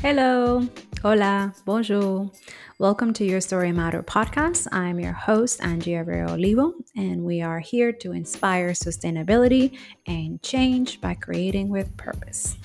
Hello, 0.00 0.64
hola, 1.02 1.52
bonjour. 1.64 2.30
Welcome 2.78 3.12
to 3.14 3.24
Your 3.24 3.40
Story 3.40 3.72
Matter 3.72 4.00
podcast. 4.00 4.68
I'm 4.70 5.00
your 5.00 5.12
host, 5.12 5.60
Angie 5.60 5.94
Abreu 5.94 6.30
Olivo, 6.30 6.74
and 6.96 7.24
we 7.24 7.42
are 7.42 7.58
here 7.58 7.90
to 7.90 8.12
inspire 8.12 8.70
sustainability 8.70 9.76
and 10.06 10.40
change 10.40 11.00
by 11.00 11.14
creating 11.14 11.68
with 11.68 11.96
purpose. 11.96 12.56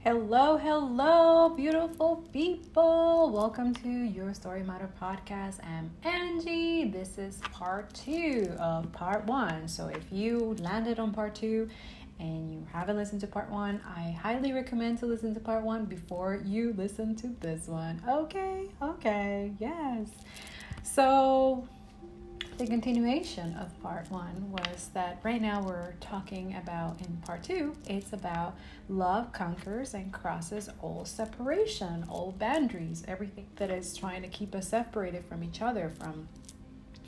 Hello, 0.00 0.56
hello, 0.56 1.50
beautiful 1.50 2.24
people. 2.32 3.30
Welcome 3.30 3.72
to 3.74 3.88
Your 3.88 4.34
Story 4.34 4.64
Matter 4.64 4.90
podcast. 5.00 5.64
I'm 5.64 5.90
Angie. 6.02 6.88
This 6.90 7.18
is 7.18 7.40
part 7.52 7.94
two 7.94 8.52
of 8.58 8.90
part 8.92 9.24
one. 9.26 9.68
So 9.68 9.86
if 9.86 10.02
you 10.10 10.56
landed 10.58 10.98
on 10.98 11.12
part 11.12 11.36
two, 11.36 11.68
and 12.18 12.52
you 12.52 12.66
haven't 12.72 12.96
listened 12.96 13.20
to 13.20 13.26
part 13.26 13.50
one, 13.50 13.80
I 13.96 14.10
highly 14.10 14.52
recommend 14.52 14.98
to 14.98 15.06
listen 15.06 15.34
to 15.34 15.40
part 15.40 15.62
one 15.62 15.84
before 15.84 16.40
you 16.44 16.74
listen 16.76 17.14
to 17.16 17.28
this 17.40 17.68
one. 17.68 18.02
Okay, 18.08 18.68
okay, 18.82 19.52
yes. 19.58 20.08
So, 20.82 21.68
the 22.58 22.66
continuation 22.66 23.54
of 23.54 23.80
part 23.80 24.10
one 24.10 24.50
was 24.50 24.90
that 24.92 25.20
right 25.22 25.40
now 25.40 25.62
we're 25.62 25.92
talking 26.00 26.56
about 26.56 27.00
in 27.00 27.16
part 27.18 27.44
two, 27.44 27.76
it's 27.86 28.12
about 28.12 28.56
love 28.88 29.32
conquers 29.32 29.94
and 29.94 30.12
crosses 30.12 30.68
all 30.82 31.04
separation, 31.04 32.04
all 32.08 32.34
boundaries, 32.36 33.04
everything 33.06 33.46
that 33.56 33.70
is 33.70 33.96
trying 33.96 34.22
to 34.22 34.28
keep 34.28 34.56
us 34.56 34.68
separated 34.68 35.24
from 35.24 35.44
each 35.44 35.62
other, 35.62 35.88
from 35.88 36.28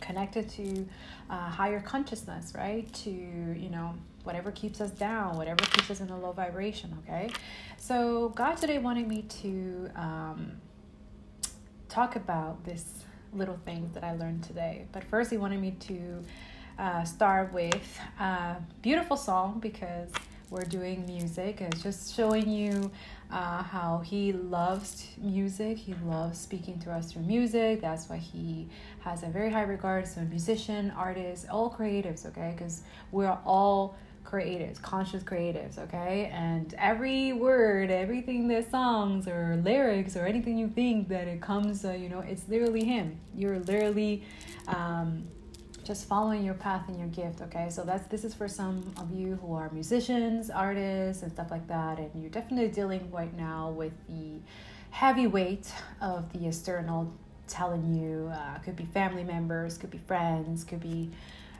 connected 0.00 0.48
to 0.50 0.86
uh, 1.28 1.48
higher 1.50 1.80
consciousness, 1.80 2.52
right? 2.56 2.92
To, 2.94 3.10
you 3.10 3.70
know, 3.70 3.94
whatever 4.24 4.50
keeps 4.50 4.80
us 4.80 4.90
down, 4.90 5.36
whatever 5.36 5.64
keeps 5.64 5.90
us 5.90 6.00
in 6.00 6.10
a 6.10 6.18
low 6.18 6.32
vibration, 6.32 6.96
okay? 7.02 7.30
So, 7.78 8.30
God 8.30 8.56
today 8.56 8.78
wanted 8.78 9.08
me 9.08 9.22
to 9.42 9.90
um, 9.96 10.52
talk 11.88 12.16
about 12.16 12.64
this 12.64 13.04
little 13.32 13.58
things 13.64 13.94
that 13.94 14.04
I 14.04 14.12
learned 14.14 14.44
today. 14.44 14.86
But 14.92 15.04
first, 15.04 15.30
He 15.30 15.36
wanted 15.36 15.60
me 15.60 15.72
to 15.80 16.24
uh, 16.78 17.04
start 17.04 17.52
with 17.52 17.98
a 18.18 18.56
beautiful 18.82 19.16
song 19.16 19.60
because 19.60 20.08
we're 20.50 20.64
doing 20.64 21.06
music. 21.06 21.60
It's 21.60 21.82
just 21.82 22.14
showing 22.14 22.50
you 22.50 22.90
uh, 23.30 23.62
how 23.62 23.98
he 23.98 24.32
loves 24.32 25.06
music. 25.16 25.78
He 25.78 25.94
loves 26.04 26.38
speaking 26.40 26.80
to 26.80 26.90
us 26.90 27.12
through 27.12 27.22
music. 27.22 27.80
That's 27.80 28.08
why 28.08 28.16
he 28.16 28.68
has 29.00 29.22
a 29.22 29.26
very 29.26 29.50
high 29.50 29.62
regard. 29.62 30.08
So, 30.08 30.22
musician, 30.22 30.92
artists 30.96 31.46
all 31.48 31.70
creatives, 31.72 32.26
okay? 32.26 32.52
Because 32.56 32.82
we're 33.12 33.38
all 33.44 33.96
creatives, 34.30 34.80
conscious 34.80 35.22
creatives, 35.22 35.78
okay? 35.78 36.30
And 36.32 36.74
every 36.78 37.32
word, 37.32 37.90
everything 37.90 38.48
that 38.48 38.70
songs 38.70 39.26
or 39.26 39.60
lyrics 39.64 40.16
or 40.16 40.26
anything 40.26 40.58
you 40.58 40.68
think 40.68 41.08
that 41.08 41.26
it 41.26 41.40
comes, 41.40 41.84
uh, 41.84 41.92
you 41.92 42.08
know, 42.08 42.20
it's 42.20 42.48
literally 42.48 42.84
him. 42.84 43.18
You're 43.34 43.58
literally 43.58 44.22
um, 44.68 45.26
just 45.82 46.06
following 46.06 46.44
your 46.44 46.54
path 46.54 46.88
and 46.88 46.98
your 46.98 47.08
gift, 47.08 47.40
okay? 47.40 47.68
So 47.70 47.82
that's 47.82 48.06
this 48.06 48.24
is 48.24 48.34
for 48.34 48.46
some 48.46 48.92
of 48.96 49.10
you 49.12 49.38
who 49.42 49.54
are 49.54 49.70
musicians, 49.70 50.50
artists, 50.50 51.22
and 51.22 51.32
stuff 51.32 51.50
like 51.50 51.66
that, 51.68 51.98
and 51.98 52.10
you're 52.20 52.30
definitely 52.30 52.68
dealing 52.68 53.10
right 53.10 53.34
now 53.36 53.70
with 53.70 53.92
the 54.08 54.40
heavy 54.90 55.26
weight 55.26 55.72
of 56.00 56.32
the 56.32 56.46
external 56.46 57.12
telling 57.48 57.94
you 57.94 58.30
uh, 58.32 58.58
could 58.58 58.76
be 58.76 58.84
family 58.84 59.24
members, 59.24 59.76
could 59.76 59.90
be 59.90 59.98
friends, 59.98 60.62
could 60.62 60.80
be 60.80 61.10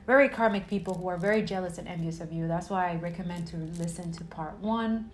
very 0.07 0.29
karmic 0.29 0.67
people 0.67 0.95
who 0.95 1.09
are 1.09 1.17
very 1.17 1.43
jealous 1.43 1.79
and 1.79 1.87
envious 1.87 2.21
of 2.21 2.33
you. 2.33 2.49
That's 2.49 2.71
why 2.71 2.91
I 2.91 2.97
recommend 2.97 3.47
to 3.49 3.57
listen 3.57 4.13
to 4.13 4.25
part 4.25 4.59
one 4.59 5.11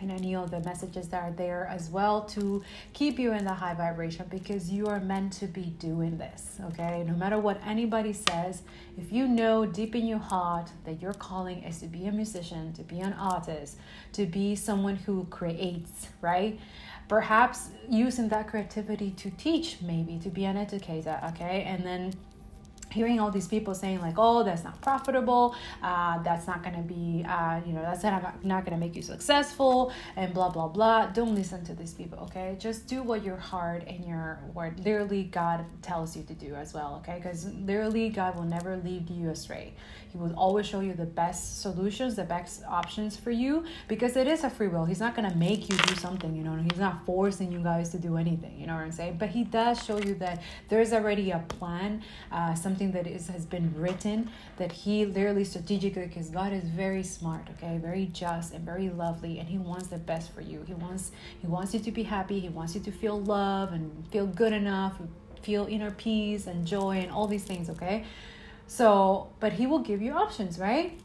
and 0.00 0.10
any 0.10 0.34
of 0.34 0.50
the 0.50 0.60
messages 0.60 1.08
that 1.08 1.22
are 1.22 1.32
there 1.32 1.66
as 1.70 1.90
well 1.90 2.22
to 2.22 2.62
keep 2.92 3.18
you 3.18 3.32
in 3.32 3.44
the 3.44 3.52
high 3.52 3.74
vibration 3.74 4.26
because 4.30 4.70
you 4.70 4.86
are 4.86 5.00
meant 5.00 5.32
to 5.34 5.46
be 5.46 5.74
doing 5.78 6.16
this 6.18 6.58
okay? 6.66 7.04
No 7.06 7.14
matter 7.14 7.38
what 7.38 7.60
anybody 7.66 8.12
says 8.12 8.62
if 8.96 9.12
you 9.12 9.28
know 9.28 9.66
deep 9.66 9.94
in 9.94 10.06
your 10.06 10.18
heart 10.18 10.70
that 10.84 11.00
your 11.00 11.12
calling 11.14 11.62
is 11.64 11.80
to 11.80 11.86
be 11.86 12.06
a 12.06 12.12
musician 12.12 12.72
to 12.74 12.82
be 12.82 13.00
an 13.00 13.12
artist 13.14 13.76
to 14.12 14.26
be 14.26 14.54
someone 14.56 14.96
who 14.96 15.24
creates 15.26 16.08
right? 16.20 16.58
Perhaps 17.08 17.70
using 17.88 18.28
that 18.28 18.48
creativity 18.48 19.10
to 19.12 19.30
teach 19.30 19.82
maybe 19.82 20.18
to 20.18 20.30
be 20.30 20.44
an 20.44 20.56
educator 20.56 21.20
okay? 21.28 21.64
And 21.64 21.84
then 21.84 22.14
hearing 22.92 23.20
all 23.20 23.30
these 23.30 23.48
people 23.48 23.74
saying 23.74 24.00
like 24.00 24.14
oh 24.18 24.42
that's 24.42 24.64
not 24.64 24.80
profitable 24.80 25.54
uh, 25.82 26.22
that's 26.22 26.46
not 26.46 26.62
going 26.62 26.74
to 26.74 26.82
be 26.82 27.24
uh, 27.28 27.60
you 27.66 27.72
know 27.72 27.82
that's 27.82 28.02
not, 28.02 28.44
not 28.44 28.64
going 28.64 28.78
to 28.78 28.80
make 28.80 28.96
you 28.96 29.02
successful 29.02 29.92
and 30.16 30.34
blah 30.34 30.48
blah 30.48 30.68
blah. 30.68 31.06
Don't 31.06 31.34
listen 31.34 31.64
to 31.64 31.74
these 31.74 31.94
people 31.94 32.18
okay? 32.20 32.56
Just 32.58 32.86
do 32.86 33.02
what 33.02 33.24
your 33.24 33.36
heart 33.36 33.84
and 33.86 34.04
your 34.04 34.40
word 34.54 34.80
literally 34.84 35.24
god 35.24 35.64
tells 35.82 36.16
you 36.16 36.22
to 36.24 36.34
do 36.34 36.54
as 36.54 36.74
well 36.74 37.00
okay? 37.02 37.16
Because 37.16 37.46
literally 37.46 38.08
god 38.08 38.36
will 38.36 38.44
never 38.44 38.76
lead 38.76 39.08
you 39.10 39.30
astray. 39.30 39.74
He 40.10 40.18
will 40.18 40.34
always 40.34 40.66
show 40.66 40.80
you 40.80 40.94
the 40.94 41.06
best 41.06 41.62
solutions 41.62 42.16
the 42.16 42.24
best 42.24 42.62
options 42.68 43.16
for 43.16 43.30
you 43.30 43.64
because 43.88 44.16
it 44.16 44.26
is 44.26 44.44
a 44.44 44.50
free 44.50 44.68
will. 44.68 44.84
He's 44.84 45.00
not 45.00 45.14
going 45.14 45.30
to 45.30 45.36
make 45.36 45.68
you 45.68 45.76
do 45.76 45.94
something 45.94 46.34
you 46.34 46.42
know? 46.42 46.56
He's 46.56 46.80
not 46.80 47.04
forcing 47.06 47.52
you 47.52 47.60
guys 47.60 47.90
to 47.90 47.98
do 47.98 48.16
anything 48.16 48.58
you 48.58 48.66
know 48.66 48.74
what 48.74 48.82
i'm 48.82 48.92
saying? 48.92 49.16
But 49.18 49.30
he 49.30 49.44
does 49.44 49.82
show 49.84 49.98
you 49.98 50.14
that 50.16 50.42
there's 50.68 50.92
already 50.92 51.30
a 51.30 51.38
plan 51.48 52.02
uh, 52.32 52.54
something 52.54 52.79
something 52.80 53.02
that 53.02 53.10
is 53.10 53.28
has 53.28 53.44
been 53.44 53.72
written 53.76 54.30
that 54.56 54.72
he 54.72 55.04
literally 55.04 55.44
strategically 55.44 56.06
because 56.06 56.30
god 56.30 56.52
is 56.52 56.64
very 56.64 57.02
smart 57.02 57.46
okay? 57.50 57.78
Very 57.78 58.06
just 58.06 58.54
and 58.54 58.64
very 58.64 58.88
lovely 58.88 59.38
and 59.38 59.48
he 59.48 59.58
wants 59.58 59.88
the 59.88 59.98
best 59.98 60.32
for 60.32 60.40
you. 60.40 60.62
He 60.66 60.74
wants 60.74 61.12
he 61.40 61.46
wants 61.46 61.74
you 61.74 61.80
to 61.80 61.92
be 61.92 62.02
happy. 62.02 62.40
He 62.40 62.48
wants 62.48 62.74
you 62.74 62.80
to 62.80 62.92
feel 62.92 63.20
love 63.20 63.72
and 63.72 64.06
feel 64.10 64.26
good 64.26 64.52
enough 64.52 64.94
feel 65.42 65.66
inner 65.66 65.90
peace 65.90 66.46
and 66.46 66.66
joy 66.66 66.98
and 66.98 67.10
all 67.10 67.26
these 67.26 67.44
things 67.44 67.68
okay? 67.70 68.04
So 68.66 69.28
but 69.40 69.52
he 69.52 69.66
will 69.66 69.84
give 69.90 70.00
you 70.00 70.12
options 70.14 70.58
right? 70.58 70.98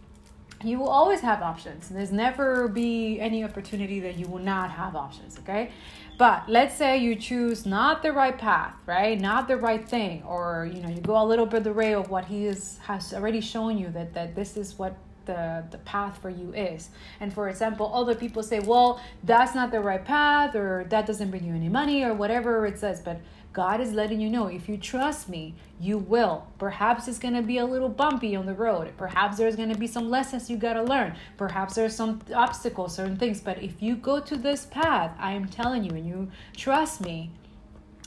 You 0.64 0.80
will 0.80 0.90
always 0.90 1.19
have 1.19 1.41
options. 1.41 1.90
There's 1.90 2.14
never 2.14 2.69
be 2.69 3.19
any 3.19 3.44
opportunity 3.44 4.00
that 4.00 4.16
you 4.16 4.28
will 4.28 4.46
not 4.53 4.72
have 4.72 4.96
options 4.96 5.38
okay 5.40 5.72
but 6.18 6.48
let's 6.48 6.76
say 6.76 6.98
you 6.98 7.16
choose 7.16 7.66
not 7.66 8.02
the 8.02 8.12
right 8.12 8.38
path, 8.38 8.74
right? 8.86 9.20
Not 9.20 9.48
the 9.48 9.58
right 9.58 9.88
thing, 9.88 10.24
or 10.24 10.70
you 10.72 10.81
know, 10.81 10.90
you 10.90 11.02
go 11.02 11.22
a 11.22 11.26
little 11.26 11.46
bit 11.46 11.64
the 11.64 11.74
way 11.74 11.94
of 11.94 12.09
what 12.09 12.26
he 12.26 12.46
is 12.46 12.80
has 12.84 13.14
already 13.14 13.42
shown 13.42 13.78
you 13.78 13.90
that 13.90 14.14
that 14.14 14.36
this 14.36 14.56
is 14.58 14.78
what 14.78 14.98
the 15.26 15.64
the 15.72 15.78
path 15.80 16.22
for 16.22 16.30
you 16.30 16.53
is. 16.53 16.90
And 17.20 17.34
for 17.34 17.50
example, 17.50 17.92
other 17.94 18.16
people 18.16 18.44
say, 18.44 18.59
well, 18.59 19.02
that's 19.24 19.56
not 19.56 19.72
the 19.72 19.80
right 19.80 20.03
path, 20.03 20.56
or 20.56 20.86
that 20.90 21.06
doesn't 21.06 21.31
bring 21.31 21.44
you 21.44 21.53
any 21.53 21.70
money, 21.70 22.03
or 22.03 22.14
whatever 22.14 22.66
it 22.66 22.80
says. 22.80 23.02
But 23.02 23.20
God 23.56 23.80
is 23.80 23.94
letting 23.94 24.20
you 24.20 24.30
know 24.30 24.48
if 24.48 24.68
you 24.68 24.76
trust 24.76 25.30
me, 25.30 25.56
you 25.80 25.98
will. 25.98 26.46
Perhaps 26.60 27.08
it's 27.08 27.18
going 27.18 27.36
to 27.36 27.42
be 27.42 27.60
a 27.60 27.66
little 27.66 27.88
bumpy 27.88 28.36
on 28.36 28.46
the 28.46 28.54
road. 28.54 28.92
Perhaps 28.98 29.38
there's 29.38 29.56
going 29.56 29.72
to 29.72 29.80
be 29.80 29.88
some 29.88 30.10
lessons 30.10 30.50
you 30.50 30.58
got 30.58 30.74
to 30.74 30.84
learn. 30.84 31.16
Perhaps 31.38 31.76
there's 31.76 31.96
some 31.96 32.22
obstacles, 32.36 32.94
certain 32.96 33.16
things. 33.16 33.40
But 33.40 33.64
if 33.64 33.82
you 33.82 33.96
go 33.96 34.20
to 34.20 34.36
this 34.36 34.66
path, 34.66 35.16
I 35.18 35.32
am 35.32 35.48
telling 35.48 35.86
you, 35.86 35.92
and 35.92 36.06
you 36.06 36.30
trust 36.58 37.00
me, 37.00 37.32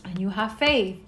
and 0.04 0.20
you 0.20 0.28
have 0.28 0.58
faith, 0.58 1.00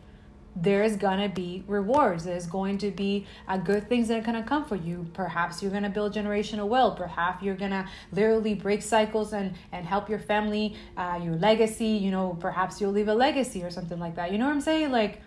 there's 0.60 0.96
gonna 0.96 1.28
be 1.28 1.64
rewards. 1.66 2.24
There's 2.24 2.46
going 2.46 2.76
to 2.78 2.90
be 2.90 3.26
uh, 3.48 3.56
good 3.56 3.88
things 3.88 4.08
that 4.08 4.18
are 4.18 4.24
gonna 4.24 4.42
come 4.42 4.64
for 4.66 4.76
you. 4.76 5.06
Perhaps 5.14 5.62
you're 5.62 5.70
gonna 5.70 5.88
build 5.88 6.14
generational 6.14 6.68
wealth. 6.68 6.98
Perhaps 6.98 7.42
you're 7.42 7.56
gonna 7.56 7.88
literally 8.12 8.54
break 8.54 8.82
cycles 8.82 9.32
and 9.32 9.54
and 9.72 9.86
help 9.86 10.10
your 10.10 10.18
family 10.18 10.76
uh, 10.96 11.18
your 11.22 11.36
legacy 11.36 11.86
you 11.86 12.10
know 12.10 12.36
perhaps 12.40 12.80
you'll 12.80 12.92
leave 12.92 13.08
a 13.08 13.14
legacy 13.14 13.62
or 13.62 13.70
something 13.70 13.98
like 13.98 14.14
that. 14.16 14.32
You 14.32 14.38
know 14.38 14.46
what 14.46 14.52
i'm 14.52 14.60
saying? 14.60 14.90
Like 14.90 15.20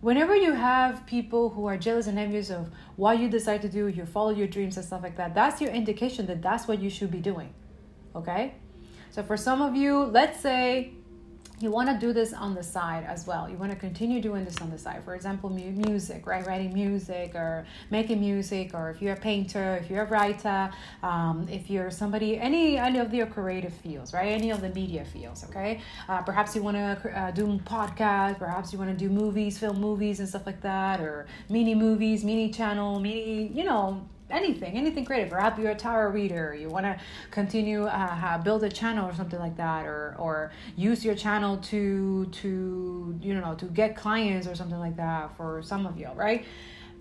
whenever 0.00 0.34
you 0.34 0.52
have 0.52 1.04
people 1.06 1.50
who 1.50 1.66
are 1.66 1.76
jealous 1.76 2.06
and 2.06 2.18
envious 2.18 2.50
of 2.50 2.70
what 2.96 3.18
you 3.18 3.28
decide 3.28 3.62
to 3.62 3.68
do 3.68 3.88
you 3.88 4.04
follow 4.06 4.30
your 4.30 4.46
dreams 4.48 4.76
and 4.76 4.84
stuff 4.84 5.02
like 5.02 5.16
that 5.16 5.32
that's 5.34 5.60
your 5.60 5.70
indication 5.70 6.26
that 6.26 6.42
that's 6.42 6.66
what 6.66 6.80
you 6.80 6.88
should 6.88 7.10
be 7.10 7.20
doing. 7.20 7.52
Okay? 8.16 8.54
So 9.10 9.22
for 9.22 9.36
some 9.36 9.60
of 9.60 9.76
you 9.76 9.98
let's 9.98 10.40
say 10.40 10.94
you 11.62 11.70
want 11.70 11.88
to 11.88 12.06
do 12.06 12.12
this 12.12 12.32
on 12.32 12.54
the 12.54 12.62
side 12.62 13.04
as 13.04 13.26
well. 13.26 13.48
You 13.48 13.56
want 13.56 13.72
to 13.72 13.78
continue 13.78 14.20
doing 14.20 14.44
this 14.44 14.60
on 14.60 14.70
the 14.70 14.78
side. 14.78 15.04
For 15.04 15.14
example, 15.14 15.48
mu- 15.50 15.70
music, 15.70 16.26
right? 16.26 16.46
Writing 16.46 16.72
music 16.72 17.34
or 17.34 17.66
making 17.90 18.20
music, 18.20 18.72
or 18.74 18.90
if 18.90 19.00
you're 19.00 19.14
a 19.14 19.20
painter, 19.20 19.76
if 19.82 19.90
you're 19.90 20.04
a 20.04 20.08
writer, 20.08 20.70
um, 21.02 21.46
if 21.50 21.70
you're 21.70 21.90
somebody, 21.90 22.38
any 22.38 22.78
any 22.78 22.98
of 22.98 23.12
your 23.14 23.26
creative 23.26 23.72
fields, 23.72 24.12
right? 24.12 24.28
Any 24.28 24.50
of 24.50 24.60
the 24.60 24.70
media 24.70 25.04
fields, 25.04 25.44
okay? 25.44 25.80
Uh, 26.08 26.22
perhaps 26.22 26.54
you 26.56 26.62
want 26.62 26.76
to 26.76 27.18
uh, 27.18 27.30
do 27.30 27.46
podcasts, 27.64 28.38
perhaps 28.38 28.72
you 28.72 28.78
want 28.78 28.90
to 28.90 28.96
do 28.96 29.10
movies, 29.10 29.58
film 29.58 29.80
movies 29.80 30.20
and 30.20 30.28
stuff 30.28 30.46
like 30.46 30.60
that, 30.62 31.00
or 31.00 31.26
mini 31.48 31.74
movies, 31.74 32.24
mini 32.24 32.50
channel, 32.50 32.98
mini, 33.00 33.48
you 33.48 33.64
know, 33.64 34.06
anything, 34.32 34.76
anything 34.76 35.04
creative. 35.04 35.30
Perhaps 35.30 35.58
you're 35.58 35.70
a 35.70 35.76
tarot 35.76 36.10
reader, 36.10 36.54
you 36.54 36.68
want 36.68 36.86
to 36.86 36.98
continue 37.30 37.84
uh, 37.84 38.38
build 38.38 38.64
a 38.64 38.70
channel 38.70 39.08
or 39.08 39.14
something 39.14 39.38
like 39.38 39.56
that, 39.56 39.86
or 39.86 40.16
or 40.18 40.52
use 40.76 41.04
your 41.04 41.14
channel 41.14 41.58
to 41.58 42.26
to 42.26 43.18
you 43.20 43.34
know 43.34 43.54
to 43.54 43.66
get 43.66 43.96
clients 43.96 44.46
or 44.46 44.54
something 44.54 44.78
like 44.78 44.96
that 44.96 45.36
for 45.36 45.62
some 45.62 45.86
of 45.86 45.98
you, 45.98 46.08
right? 46.14 46.44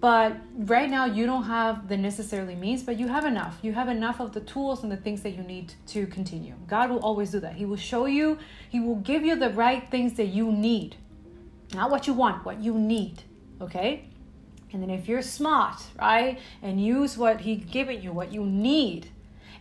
but 0.01 0.35
right 0.55 0.89
now 0.89 1.05
you 1.05 1.27
don't 1.27 1.43
have 1.43 1.87
the 1.87 1.95
necessarily 1.95 2.55
means 2.55 2.81
but 2.81 2.97
you 2.97 3.07
have 3.07 3.23
enough. 3.23 3.59
You 3.61 3.73
have 3.73 3.87
enough 3.87 4.19
of 4.19 4.33
the 4.33 4.41
tools 4.41 4.81
and 4.81 4.91
the 4.91 4.97
things 4.97 5.21
that 5.21 5.29
you 5.31 5.43
need 5.43 5.75
to 5.87 6.07
continue. 6.07 6.55
God 6.67 6.89
will 6.89 6.99
always 6.99 7.29
do 7.29 7.39
that. 7.41 7.53
He 7.53 7.65
will 7.65 7.77
show 7.77 8.07
you 8.07 8.39
he 8.67 8.79
will 8.79 8.95
give 8.95 9.23
you 9.23 9.35
the 9.35 9.51
right 9.51 9.89
things 9.91 10.13
that 10.13 10.27
you 10.27 10.51
need. 10.51 10.95
Not 11.75 11.91
what 11.91 12.07
you 12.07 12.13
want 12.13 12.43
what 12.43 12.59
you 12.59 12.77
need 12.77 13.23
okay 13.61 14.05
and 14.73 14.81
then 14.81 14.89
if 14.89 15.07
you're 15.07 15.21
smart 15.21 15.81
right 15.99 16.39
and 16.61 16.83
use 16.83 17.17
what 17.17 17.41
he's 17.41 17.63
given 17.65 18.01
you 18.01 18.11
what 18.11 18.31
you 18.31 18.45
need 18.45 19.09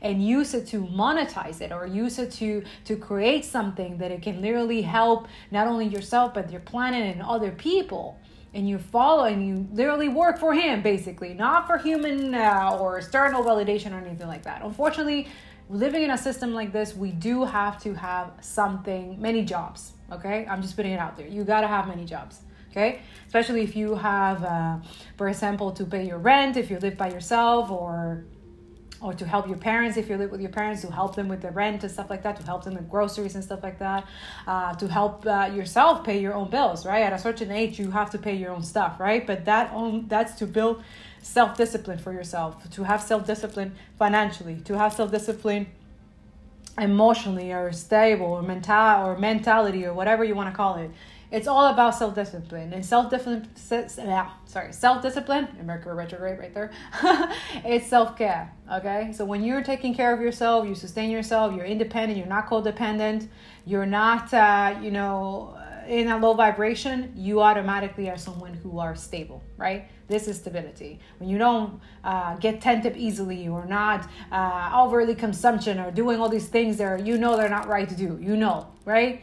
and 0.03 0.27
use 0.27 0.55
it 0.55 0.67
to 0.69 0.85
monetize 0.87 1.61
it 1.61 1.73
or 1.73 1.87
use 1.87 2.19
it 2.19 2.31
to 2.33 2.62
to 2.85 2.97
create 2.97 3.45
something 3.45 3.99
that 3.99 4.11
it 4.11 4.23
can 4.23 4.41
literally 4.41 4.83
help 4.83 5.29
not 5.51 5.67
only 5.67 5.87
yourself 5.87 6.35
but 6.35 6.51
your 6.51 6.61
planet 6.61 7.15
and 7.15 7.23
other 7.23 7.51
people. 7.51 8.19
And 8.53 8.69
you 8.69 8.79
follow 8.79 9.25
and 9.25 9.47
you 9.47 9.69
literally 9.73 10.09
work 10.09 10.37
for 10.39 10.53
him 10.53 10.83
basically. 10.83 11.35
Not 11.35 11.69
for 11.69 11.79
human 11.79 12.35
uh, 12.35 12.77
or 12.81 12.99
external 12.99 13.45
validation 13.45 13.93
or 13.93 14.05
anything 14.05 14.27
like 14.27 14.43
that. 14.43 14.62
Unfortunately 14.62 15.29
living 15.69 16.03
in 16.03 16.11
a 16.11 16.19
system 16.19 16.53
like 16.53 16.73
this 16.73 16.97
we 16.97 17.12
do 17.12 17.45
have 17.45 17.81
to 17.81 17.95
have 17.95 18.33
something 18.41 19.21
many 19.21 19.45
jobs 19.45 19.93
okay? 20.11 20.45
I'm 20.51 20.61
just 20.61 20.75
putting 20.75 20.91
it 20.91 20.99
out 20.99 21.17
there. 21.17 21.29
You 21.29 21.45
got 21.45 21.61
to 21.61 21.69
have 21.69 21.87
many 21.87 22.05
jobs 22.05 22.41
okay? 22.70 23.00
Especially 23.26 23.62
if 23.62 23.76
you 23.76 23.94
have 23.94 24.44
uh, 24.44 24.76
for 25.17 25.28
example 25.28 25.72
to 25.72 25.84
pay 25.84 26.06
your 26.06 26.19
rent 26.19 26.56
if 26.56 26.70
you 26.70 26.78
live 26.78 26.96
by 26.96 27.11
yourself 27.11 27.70
or 27.70 28.25
or 29.02 29.14
to 29.14 29.26
help 29.26 29.49
your 29.49 29.56
parents 29.56 29.96
if 29.96 30.11
you 30.11 30.17
live 30.17 30.31
with 30.31 30.40
your 30.40 30.50
parents 30.50 30.82
to 30.82 30.93
help 30.93 31.17
them 31.17 31.28
with 31.28 31.40
the 31.40 31.50
rent 31.50 31.82
and 31.82 31.90
stuff 31.90 32.11
like 32.11 32.22
that 32.22 32.37
to 32.37 32.43
help 32.43 32.64
them 32.64 32.75
with 32.75 32.88
groceries 32.88 33.34
and 33.34 33.43
stuff 33.43 33.62
like 33.62 33.78
that 33.78 34.06
uh, 34.46 34.75
to 34.75 34.87
help 34.88 35.26
uh, 35.26 35.50
yourself 35.55 36.05
pay 36.05 36.20
your 36.20 36.34
own 36.34 36.50
bills 36.50 36.84
right? 36.84 37.02
At 37.02 37.12
a 37.12 37.19
certain 37.19 37.50
age 37.50 37.78
you 37.78 37.90
have 37.90 38.11
to 38.11 38.19
pay 38.19 38.34
your 38.34 38.50
own 38.50 38.62
stuff 38.62 39.00
right? 39.00 39.26
But 39.26 39.44
that 39.46 39.73
that's 40.08 40.34
to 40.34 40.46
build 40.46 40.82
self-discipline 41.23 41.99
for 41.99 42.12
yourself 42.12 42.69
to 42.70 42.82
have 42.84 43.02
self-discipline 43.02 43.75
financially 43.99 44.56
to 44.64 44.76
have 44.78 44.93
self-discipline 44.93 45.66
emotionally 46.78 47.52
or 47.52 47.73
stable 47.73 48.26
or 48.26 48.43
mental 48.43 49.06
or 49.06 49.19
mentality 49.19 49.84
or 49.84 49.93
whatever 49.93 50.25
you 50.25 50.34
want 50.34 50.49
to 50.49 50.56
call 50.56 50.76
it 50.76 50.90
it's 51.31 51.47
all 51.47 51.67
about 51.67 51.94
self 51.94 52.15
discipline 52.15 52.73
and 52.73 52.85
self 52.85 53.11
discipline. 53.11 53.49
Sorry, 53.56 54.73
self 54.73 55.03
discipline. 55.03 55.49
Mercury 55.65 55.94
retrograde 55.94 56.38
right 56.38 56.53
there. 56.53 56.71
it's 57.65 57.87
self 57.87 58.17
care. 58.17 58.53
Okay, 58.73 59.12
so 59.12 59.25
when 59.25 59.44
you're 59.44 59.62
taking 59.62 59.94
care 59.94 60.12
of 60.12 60.21
yourself, 60.21 60.67
you 60.67 60.75
sustain 60.75 61.11
yourself. 61.11 61.55
You're 61.55 61.67
independent. 61.67 62.19
You're 62.19 62.27
not 62.27 62.49
codependent. 62.49 63.29
You're 63.65 63.87
not, 63.87 64.32
uh, 64.35 64.79
you 64.82 64.91
know, 64.91 65.56
in 65.87 66.09
a 66.09 66.19
low 66.19 66.35
vibration. 66.35 67.12
You 67.17 67.41
automatically 67.41 68.11
are 68.11 68.19
someone 68.19 68.55
who 68.55 68.81
are 68.81 68.97
stable. 68.97 69.43
Right. 69.56 69.88
This 70.09 70.26
is 70.26 70.37
stability. 70.37 70.99
When 71.19 71.29
you 71.29 71.38
don't 71.38 71.81
uh, 72.03 72.35
get 72.37 72.61
tempted 72.61 72.97
easily 72.97 73.47
or 73.47 73.67
not 73.67 74.09
uh, 74.33 74.73
overly 74.75 75.15
consumption 75.15 75.79
or 75.79 75.93
doing 75.93 76.21
all 76.21 76.29
these 76.29 76.49
things 76.49 76.76
that 76.79 77.06
you 77.06 77.19
know 77.19 77.37
they're 77.37 77.49
not 77.49 77.69
right 77.69 77.88
to 77.88 77.94
do. 77.94 78.19
You 78.21 78.37
know, 78.37 78.67
right? 78.85 79.23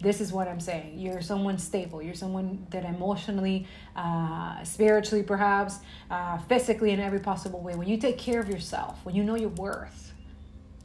This 0.00 0.20
is 0.20 0.32
what 0.32 0.46
i'm 0.48 0.60
saying. 0.60 0.98
You're 0.98 1.22
someone 1.22 1.58
stable. 1.58 2.02
You're 2.02 2.14
someone 2.14 2.66
that 2.70 2.84
emotionally 2.84 3.66
uh, 3.94 4.62
spiritually 4.64 5.22
perhaps 5.22 5.78
uh, 6.10 6.38
physically 6.38 6.90
in 6.90 7.00
every 7.00 7.20
possible 7.20 7.60
way. 7.60 7.74
When 7.74 7.88
you 7.88 7.96
take 7.96 8.18
care 8.18 8.40
of 8.40 8.48
yourself 8.48 8.98
when 9.04 9.14
you 9.14 9.24
know 9.24 9.36
your 9.36 9.50
worth 9.50 10.12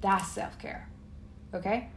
that's 0.02 0.28
self-care 0.30 0.88
okay? 1.54 1.90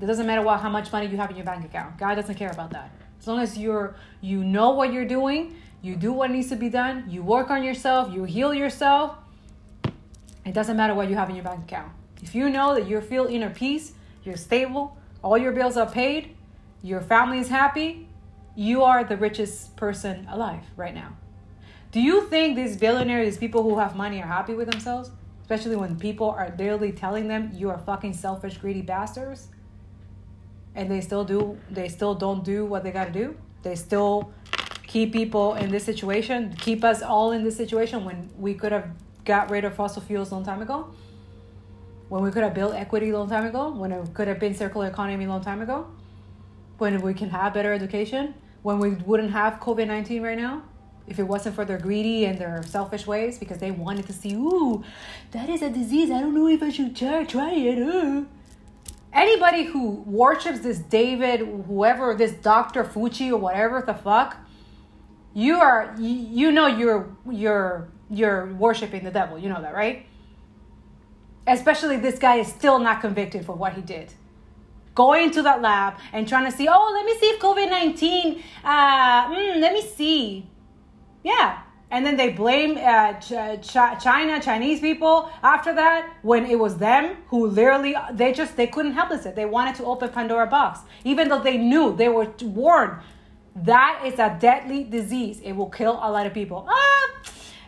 It 0.00 0.06
doesn't 0.06 0.26
matter 0.26 0.42
what 0.42 0.60
how 0.60 0.70
much 0.70 0.92
money 0.92 1.06
you 1.06 1.16
have 1.16 1.30
in 1.30 1.36
your 1.36 1.44
bank 1.46 1.64
account. 1.64 1.98
God 1.98 2.14
doesn't 2.14 2.34
care 2.34 2.50
about 2.50 2.70
that. 2.70 2.90
As 3.20 3.26
long 3.26 3.40
as 3.40 3.58
you're 3.58 3.96
you 4.20 4.42
know 4.42 4.70
what 4.70 4.92
you're 4.92 5.04
doing 5.06 5.56
you 5.82 5.94
do 5.94 6.12
what 6.12 6.30
needs 6.30 6.48
to 6.48 6.56
be 6.56 6.68
done 6.68 7.04
you 7.08 7.22
work 7.22 7.50
on 7.50 7.62
yourself 7.62 8.12
you 8.12 8.24
heal 8.24 8.54
yourself 8.54 9.16
it 10.44 10.54
doesn't 10.54 10.76
matter 10.76 10.94
what 10.94 11.08
you 11.08 11.16
have 11.16 11.28
in 11.28 11.34
your 11.34 11.44
bank 11.44 11.64
account. 11.64 11.92
If 12.22 12.34
you 12.34 12.48
know 12.48 12.74
that 12.74 12.88
you 12.88 13.00
feel 13.00 13.26
inner 13.26 13.50
peace 13.50 13.92
you're 14.24 14.36
stable 14.36 14.96
all 15.22 15.36
your 15.36 15.52
bills 15.52 15.76
are 15.76 15.90
paid 15.90 16.35
your 16.86 17.00
family 17.00 17.40
is 17.40 17.48
happy, 17.48 18.08
you 18.54 18.84
are 18.84 19.02
the 19.02 19.16
richest 19.16 19.76
person 19.76 20.24
alive 20.30 20.62
right 20.76 20.94
now. 20.94 21.16
Do 21.90 22.00
you 22.00 22.28
think 22.28 22.54
these 22.54 22.76
billionaires, 22.76 23.26
these 23.26 23.38
people 23.38 23.64
who 23.64 23.76
have 23.78 23.96
money, 23.96 24.22
are 24.22 24.26
happy 24.26 24.54
with 24.54 24.70
themselves? 24.70 25.10
Especially 25.40 25.74
when 25.74 25.98
people 25.98 26.30
are 26.30 26.54
literally 26.56 26.92
telling 26.92 27.26
them 27.26 27.50
you 27.52 27.70
are 27.70 27.78
fucking 27.78 28.12
selfish, 28.12 28.58
greedy 28.58 28.82
bastards, 28.82 29.48
and 30.76 30.88
they 30.88 31.00
still 31.00 31.24
do, 31.24 31.58
they 31.70 31.88
still 31.88 32.14
don't 32.14 32.44
do 32.44 32.64
what 32.64 32.84
they 32.84 32.92
gotta 32.92 33.10
do. 33.10 33.36
They 33.62 33.74
still 33.74 34.32
keep 34.86 35.12
people 35.12 35.54
in 35.54 35.70
this 35.70 35.84
situation, 35.84 36.54
keep 36.56 36.84
us 36.84 37.02
all 37.02 37.32
in 37.32 37.42
this 37.42 37.56
situation 37.56 38.04
when 38.04 38.30
we 38.38 38.54
could 38.54 38.70
have 38.70 38.90
got 39.24 39.50
rid 39.50 39.64
of 39.64 39.74
fossil 39.74 40.02
fuels 40.02 40.30
a 40.30 40.34
long 40.34 40.44
time 40.44 40.62
ago, 40.62 40.94
when 42.08 42.22
we 42.22 42.30
could 42.30 42.44
have 42.44 42.54
built 42.54 42.74
equity 42.74 43.10
a 43.10 43.18
long 43.18 43.28
time 43.28 43.44
ago, 43.44 43.72
when 43.72 43.90
it 43.90 44.14
could 44.14 44.28
have 44.28 44.38
been 44.38 44.54
circular 44.54 44.86
economy 44.86 45.24
a 45.24 45.28
long 45.28 45.42
time 45.42 45.60
ago 45.62 45.88
when 46.78 47.00
we 47.00 47.14
can 47.14 47.30
have 47.30 47.54
better 47.54 47.72
education, 47.72 48.34
when 48.62 48.78
we 48.78 48.90
wouldn't 48.90 49.30
have 49.30 49.54
COVID 49.60 49.86
19 49.86 50.22
right 50.22 50.38
now, 50.38 50.62
if 51.06 51.18
it 51.18 51.22
wasn't 51.22 51.54
for 51.54 51.64
their 51.64 51.78
greedy 51.78 52.24
and 52.24 52.38
their 52.38 52.62
selfish 52.64 53.06
ways 53.06 53.38
because 53.38 53.58
they 53.58 53.70
wanted 53.70 54.06
to 54.06 54.12
see, 54.12 54.34
ooh, 54.34 54.82
that 55.30 55.48
is 55.48 55.62
a 55.62 55.70
disease. 55.70 56.10
I 56.10 56.20
don't 56.20 56.34
know 56.34 56.48
if 56.48 56.62
I 56.62 56.70
should 56.70 56.96
try, 56.96 57.24
try 57.24 57.52
it. 57.52 57.78
Uh. 57.78 58.24
Anybody 59.12 59.64
who 59.64 60.02
worships 60.02 60.60
this 60.60 60.78
David, 60.78 61.40
whoever, 61.40 62.14
this 62.14 62.32
Dr. 62.32 62.84
Fauci 62.84 63.30
or 63.30 63.36
whatever 63.36 63.80
the 63.80 63.94
fuck, 63.94 64.36
you 65.32 65.56
are, 65.56 65.94
you, 65.98 66.08
you 66.08 66.52
know, 66.52 66.66
you're, 66.66 67.16
you're, 67.30 67.88
you're 68.10 68.52
worshiping 68.54 69.04
the 69.04 69.10
devil. 69.10 69.38
You 69.38 69.48
know 69.48 69.62
that, 69.62 69.74
right? 69.74 70.06
Especially 71.46 71.96
this 71.96 72.18
guy 72.18 72.36
is 72.36 72.48
still 72.48 72.78
not 72.78 73.00
convicted 73.00 73.46
for 73.46 73.54
what 73.54 73.74
he 73.74 73.80
did 73.80 74.12
going 74.96 75.30
to 75.30 75.42
that 75.42 75.62
lab 75.62 75.94
and 76.12 76.26
trying 76.26 76.50
to 76.50 76.56
see, 76.56 76.66
oh, 76.68 76.90
let 76.92 77.04
me 77.06 77.14
see 77.20 77.26
if 77.26 77.40
COVID 77.40 77.70
19, 77.70 78.42
uh, 78.64 79.28
mm, 79.28 79.60
let 79.60 79.72
me 79.72 79.82
see. 79.82 80.50
Yeah. 81.22 81.62
And 81.88 82.04
then 82.04 82.16
they 82.16 82.30
blame 82.30 82.76
uh, 82.78 83.12
Ch- 83.20 83.62
Ch- 83.62 84.02
China, 84.02 84.40
Chinese 84.40 84.80
people 84.80 85.30
after 85.44 85.72
that 85.74 86.16
when 86.22 86.44
it 86.46 86.58
was 86.58 86.78
them 86.78 87.18
who 87.28 87.46
literally, 87.46 87.94
they 88.12 88.32
just, 88.32 88.56
they 88.56 88.66
couldn't 88.66 88.94
help 88.94 89.12
it. 89.12 89.36
They 89.36 89.44
wanted 89.44 89.76
to 89.76 89.84
open 89.84 90.08
Pandora 90.08 90.48
box, 90.48 90.80
even 91.04 91.28
though 91.28 91.40
they 91.40 91.56
knew, 91.56 91.94
they 91.94 92.08
were 92.08 92.28
warned 92.42 93.00
that 93.64 94.02
is 94.04 94.18
a 94.18 94.36
deadly 94.38 94.84
disease. 94.84 95.40
It 95.42 95.52
will 95.52 95.70
kill 95.70 95.94
a 95.94 96.10
lot 96.10 96.26
of 96.26 96.34
people. 96.34 96.66
Ah, 96.68 97.08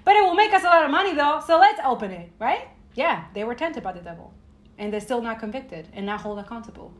but 0.04 0.16
it 0.16 0.22
will 0.22 0.34
make 0.34 0.52
us 0.52 0.62
a 0.62 0.66
lot 0.66 0.84
of 0.84 0.90
money 0.90 1.14
though, 1.14 1.40
so 1.46 1.58
let's 1.58 1.80
open 1.84 2.10
it, 2.10 2.30
right? 2.38 2.68
Yeah, 2.94 3.24
they 3.34 3.44
were 3.44 3.54
tempted 3.54 3.82
by 3.82 3.92
the 3.92 4.00
devil. 4.00 4.34
And 4.76 4.92
they're 4.92 5.00
still 5.00 5.22
not 5.22 5.40
convicted 5.40 5.88
and 5.92 6.04
not 6.06 6.20
held 6.20 6.38
accountable. 6.38 6.92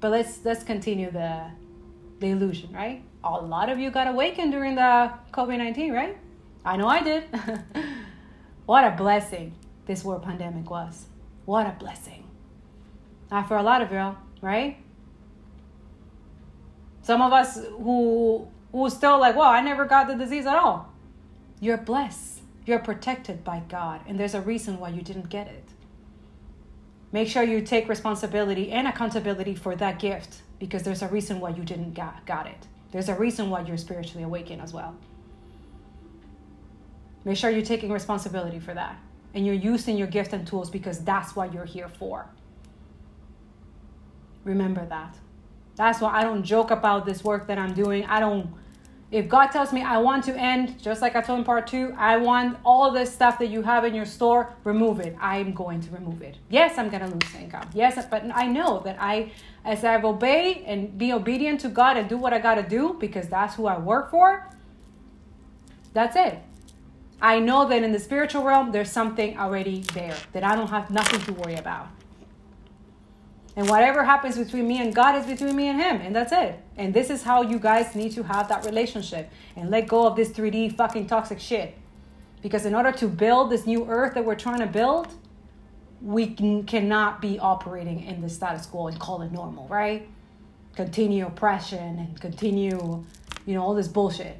But 0.00 0.10
let's 0.10 0.40
let's 0.44 0.64
continue 0.64 1.10
the 1.10 1.50
the 2.18 2.28
illusion, 2.28 2.72
right? 2.72 3.02
A 3.22 3.30
lot 3.30 3.68
of 3.68 3.78
you 3.78 3.90
got 3.90 4.08
awakened 4.08 4.52
during 4.52 4.74
the 4.74 5.12
COVID 5.32 5.58
nineteen, 5.58 5.92
right? 5.92 6.16
I 6.64 6.76
know 6.76 6.88
I 6.88 7.02
did. 7.02 7.24
what 8.66 8.84
a 8.84 8.90
blessing 8.96 9.54
this 9.86 10.04
world 10.04 10.22
pandemic 10.22 10.70
was. 10.70 11.06
What 11.44 11.66
a 11.66 11.76
blessing. 11.78 12.24
Not 13.30 13.48
for 13.48 13.56
a 13.56 13.62
lot 13.62 13.82
of 13.82 13.92
you, 13.92 14.16
right? 14.40 14.76
Some 17.02 17.22
of 17.22 17.32
us 17.32 17.58
who 17.78 18.48
who 18.72 18.88
still 18.88 19.18
like, 19.18 19.36
well, 19.36 19.50
I 19.50 19.60
never 19.60 19.84
got 19.84 20.06
the 20.06 20.14
disease 20.14 20.46
at 20.46 20.56
all. 20.56 20.92
You're 21.60 21.76
blessed. 21.76 22.40
You're 22.66 22.78
protected 22.78 23.42
by 23.42 23.62
God, 23.68 24.02
and 24.06 24.18
there's 24.18 24.34
a 24.34 24.40
reason 24.40 24.78
why 24.78 24.90
you 24.90 25.02
didn't 25.02 25.28
get 25.28 25.48
it. 25.48 25.69
Make 27.12 27.28
sure 27.28 27.42
you 27.42 27.60
take 27.60 27.88
responsibility 27.88 28.70
and 28.70 28.86
accountability 28.86 29.54
for 29.54 29.74
that 29.76 29.98
gift 29.98 30.42
because 30.58 30.82
there's 30.82 31.02
a 31.02 31.08
reason 31.08 31.40
why 31.40 31.50
you 31.50 31.64
didn't 31.64 31.94
got, 31.94 32.24
got 32.26 32.46
it. 32.46 32.66
There's 32.92 33.08
a 33.08 33.14
reason 33.14 33.50
why 33.50 33.62
you're 33.62 33.76
spiritually 33.76 34.22
awakened 34.24 34.62
as 34.62 34.72
well. 34.72 34.96
Make 37.24 37.36
sure 37.36 37.50
you're 37.50 37.62
taking 37.62 37.90
responsibility 37.90 38.58
for 38.58 38.74
that 38.74 38.98
and 39.34 39.44
you're 39.44 39.54
using 39.54 39.96
your 39.96 40.06
gift 40.06 40.32
and 40.32 40.46
tools 40.46 40.70
because 40.70 41.00
that's 41.04 41.36
what 41.36 41.52
you're 41.52 41.64
here 41.64 41.88
for. 41.88 42.26
Remember 44.44 44.86
that. 44.86 45.16
That's 45.76 46.00
why 46.00 46.12
I 46.12 46.22
don't 46.22 46.42
joke 46.42 46.70
about 46.70 47.06
this 47.06 47.22
work 47.22 47.46
that 47.48 47.58
I'm 47.58 47.74
doing. 47.74 48.04
I 48.06 48.20
don't 48.20 48.50
if 49.10 49.28
God 49.28 49.48
tells 49.48 49.72
me 49.72 49.82
I 49.82 49.98
want 49.98 50.24
to 50.24 50.36
end, 50.38 50.80
just 50.80 51.02
like 51.02 51.16
I 51.16 51.20
told 51.20 51.40
in 51.40 51.44
part 51.44 51.66
two, 51.66 51.92
I 51.98 52.16
want 52.16 52.58
all 52.64 52.92
this 52.92 53.12
stuff 53.12 53.40
that 53.40 53.48
you 53.48 53.62
have 53.62 53.84
in 53.84 53.92
your 53.92 54.04
store, 54.04 54.54
remove 54.62 55.00
it. 55.00 55.16
I'm 55.20 55.52
going 55.52 55.80
to 55.80 55.90
remove 55.90 56.22
it. 56.22 56.36
Yes, 56.48 56.78
I'm 56.78 56.90
going 56.90 57.02
to 57.02 57.08
lose 57.08 57.34
income. 57.34 57.68
Yes, 57.74 58.04
but 58.08 58.24
I 58.32 58.46
know 58.46 58.80
that 58.84 58.96
I, 59.00 59.32
as 59.64 59.84
I 59.84 60.00
obey 60.00 60.62
and 60.64 60.96
be 60.96 61.12
obedient 61.12 61.60
to 61.62 61.68
God 61.68 61.96
and 61.96 62.08
do 62.08 62.16
what 62.16 62.32
I 62.32 62.38
got 62.38 62.54
to 62.54 62.62
do 62.62 62.96
because 63.00 63.28
that's 63.28 63.56
who 63.56 63.66
I 63.66 63.78
work 63.78 64.10
for, 64.10 64.48
that's 65.92 66.14
it. 66.14 66.38
I 67.20 67.40
know 67.40 67.68
that 67.68 67.82
in 67.82 67.90
the 67.90 67.98
spiritual 67.98 68.44
realm, 68.44 68.70
there's 68.70 68.90
something 68.90 69.36
already 69.36 69.80
there 69.92 70.16
that 70.32 70.44
I 70.44 70.54
don't 70.54 70.70
have 70.70 70.90
nothing 70.90 71.20
to 71.22 71.32
worry 71.32 71.56
about. 71.56 71.88
And 73.56 73.68
whatever 73.68 74.04
happens 74.04 74.38
between 74.38 74.68
me 74.68 74.80
and 74.80 74.94
God 74.94 75.16
is 75.16 75.26
between 75.26 75.56
me 75.56 75.68
and 75.68 75.80
Him. 75.80 76.00
And 76.00 76.14
that's 76.14 76.32
it. 76.32 76.58
And 76.76 76.94
this 76.94 77.10
is 77.10 77.22
how 77.22 77.42
you 77.42 77.58
guys 77.58 77.94
need 77.94 78.12
to 78.12 78.22
have 78.22 78.48
that 78.48 78.64
relationship 78.64 79.30
and 79.56 79.70
let 79.70 79.88
go 79.88 80.06
of 80.06 80.16
this 80.16 80.30
3D 80.30 80.76
fucking 80.76 81.06
toxic 81.06 81.40
shit. 81.40 81.76
Because 82.42 82.64
in 82.64 82.74
order 82.74 82.92
to 82.92 83.08
build 83.08 83.50
this 83.50 83.66
new 83.66 83.86
earth 83.88 84.14
that 84.14 84.24
we're 84.24 84.36
trying 84.36 84.60
to 84.60 84.66
build, 84.66 85.08
we 86.00 86.28
can, 86.28 86.64
cannot 86.64 87.20
be 87.20 87.38
operating 87.38 88.04
in 88.04 88.20
the 88.20 88.28
status 88.28 88.66
quo 88.66 88.86
and 88.86 88.98
call 88.98 89.22
it 89.22 89.32
normal, 89.32 89.66
right? 89.68 90.08
Continue 90.76 91.26
oppression 91.26 91.98
and 91.98 92.20
continue, 92.20 93.04
you 93.44 93.54
know, 93.54 93.62
all 93.62 93.74
this 93.74 93.88
bullshit. 93.88 94.36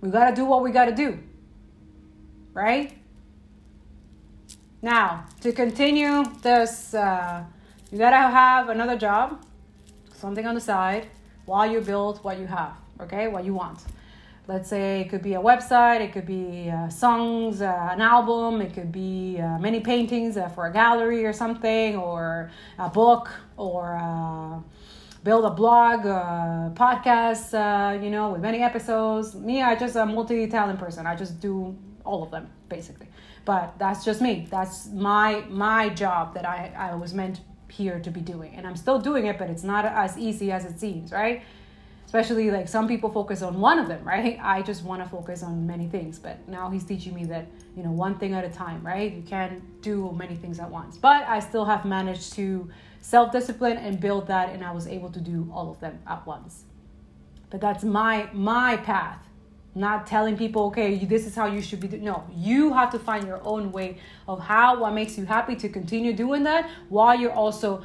We 0.00 0.10
gotta 0.10 0.34
do 0.34 0.44
what 0.44 0.62
we 0.62 0.70
gotta 0.70 0.94
do, 0.94 1.18
right? 2.54 2.97
Now, 4.80 5.24
to 5.40 5.50
continue 5.50 6.22
this, 6.40 6.94
uh, 6.94 7.42
you 7.90 7.98
gotta 7.98 8.16
have 8.16 8.68
another 8.68 8.96
job, 8.96 9.44
something 10.14 10.46
on 10.46 10.54
the 10.54 10.60
side, 10.60 11.08
while 11.46 11.68
you 11.68 11.80
build 11.80 12.22
what 12.22 12.38
you 12.38 12.46
have, 12.46 12.74
okay? 13.00 13.26
What 13.26 13.44
you 13.44 13.54
want. 13.54 13.80
Let's 14.46 14.68
say 14.68 15.00
it 15.00 15.10
could 15.10 15.22
be 15.22 15.34
a 15.34 15.40
website, 15.40 16.00
it 16.00 16.12
could 16.12 16.26
be 16.26 16.70
uh, 16.70 16.88
songs, 16.90 17.60
uh, 17.60 17.88
an 17.90 18.00
album, 18.00 18.60
it 18.60 18.72
could 18.72 18.92
be 18.92 19.40
uh, 19.40 19.58
many 19.58 19.80
paintings 19.80 20.36
uh, 20.36 20.48
for 20.48 20.68
a 20.68 20.72
gallery 20.72 21.26
or 21.26 21.32
something, 21.32 21.96
or 21.96 22.48
a 22.78 22.88
book, 22.88 23.30
or 23.56 23.98
uh, 24.00 24.60
build 25.24 25.44
a 25.44 25.50
blog, 25.50 26.06
a 26.06 26.72
podcast, 26.76 28.00
you 28.00 28.10
know, 28.10 28.30
with 28.30 28.42
many 28.42 28.62
episodes. 28.62 29.34
Me, 29.34 29.60
I 29.60 29.74
just 29.74 29.96
a 29.96 30.06
multi-talent 30.06 30.78
person. 30.78 31.04
I 31.04 31.16
just 31.16 31.40
do 31.40 31.76
all 32.04 32.22
of 32.22 32.30
them 32.30 32.48
basically 32.68 33.08
but 33.48 33.78
that's 33.78 34.04
just 34.04 34.20
me. 34.20 34.46
That's 34.50 34.88
my 34.88 35.42
my 35.48 35.88
job 35.88 36.34
that 36.34 36.44
i 36.44 36.70
i 36.76 36.94
was 36.94 37.14
meant 37.14 37.40
here 37.70 37.98
to 38.06 38.10
be 38.10 38.20
doing. 38.20 38.54
And 38.56 38.66
i'm 38.66 38.76
still 38.76 38.98
doing 38.98 39.24
it 39.30 39.38
but 39.38 39.48
it's 39.48 39.64
not 39.64 39.86
as 39.86 40.18
easy 40.18 40.52
as 40.52 40.66
it 40.66 40.78
seems 40.78 41.12
right? 41.12 41.42
Especially 42.04 42.50
like 42.50 42.68
some 42.68 42.86
people 42.86 43.10
focus 43.10 43.40
on 43.42 43.58
one 43.58 43.78
of 43.78 43.88
them 43.88 44.02
right? 44.14 44.38
I 44.42 44.60
just 44.70 44.84
want 44.84 45.02
to 45.02 45.08
focus 45.08 45.42
on 45.42 45.66
many 45.66 45.86
things 45.88 46.18
but 46.18 46.36
now 46.46 46.68
he's 46.68 46.84
teaching 46.84 47.14
me 47.14 47.24
that 47.34 47.46
you 47.74 47.82
know 47.84 47.94
one 48.06 48.18
thing 48.18 48.34
at 48.34 48.44
a 48.44 48.50
time 48.50 48.86
right? 48.86 49.10
You 49.18 49.22
can't 49.22 49.56
do 49.80 50.12
many 50.12 50.36
things 50.36 50.58
at 50.64 50.70
once. 50.70 50.98
But 50.98 51.22
i 51.36 51.40
still 51.40 51.64
have 51.64 51.86
managed 51.86 52.34
to 52.34 52.68
self-discipline 53.00 53.78
and 53.78 53.98
build 53.98 54.26
that 54.26 54.46
and 54.52 54.60
i 54.62 54.72
was 54.78 54.86
able 54.86 55.10
to 55.18 55.22
do 55.32 55.50
all 55.54 55.70
of 55.70 55.80
them 55.80 55.98
at 56.06 56.26
once. 56.26 56.64
But 57.48 57.62
that's 57.62 57.82
my 57.82 58.28
my 58.34 58.76
path 58.76 59.27
not 59.74 60.06
telling 60.06 60.36
people 60.36 60.66
okay 60.66 61.04
this 61.04 61.26
is 61.26 61.34
how 61.34 61.46
you 61.46 61.60
should 61.60 61.80
be 61.80 61.88
no 61.98 62.24
you 62.34 62.72
have 62.72 62.90
to 62.90 62.98
find 62.98 63.26
your 63.26 63.40
own 63.44 63.70
way 63.70 63.98
of 64.26 64.40
how 64.40 64.80
what 64.80 64.92
makes 64.92 65.16
you 65.18 65.24
happy 65.24 65.54
to 65.54 65.68
continue 65.68 66.12
doing 66.12 66.42
that 66.42 66.68
while 66.88 67.18
you're 67.18 67.32
also 67.32 67.82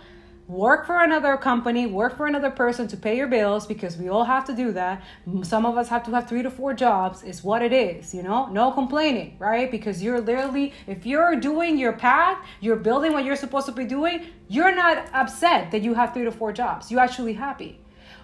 work 0.48 0.86
for 0.86 1.02
another 1.04 1.38
company 1.38 1.86
work 1.86 2.18
for 2.18 2.28
another 2.28 2.50
person 2.50 2.88
to 2.88 2.98
pay 2.98 3.16
your 3.16 3.28
bills 3.28 3.66
because 3.66 3.98
we 3.98 4.10
all 4.10 4.26
have 4.26 4.44
to 4.44 4.54
do 4.54 4.74
that. 4.74 5.02
Some 5.44 5.66
of 5.66 5.78
us 5.78 5.88
have 5.88 6.04
to 6.04 6.12
have 6.12 6.28
three 6.28 6.44
to 6.44 6.52
four 6.52 6.74
jobs 6.74 7.24
is 7.24 7.44
what 7.44 7.62
it 7.62 7.72
is 7.72 8.14
you 8.14 8.24
know? 8.24 8.48
No 8.48 8.72
complaining 8.72 9.38
right? 9.40 9.72
Because 9.72 10.04
you're 10.04 10.20
literally 10.20 10.74
if 10.86 11.06
you're 11.06 11.36
doing 11.38 11.78
your 11.78 11.94
path 11.94 12.38
you're 12.60 12.76
building 12.76 13.14
what 13.14 13.24
you're 13.24 13.38
supposed 13.38 13.68
to 13.68 13.72
be 13.72 13.86
doing 13.86 14.26
you're 14.50 14.76
not 14.76 15.08
upset 15.14 15.72
that 15.72 15.82
you 15.82 15.94
have 15.94 16.14
three 16.14 16.26
to 16.26 16.32
four 16.32 16.52
jobs. 16.52 16.92
You're 16.92 17.02
actually 17.02 17.34
happy 17.34 17.80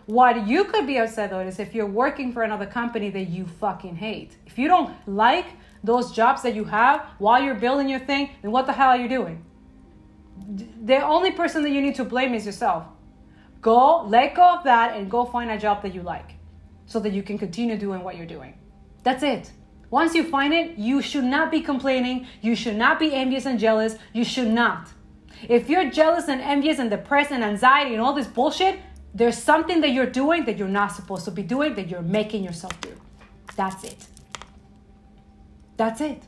what 0.05 0.47
you 0.47 0.65
could 0.65 0.87
be 0.87 0.97
upset 0.97 1.29
though 1.29 1.39
is 1.39 1.59
if 1.59 1.73
you're 1.75 1.85
working 1.85 2.31
for 2.31 2.43
another 2.43 2.65
company 2.65 3.09
that 3.11 3.29
you 3.29 3.45
fucking 3.45 3.95
hate. 3.95 4.37
If 4.45 4.57
you 4.57 4.67
don't 4.67 4.93
like 5.07 5.45
those 5.83 6.11
jobs 6.11 6.41
that 6.43 6.55
you 6.55 6.65
have 6.65 7.05
while 7.19 7.41
you're 7.41 7.55
building 7.55 7.89
your 7.89 7.99
thing, 7.99 8.31
then 8.41 8.51
what 8.51 8.65
the 8.65 8.73
hell 8.73 8.89
are 8.89 8.97
you 8.97 9.09
doing? 9.09 9.45
The 10.83 11.01
only 11.01 11.31
person 11.31 11.63
that 11.63 11.71
you 11.71 11.81
need 11.81 11.95
to 11.95 12.03
blame 12.03 12.33
is 12.33 12.45
yourself. 12.45 12.85
Go, 13.61 14.03
let 14.03 14.35
go 14.35 14.55
of 14.55 14.63
that, 14.63 14.95
and 14.95 15.11
go 15.11 15.25
find 15.25 15.51
a 15.51 15.57
job 15.57 15.81
that 15.83 15.93
you 15.93 16.01
like 16.01 16.35
so 16.85 16.99
that 17.01 17.11
you 17.11 17.21
can 17.21 17.37
continue 17.37 17.77
doing 17.77 18.03
what 18.03 18.15
you're 18.15 18.25
doing. 18.25 18.57
That's 19.03 19.21
it. 19.21 19.51
Once 19.89 20.15
you 20.15 20.23
find 20.23 20.53
it, 20.53 20.77
you 20.77 21.01
should 21.01 21.23
not 21.23 21.51
be 21.51 21.61
complaining. 21.61 22.27
You 22.41 22.55
should 22.55 22.75
not 22.75 22.99
be 22.99 23.13
envious 23.13 23.45
and 23.45 23.59
jealous. 23.59 23.95
You 24.13 24.23
should 24.23 24.47
not. 24.47 24.87
If 25.47 25.69
you're 25.69 25.89
jealous 25.89 26.27
and 26.27 26.41
envious 26.41 26.79
and 26.79 26.89
depressed 26.89 27.31
and 27.31 27.43
anxiety 27.43 27.93
and 27.93 28.01
all 28.01 28.13
this 28.13 28.27
bullshit, 28.27 28.79
there's 29.13 29.37
something 29.37 29.81
that 29.81 29.89
you're 29.89 30.05
doing 30.05 30.45
that 30.45 30.57
you're 30.57 30.67
not 30.67 30.91
supposed 30.91 31.25
to 31.25 31.31
be 31.31 31.43
doing 31.43 31.75
that 31.75 31.89
you're 31.89 32.01
making 32.01 32.43
yourself 32.43 32.79
do. 32.81 32.93
That's 33.55 33.83
it. 33.83 34.07
That's 35.77 36.01
it. 36.01 36.23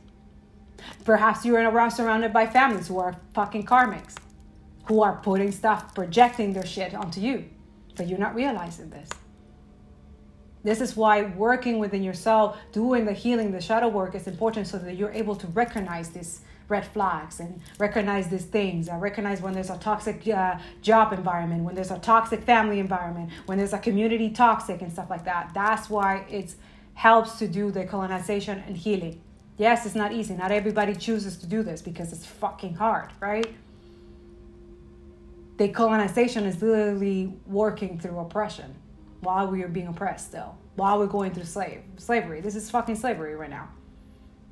Perhaps 1.04 1.44
you're 1.44 1.60
around 1.60 1.92
surrounded 1.92 2.32
by 2.32 2.46
families 2.46 2.88
who 2.88 2.98
are 2.98 3.16
fucking 3.34 3.66
karmics, 3.66 4.14
who 4.86 5.02
are 5.02 5.16
putting 5.22 5.52
stuff, 5.52 5.94
projecting 5.94 6.52
their 6.52 6.66
shit 6.66 6.94
onto 6.94 7.20
you, 7.20 7.44
but 7.96 8.08
you're 8.08 8.18
not 8.18 8.34
realizing 8.34 8.90
this. 8.90 9.08
This 10.64 10.80
is 10.80 10.96
why 10.96 11.22
working 11.22 11.78
within 11.78 12.02
yourself, 12.02 12.56
doing 12.72 13.04
the 13.04 13.12
healing, 13.12 13.50
the 13.50 13.60
shadow 13.60 13.88
work 13.88 14.14
is 14.14 14.26
important 14.28 14.66
so 14.66 14.78
that 14.78 14.96
you're 14.96 15.10
able 15.10 15.34
to 15.36 15.46
recognize 15.48 16.10
this 16.10 16.40
red 16.68 16.86
flags 16.86 17.40
and 17.40 17.60
recognize 17.78 18.28
these 18.28 18.44
things. 18.44 18.88
I 18.88 18.96
recognize 18.96 19.40
when 19.40 19.52
there's 19.52 19.70
a 19.70 19.78
toxic 19.78 20.26
uh, 20.28 20.58
job 20.80 21.12
environment, 21.12 21.64
when 21.64 21.74
there's 21.74 21.90
a 21.90 21.98
toxic 21.98 22.42
family 22.42 22.78
environment, 22.78 23.30
when 23.46 23.58
there's 23.58 23.72
a 23.72 23.78
community 23.78 24.30
toxic 24.30 24.82
and 24.82 24.92
stuff 24.92 25.10
like 25.10 25.24
that. 25.24 25.50
That's 25.54 25.90
why 25.90 26.26
it 26.30 26.54
helps 26.94 27.38
to 27.38 27.48
do 27.48 27.70
decolonization 27.70 28.66
and 28.66 28.76
healing. 28.76 29.20
Yes, 29.58 29.86
it's 29.86 29.94
not 29.94 30.12
easy. 30.12 30.34
Not 30.34 30.50
everybody 30.50 30.94
chooses 30.94 31.36
to 31.38 31.46
do 31.46 31.62
this 31.62 31.82
because 31.82 32.12
it's 32.12 32.26
fucking 32.26 32.74
hard, 32.74 33.10
right? 33.20 33.54
Decolonization 35.56 36.46
is 36.46 36.60
literally 36.62 37.34
working 37.46 37.98
through 37.98 38.18
oppression 38.18 38.74
while 39.20 39.46
we 39.46 39.62
are 39.62 39.68
being 39.68 39.86
oppressed 39.86 40.28
still, 40.28 40.56
while 40.74 40.98
we're 40.98 41.06
going 41.06 41.32
through 41.32 41.44
slave 41.44 41.82
slavery. 41.96 42.40
This 42.40 42.56
is 42.56 42.70
fucking 42.70 42.96
slavery 42.96 43.36
right 43.36 43.50
now. 43.50 43.68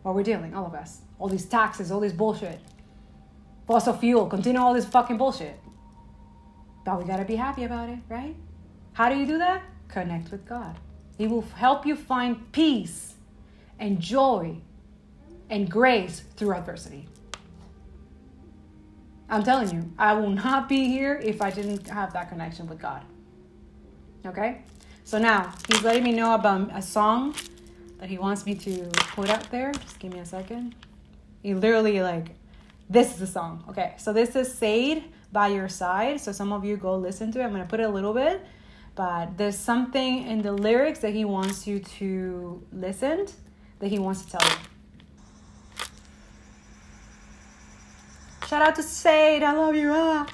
While 0.02 0.14
we're 0.14 0.22
dealing, 0.22 0.54
all 0.54 0.66
of 0.66 0.74
us 0.74 1.02
all 1.20 1.28
these 1.28 1.44
taxes, 1.44 1.92
all 1.92 2.00
this 2.00 2.14
bullshit. 2.14 2.58
Fossil 3.66 3.92
fuel, 3.92 4.26
continue 4.26 4.58
all 4.58 4.74
this 4.74 4.86
fucking 4.86 5.18
bullshit. 5.18 5.60
But 6.84 6.98
we 6.98 7.04
gotta 7.04 7.26
be 7.26 7.36
happy 7.36 7.64
about 7.64 7.90
it, 7.90 7.98
right? 8.08 8.34
How 8.94 9.10
do 9.10 9.16
you 9.16 9.26
do 9.26 9.38
that? 9.38 9.62
Connect 9.88 10.30
with 10.32 10.48
God. 10.48 10.76
He 11.18 11.28
will 11.28 11.42
help 11.42 11.84
you 11.84 11.94
find 11.94 12.50
peace 12.52 13.14
and 13.78 14.00
joy 14.00 14.56
and 15.50 15.70
grace 15.70 16.22
through 16.36 16.54
adversity. 16.54 17.06
I'm 19.28 19.42
telling 19.44 19.70
you, 19.70 19.92
I 19.98 20.14
will 20.14 20.30
not 20.30 20.68
be 20.68 20.88
here 20.88 21.20
if 21.22 21.42
I 21.42 21.50
didn't 21.50 21.86
have 21.88 22.12
that 22.14 22.30
connection 22.30 22.66
with 22.66 22.80
God. 22.80 23.02
Okay? 24.26 24.62
So 25.04 25.18
now, 25.18 25.52
he's 25.68 25.82
letting 25.82 26.02
me 26.02 26.12
know 26.12 26.34
about 26.34 26.74
a 26.76 26.82
song 26.82 27.34
that 28.00 28.08
he 28.08 28.18
wants 28.18 28.46
me 28.46 28.54
to 28.54 28.88
put 29.14 29.28
out 29.28 29.50
there. 29.50 29.72
Just 29.72 29.98
give 29.98 30.12
me 30.12 30.20
a 30.20 30.26
second. 30.26 30.74
He 31.42 31.54
literally 31.54 32.00
like, 32.00 32.28
this 32.88 33.12
is 33.12 33.18
the 33.20 33.26
song. 33.26 33.64
Okay, 33.68 33.94
so 33.98 34.12
this 34.12 34.34
is 34.34 34.52
Sade 34.52 35.04
by 35.32 35.48
your 35.48 35.68
side. 35.68 36.20
So 36.20 36.32
some 36.32 36.52
of 36.52 36.64
you 36.64 36.76
go 36.76 36.96
listen 36.96 37.30
to 37.32 37.40
it. 37.40 37.44
I'm 37.44 37.52
gonna 37.52 37.66
put 37.66 37.78
it 37.78 37.84
a 37.84 37.88
little 37.88 38.14
bit, 38.14 38.42
but 38.94 39.36
there's 39.36 39.58
something 39.58 40.26
in 40.26 40.42
the 40.42 40.52
lyrics 40.52 41.00
that 41.00 41.12
he 41.12 41.24
wants 41.24 41.66
you 41.66 41.78
to 41.78 42.62
listen 42.72 43.26
that 43.78 43.88
he 43.88 43.98
wants 43.98 44.24
to 44.24 44.30
tell 44.32 44.48
you. 44.48 44.56
Shout 48.48 48.62
out 48.62 48.74
to 48.76 48.82
Sade, 48.82 49.42
I 49.42 49.52
love 49.52 49.74
you. 49.74 49.92
Ah. 49.94 50.26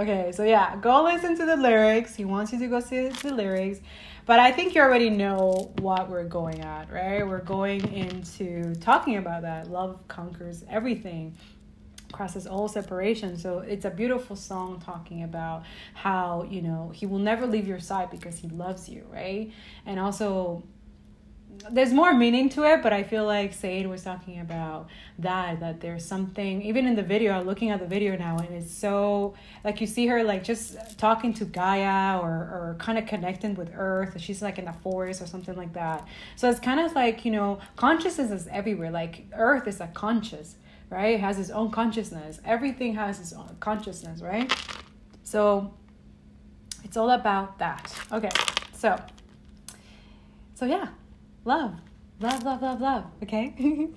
Okay, 0.00 0.32
so 0.32 0.44
yeah, 0.44 0.76
go 0.76 1.04
listen 1.04 1.36
to 1.36 1.44
the 1.44 1.58
lyrics. 1.58 2.14
He 2.14 2.24
wants 2.24 2.54
you 2.54 2.58
to 2.60 2.68
go 2.68 2.80
see 2.80 3.08
the 3.08 3.34
lyrics. 3.34 3.80
But 4.24 4.40
I 4.40 4.50
think 4.50 4.74
you 4.74 4.80
already 4.80 5.10
know 5.10 5.74
what 5.78 6.08
we're 6.08 6.24
going 6.24 6.62
at, 6.62 6.90
right? 6.90 7.26
We're 7.26 7.42
going 7.42 7.86
into 7.92 8.74
talking 8.76 9.18
about 9.18 9.42
that. 9.42 9.70
Love 9.70 10.00
conquers 10.08 10.64
everything 10.70 11.36
crosses 12.12 12.46
all 12.46 12.66
separation. 12.66 13.36
So 13.36 13.58
it's 13.58 13.84
a 13.84 13.90
beautiful 13.90 14.36
song 14.36 14.80
talking 14.80 15.22
about 15.22 15.64
how, 15.92 16.46
you 16.48 16.62
know, 16.62 16.90
he 16.94 17.04
will 17.04 17.18
never 17.18 17.46
leave 17.46 17.68
your 17.68 17.78
side 17.78 18.10
because 18.10 18.38
he 18.38 18.48
loves 18.48 18.88
you, 18.88 19.04
right? 19.12 19.52
And 19.84 20.00
also 20.00 20.62
there's 21.70 21.92
more 21.92 22.14
meaning 22.14 22.48
to 22.50 22.64
it, 22.64 22.82
but 22.82 22.92
I 22.92 23.02
feel 23.02 23.24
like 23.24 23.52
Sade 23.52 23.86
was 23.86 24.02
talking 24.02 24.40
about 24.40 24.88
that, 25.18 25.60
that 25.60 25.80
there's 25.80 26.04
something, 26.04 26.62
even 26.62 26.86
in 26.86 26.94
the 26.94 27.02
video, 27.02 27.32
I'm 27.32 27.46
looking 27.46 27.70
at 27.70 27.80
the 27.80 27.86
video 27.86 28.16
now, 28.16 28.38
and 28.38 28.54
it's 28.54 28.72
so, 28.72 29.34
like 29.64 29.80
you 29.80 29.86
see 29.86 30.06
her 30.06 30.22
like 30.24 30.42
just 30.44 30.98
talking 30.98 31.34
to 31.34 31.44
Gaia 31.44 32.18
or, 32.18 32.28
or 32.28 32.76
kind 32.78 32.98
of 32.98 33.06
connecting 33.06 33.54
with 33.54 33.70
Earth. 33.74 34.20
She's 34.20 34.40
like 34.40 34.58
in 34.58 34.64
the 34.64 34.72
forest 34.72 35.20
or 35.20 35.26
something 35.26 35.56
like 35.56 35.72
that. 35.74 36.06
So 36.36 36.48
it's 36.48 36.60
kind 36.60 36.80
of 36.80 36.94
like, 36.94 37.24
you 37.24 37.30
know, 37.30 37.60
consciousness 37.76 38.30
is 38.30 38.48
everywhere. 38.48 38.90
Like 38.90 39.26
Earth 39.32 39.66
is 39.66 39.80
a 39.80 39.88
conscious 39.88 40.56
right? 40.90 41.14
It 41.14 41.20
has 41.20 41.38
its 41.38 41.50
own 41.50 41.70
consciousness. 41.70 42.40
Everything 42.44 42.94
has 42.94 43.20
its 43.20 43.32
own 43.32 43.56
consciousness, 43.60 44.20
right? 44.20 44.52
So 45.22 45.72
it's 46.84 46.96
all 46.96 47.10
about 47.10 47.58
that. 47.58 47.94
Okay, 48.12 48.30
so 48.72 49.00
so 50.54 50.66
yeah, 50.66 50.88
love, 51.50 51.74
love, 52.20 52.44
love, 52.44 52.62
love, 52.62 52.80
love. 52.80 53.04
Okay. 53.24 53.52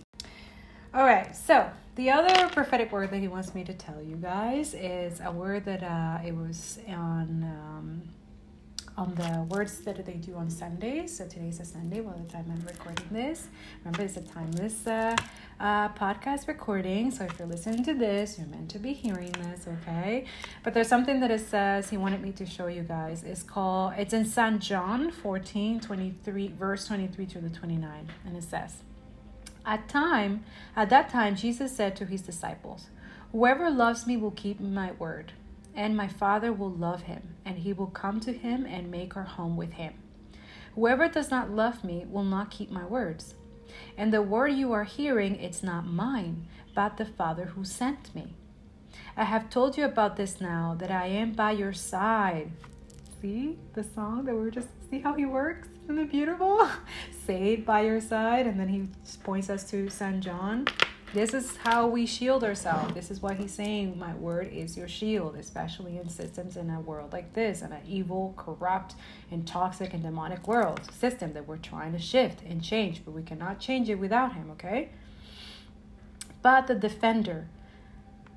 all 0.93 1.05
right. 1.05 1.35
So 1.35 1.69
the 1.95 2.09
other 2.09 2.49
prophetic 2.49 2.91
word 2.91 3.11
that 3.11 3.19
he 3.19 3.27
wants 3.27 3.53
me 3.53 3.63
to 3.65 3.73
tell 3.73 4.01
you 4.01 4.15
guys 4.15 4.73
is 4.73 5.21
a 5.23 5.31
word 5.31 5.65
that 5.65 5.83
uh, 5.83 6.17
it 6.25 6.35
was 6.35 6.79
on. 6.87 7.43
Um, 7.43 8.01
on 8.97 9.15
the 9.15 9.43
words 9.49 9.79
that 9.79 10.05
they 10.05 10.13
do 10.13 10.35
on 10.35 10.49
Sundays. 10.49 11.17
So 11.17 11.27
today's 11.27 11.59
a 11.59 11.65
Sunday 11.65 11.99
by 11.99 12.13
the 12.13 12.31
time 12.31 12.45
I'm 12.47 12.63
recording 12.65 13.07
this. 13.11 13.47
Remember, 13.83 14.03
it's 14.03 14.17
a 14.17 14.21
timeless 14.21 14.85
uh, 14.85 15.15
uh, 15.59 15.89
podcast 15.89 16.47
recording. 16.47 17.09
So 17.09 17.23
if 17.23 17.39
you're 17.39 17.47
listening 17.47 17.83
to 17.85 17.93
this, 17.93 18.37
you're 18.37 18.47
meant 18.47 18.69
to 18.71 18.79
be 18.79 18.93
hearing 18.93 19.31
this, 19.31 19.67
okay? 19.67 20.25
But 20.63 20.73
there's 20.73 20.87
something 20.87 21.19
that 21.21 21.31
it 21.31 21.41
says 21.41 21.89
he 21.89 21.97
wanted 21.97 22.21
me 22.21 22.31
to 22.33 22.45
show 22.45 22.67
you 22.67 22.83
guys. 22.83 23.23
It's 23.23 23.43
called, 23.43 23.93
it's 23.97 24.13
in 24.13 24.25
St. 24.25 24.59
John 24.59 25.11
14, 25.11 25.79
23, 25.79 26.47
verse 26.49 26.87
23 26.87 27.25
to 27.27 27.39
the 27.39 27.49
29. 27.49 28.09
And 28.25 28.37
it 28.37 28.43
says, 28.43 28.83
At 29.65 29.89
time, 29.89 30.45
at 30.75 30.89
that 30.91 31.09
time, 31.09 31.35
Jesus 31.35 31.75
said 31.75 31.95
to 31.95 32.05
his 32.05 32.21
disciples, 32.21 32.87
Whoever 33.31 33.71
loves 33.71 34.05
me 34.05 34.17
will 34.17 34.31
keep 34.31 34.59
my 34.59 34.91
word 34.91 35.33
and 35.75 35.95
my 35.95 36.07
Father 36.07 36.53
will 36.53 36.71
love 36.71 37.03
him, 37.03 37.35
and 37.45 37.59
he 37.59 37.73
will 37.73 37.87
come 37.87 38.19
to 38.21 38.33
him 38.33 38.65
and 38.65 38.91
make 38.91 39.15
our 39.15 39.23
home 39.23 39.57
with 39.57 39.73
him. 39.73 39.93
Whoever 40.75 41.07
does 41.07 41.29
not 41.29 41.51
love 41.51 41.83
me 41.83 42.05
will 42.09 42.23
not 42.23 42.51
keep 42.51 42.71
my 42.71 42.85
words. 42.85 43.35
And 43.97 44.11
the 44.13 44.21
word 44.21 44.49
you 44.49 44.71
are 44.71 44.83
hearing, 44.83 45.35
it's 45.35 45.63
not 45.63 45.85
mine, 45.85 46.47
but 46.75 46.97
the 46.97 47.05
Father 47.05 47.45
who 47.45 47.63
sent 47.63 48.13
me. 48.15 48.33
I 49.15 49.25
have 49.25 49.49
told 49.49 49.77
you 49.77 49.85
about 49.85 50.15
this 50.15 50.41
now 50.41 50.75
that 50.79 50.91
I 50.91 51.07
am 51.07 51.33
by 51.33 51.51
your 51.51 51.73
side. 51.73 52.51
See 53.21 53.57
the 53.73 53.83
song 53.83 54.25
that 54.25 54.35
we're 54.35 54.49
just 54.49 54.67
see 54.89 54.99
how 54.99 55.13
he 55.13 55.25
works? 55.25 55.69
Isn't 55.85 55.99
it 55.99 56.11
beautiful? 56.11 56.67
Sade 57.25 57.65
by 57.65 57.81
your 57.81 58.01
side, 58.01 58.47
and 58.47 58.59
then 58.59 58.67
he 58.67 58.87
points 59.23 59.49
us 59.49 59.63
to 59.71 59.89
St. 59.89 60.19
John 60.19 60.67
this 61.13 61.33
is 61.35 61.57
how 61.57 61.87
we 61.87 62.07
shield 62.07 62.43
ourselves. 62.43 62.95
This 62.95 63.11
is 63.11 63.21
what 63.21 63.37
he's 63.37 63.53
saying. 63.53 63.99
My 63.99 64.15
word 64.15 64.51
is 64.51 64.75
your 64.75 64.87
shield, 64.87 65.35
especially 65.35 65.97
in 65.97 66.09
systems 66.09 66.57
in 66.57 66.71
a 66.71 66.79
world 66.79 67.13
like 67.13 67.33
this, 67.33 67.61
in 67.61 67.71
an 67.71 67.81
evil, 67.87 68.33
corrupt, 68.35 68.95
and 69.29 69.47
toxic 69.47 69.93
and 69.93 70.01
demonic 70.01 70.47
world 70.47 70.81
system 70.91 71.33
that 71.33 71.47
we're 71.47 71.57
trying 71.57 71.91
to 71.93 71.99
shift 71.99 72.41
and 72.41 72.63
change, 72.63 73.05
but 73.05 73.11
we 73.11 73.21
cannot 73.21 73.59
change 73.59 73.89
it 73.89 73.95
without 73.95 74.33
him, 74.33 74.49
okay? 74.51 74.89
But 76.41 76.65
the 76.65 76.75
defender, 76.75 77.47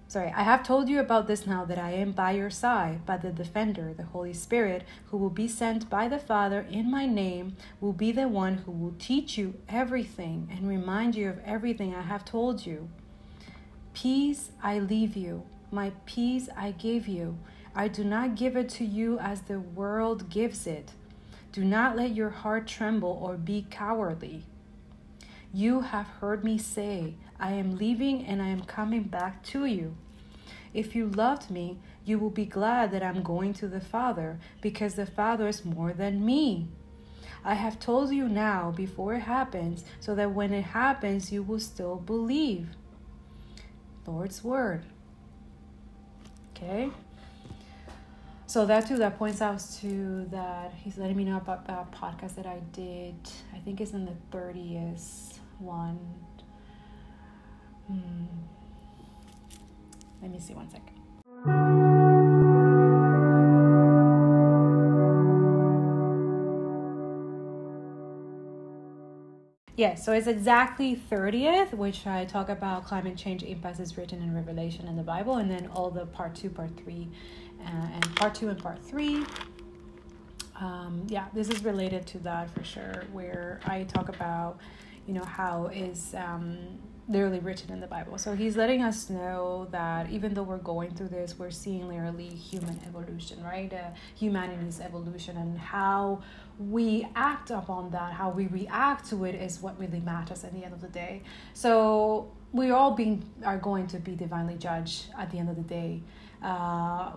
Sorry, 0.09 0.33
I 0.37 0.45
have 0.45 0.63
told 0.63 0.89
you 0.89 1.01
about 1.01 1.27
this 1.27 1.49
now 1.49 1.65
that 1.65 1.79
I 1.79 1.91
am 1.91 2.13
by 2.13 2.31
your 2.31 2.49
side, 2.49 3.01
but 3.05 3.23
the 3.23 3.33
defender, 3.33 3.93
the 3.93 4.05
Holy 4.05 4.33
Spirit, 4.33 4.85
who 5.07 5.17
will 5.17 5.31
be 5.31 5.49
sent 5.49 5.91
by 5.91 6.07
the 6.07 6.19
Father 6.19 6.65
in 6.71 6.89
my 6.89 7.07
name, 7.07 7.57
will 7.81 7.93
be 7.93 8.13
the 8.13 8.29
one 8.29 8.59
who 8.59 8.71
will 8.71 8.95
teach 9.01 9.37
you 9.37 9.55
everything 9.69 10.49
and 10.53 10.69
remind 10.69 11.17
you 11.17 11.29
of 11.29 11.41
everything 11.45 11.93
I 11.93 12.03
have 12.03 12.25
told 12.25 12.65
you. 12.65 12.89
Peace 13.95 14.53
I 14.63 14.79
leave 14.79 15.17
you, 15.17 15.43
my 15.73 15.91
peace 16.05 16.49
I 16.57 16.71
give 16.71 17.09
you. 17.09 17.39
I 17.75 17.89
do 17.89 18.05
not 18.05 18.37
give 18.37 18.57
it 18.57 18.69
to 18.71 18.85
you 18.85 19.19
as 19.19 19.43
the 19.43 19.59
world 19.59 20.31
gives 20.31 20.69
it. 20.69 20.93
Do 21.51 21.65
not 21.65 21.97
let 21.97 22.15
your 22.15 22.31
heart 22.31 22.69
tremble 22.69 23.19
or 23.21 23.37
be 23.37 23.67
cowardly. 23.71 24.45
You 25.53 25.81
have 25.81 26.07
heard 26.21 26.45
me 26.45 26.59
say, 26.59 27.15
I 27.39 27.53
am 27.53 27.77
leaving 27.77 28.25
and 28.25 28.41
I 28.43 28.49
am 28.49 28.63
coming 28.63 29.05
back 29.05 29.43
to 29.45 29.65
you. 29.65 29.97
If 30.73 30.95
you 30.95 31.09
loved 31.09 31.51
me, 31.51 31.79
you 32.05 32.19
will 32.19 32.31
be 32.31 32.45
glad 32.45 32.91
that 32.93 33.03
I'm 33.03 33.23
going 33.23 33.53
to 33.55 33.69
the 33.69 33.81
Father, 33.81 34.39
because 34.61 34.95
the 34.95 35.07
Father 35.07 35.49
is 35.49 35.65
more 35.65 35.93
than 35.93 36.25
me. 36.25 36.69
I 37.45 37.55
have 37.55 37.79
told 37.79 38.11
you 38.11 38.29
now 38.29 38.73
before 38.77 39.15
it 39.15 39.21
happens, 39.21 39.85
so 40.01 40.15
that 40.15 40.33
when 40.33 40.53
it 40.53 40.65
happens, 40.65 41.33
you 41.33 41.43
will 41.43 41.61
still 41.61 41.97
believe. 41.97 42.69
Lord's 44.07 44.45
Word. 44.45 44.85
Okay? 46.55 46.91
So 48.47 48.65
that 48.67 48.87
too, 48.87 48.97
that 48.99 49.19
points 49.19 49.43
out 49.43 49.61
to 49.81 50.27
that 50.31 50.73
he's 50.75 50.97
letting 50.99 51.17
me 51.17 51.25
know 51.25 51.37
about 51.37 51.67
that 51.67 51.91
podcast 51.91 52.37
that 52.37 52.47
I 52.47 52.61
did. 52.73 53.17
I 53.55 53.59
think 53.59 53.81
it's 53.81 53.93
in 53.93 54.05
the 54.05 54.15
30th 54.31 55.39
one 55.59 55.99
Hmm. 57.87 58.25
Let 60.23 60.31
me 60.31 60.41
see 60.41 60.55
one 60.55 60.69
second. 60.71 60.97
Yeah, 69.77 69.95
so 69.95 70.13
it's 70.13 70.27
exactly 70.27 70.97
30th, 71.11 71.75
which 71.75 72.07
I 72.07 72.25
talk 72.25 72.49
about 72.49 72.87
climate 72.87 73.15
change 73.15 73.43
impacts 73.43 73.79
is 73.79 73.99
written 73.99 74.23
in 74.23 74.35
Revelation 74.35 74.89
in 74.89 74.97
the 74.97 75.03
Bible, 75.03 75.37
and 75.37 75.51
then 75.51 75.67
all 75.67 75.91
the 75.91 76.07
part 76.07 76.35
two, 76.35 76.49
part 76.49 76.71
three, 76.79 77.09
uh, 77.61 77.89
and 77.93 78.17
part 78.17 78.35
two 78.35 78.49
and 78.49 78.59
part 78.59 78.83
three. 78.83 79.23
Um, 80.59 81.07
yeah, 81.09 81.27
this 81.35 81.51
is 81.51 81.63
related 81.63 82.07
to 82.09 82.19
that 82.21 82.49
for 82.51 82.65
sure, 82.65 83.05
where 83.13 83.61
I 83.67 83.83
talk 83.85 84.09
about, 84.09 84.59
you 85.07 85.13
know, 85.13 85.25
how 85.25 85.67
is 85.67 86.15
um, 86.17 86.57
literally 87.09 87.39
written 87.39 87.73
in 87.73 87.81
the 87.81 87.87
Bible. 87.87 88.19
So 88.19 88.35
he's 88.35 88.57
letting 88.57 88.83
us 88.83 89.09
know 89.09 89.69
that 89.71 90.11
even 90.11 90.35
though 90.35 90.43
we're 90.43 90.59
going 90.59 90.93
through 90.95 91.09
this, 91.09 91.39
we're 91.39 91.53
seeing 91.53 91.87
literally 91.89 92.29
human 92.29 92.81
evolution, 92.87 93.43
right? 93.45 93.73
Uh, 93.73 93.91
humanity's 94.17 94.81
evolution 94.81 95.37
and 95.37 95.57
how 95.59 96.23
we 96.59 97.07
act 97.15 97.51
upon 97.51 97.91
that, 97.91 98.13
how 98.13 98.31
we 98.31 98.49
react 98.49 99.09
to 99.11 99.25
it 99.25 99.35
is 99.37 99.61
what 99.61 99.79
really 99.79 100.01
matters 100.01 100.43
at 100.43 100.53
the 100.53 100.65
end 100.65 100.73
of 100.73 100.81
the 100.81 100.89
day. 100.89 101.23
So 101.53 102.33
we 102.53 102.71
all 102.71 102.93
being 102.93 103.25
are 103.45 103.59
going 103.59 103.87
to 103.89 103.99
be 103.99 104.17
divinely 104.17 104.57
judged 104.57 105.07
at 105.17 105.31
the 105.31 105.39
end 105.39 105.49
of 105.49 105.57
the 105.57 105.63
day. 105.63 106.03
Uh, 106.43 107.13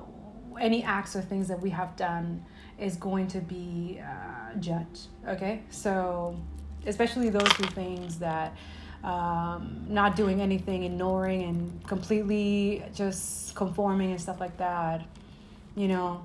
any 0.60 0.84
acts 0.84 1.15
or 1.15 1.21
things 1.21 1.47
that 1.47 1.62
we 1.62 1.69
have 1.69 1.95
done 1.95 2.45
is 2.78 2.95
going 2.95 3.28
to 3.28 3.39
be 3.39 4.02
uh, 4.04 4.56
judged. 4.60 5.08
Okay, 5.28 5.63
so 5.69 6.39
especially 6.86 7.30
those 7.30 7.49
two 7.54 7.67
things 7.67 8.19
that 8.19 8.56
um, 9.04 9.86
not 9.88 10.16
doing 10.16 10.42
anything, 10.42 10.84
ignoring, 10.84 11.44
and 11.44 11.88
completely 11.88 12.84
just 12.94 13.56
conforming 13.56 14.12
and 14.12 14.22
stuff 14.22 14.40
like 14.40 14.58
that. 14.58 15.06
You 15.76 15.88
know, 15.88 16.24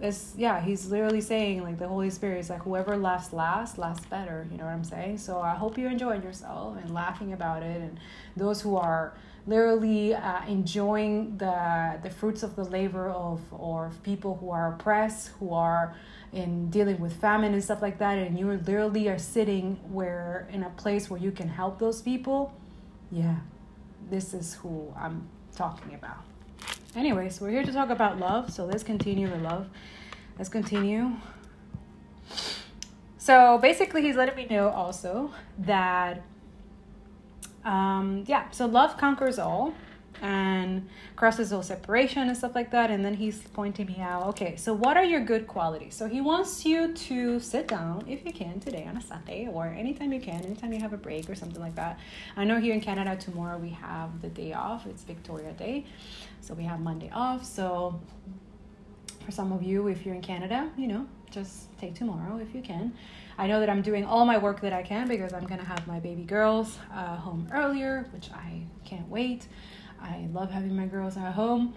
it's 0.00 0.34
yeah, 0.36 0.60
he's 0.60 0.86
literally 0.90 1.20
saying 1.20 1.62
like 1.62 1.78
the 1.78 1.88
Holy 1.88 2.10
Spirit 2.10 2.40
is 2.40 2.50
like 2.50 2.62
whoever 2.62 2.96
laughs 2.96 3.32
last, 3.32 3.78
laughs 3.78 4.04
better. 4.06 4.46
You 4.50 4.58
know 4.58 4.64
what 4.64 4.72
I'm 4.72 4.84
saying? 4.84 5.18
So 5.18 5.40
I 5.40 5.54
hope 5.54 5.78
you're 5.78 5.90
enjoying 5.90 6.22
yourself 6.22 6.76
and 6.76 6.92
laughing 6.92 7.32
about 7.32 7.62
it, 7.62 7.80
and 7.80 7.98
those 8.36 8.60
who 8.60 8.76
are 8.76 9.14
literally 9.46 10.14
uh, 10.14 10.44
enjoying 10.46 11.36
the 11.38 11.98
the 12.02 12.10
fruits 12.10 12.42
of 12.42 12.56
the 12.56 12.64
labor 12.64 13.08
of 13.10 13.40
or 13.52 13.90
people 14.02 14.36
who 14.40 14.50
are 14.50 14.74
oppressed, 14.74 15.28
who 15.38 15.54
are 15.54 15.94
in 16.32 16.68
dealing 16.70 16.98
with 17.00 17.12
famine 17.20 17.54
and 17.54 17.62
stuff 17.62 17.80
like 17.80 17.98
that 17.98 18.18
and 18.18 18.38
you 18.38 18.46
literally 18.50 19.08
are 19.08 19.18
sitting 19.18 19.78
where 19.90 20.48
in 20.52 20.64
a 20.64 20.70
place 20.70 21.08
where 21.08 21.20
you 21.20 21.30
can 21.30 21.48
help 21.48 21.78
those 21.78 22.02
people. 22.02 22.52
Yeah 23.10 23.36
this 24.10 24.34
is 24.34 24.54
who 24.54 24.92
i'm 24.96 25.28
talking 25.54 25.94
about. 25.94 26.18
Anyways 26.94 27.40
we're 27.40 27.50
here 27.50 27.64
to 27.64 27.72
talk 27.72 27.90
about 27.90 28.18
love 28.18 28.52
so 28.52 28.64
let's 28.64 28.82
continue 28.82 29.28
the 29.28 29.36
love. 29.36 29.68
Let's 30.38 30.50
continue. 30.50 31.12
So 33.18 33.58
basically 33.58 34.02
he's 34.02 34.16
letting 34.16 34.36
me 34.36 34.46
know 34.48 34.68
also 34.68 35.32
that 35.58 36.22
um 37.66 38.24
yeah 38.26 38.48
so 38.50 38.64
love 38.64 38.96
conquers 38.96 39.38
all 39.38 39.74
and 40.22 40.88
crosses 41.14 41.52
all 41.52 41.62
separation 41.62 42.28
and 42.28 42.36
stuff 42.36 42.54
like 42.54 42.70
that. 42.70 42.90
And 42.90 43.04
then 43.04 43.14
he's 43.14 43.40
pointing 43.48 43.86
me 43.86 43.98
out, 44.00 44.26
okay, 44.28 44.56
so 44.56 44.72
what 44.72 44.96
are 44.96 45.04
your 45.04 45.20
good 45.20 45.46
qualities? 45.46 45.94
So 45.94 46.08
he 46.08 46.20
wants 46.20 46.64
you 46.64 46.92
to 46.92 47.40
sit 47.40 47.68
down 47.68 48.04
if 48.08 48.24
you 48.24 48.32
can 48.32 48.60
today 48.60 48.86
on 48.88 48.96
a 48.96 49.00
Sunday 49.00 49.48
or 49.50 49.66
anytime 49.66 50.12
you 50.12 50.20
can, 50.20 50.44
anytime 50.44 50.72
you 50.72 50.80
have 50.80 50.92
a 50.92 50.98
break 50.98 51.28
or 51.28 51.34
something 51.34 51.60
like 51.60 51.74
that. 51.76 51.98
I 52.36 52.44
know 52.44 52.58
here 52.60 52.74
in 52.74 52.80
Canada 52.80 53.16
tomorrow 53.16 53.58
we 53.58 53.70
have 53.70 54.20
the 54.22 54.28
day 54.28 54.52
off. 54.52 54.86
It's 54.86 55.02
Victoria 55.02 55.52
Day. 55.52 55.84
So 56.40 56.54
we 56.54 56.64
have 56.64 56.80
Monday 56.80 57.10
off. 57.12 57.44
So 57.44 58.00
for 59.24 59.32
some 59.32 59.52
of 59.52 59.62
you, 59.62 59.88
if 59.88 60.06
you're 60.06 60.14
in 60.14 60.22
Canada, 60.22 60.70
you 60.76 60.86
know, 60.86 61.06
just 61.30 61.76
take 61.78 61.94
tomorrow 61.94 62.38
if 62.38 62.54
you 62.54 62.62
can. 62.62 62.92
I 63.38 63.46
know 63.46 63.60
that 63.60 63.68
I'm 63.68 63.82
doing 63.82 64.04
all 64.04 64.24
my 64.24 64.38
work 64.38 64.60
that 64.62 64.72
I 64.72 64.82
can 64.82 65.08
because 65.08 65.32
I'm 65.32 65.46
gonna 65.46 65.64
have 65.64 65.86
my 65.86 66.00
baby 66.00 66.24
girls 66.24 66.78
uh, 66.92 67.16
home 67.16 67.48
earlier, 67.52 68.06
which 68.12 68.30
I 68.32 68.62
can't 68.84 69.08
wait. 69.08 69.46
I 70.00 70.26
love 70.32 70.50
having 70.50 70.74
my 70.74 70.86
girls 70.86 71.16
at 71.16 71.32
home. 71.32 71.74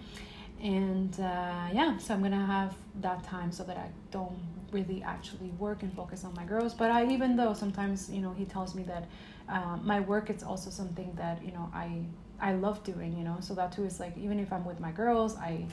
And 0.62 1.12
uh, 1.20 1.68
yeah, 1.72 1.96
so 1.98 2.14
I'm 2.14 2.22
gonna 2.22 2.46
have 2.46 2.74
that 3.00 3.24
time 3.24 3.52
so 3.52 3.64
that 3.64 3.76
I 3.76 3.88
don't 4.10 4.38
really 4.72 5.02
actually 5.02 5.50
work 5.58 5.82
and 5.82 5.92
focus 5.92 6.24
on 6.24 6.34
my 6.34 6.44
girls. 6.44 6.74
But 6.74 6.90
I, 6.90 7.06
even 7.06 7.36
though 7.36 7.54
sometimes, 7.54 8.10
you 8.10 8.20
know, 8.20 8.32
he 8.32 8.44
tells 8.44 8.74
me 8.74 8.82
that 8.84 9.08
uh, 9.48 9.78
my 9.82 10.00
work 10.00 10.30
is 10.30 10.42
also 10.42 10.70
something 10.70 11.12
that, 11.16 11.44
you 11.44 11.52
know, 11.52 11.70
I 11.74 12.02
I 12.42 12.54
love 12.54 12.82
doing, 12.84 13.16
you 13.18 13.24
know. 13.24 13.36
So 13.40 13.54
that 13.54 13.72
too 13.72 13.84
is 13.84 14.00
like 14.00 14.16
even 14.16 14.38
if 14.38 14.52
I'm 14.52 14.64
with 14.64 14.80
my 14.80 14.92
girls, 14.92 15.36
I 15.36 15.66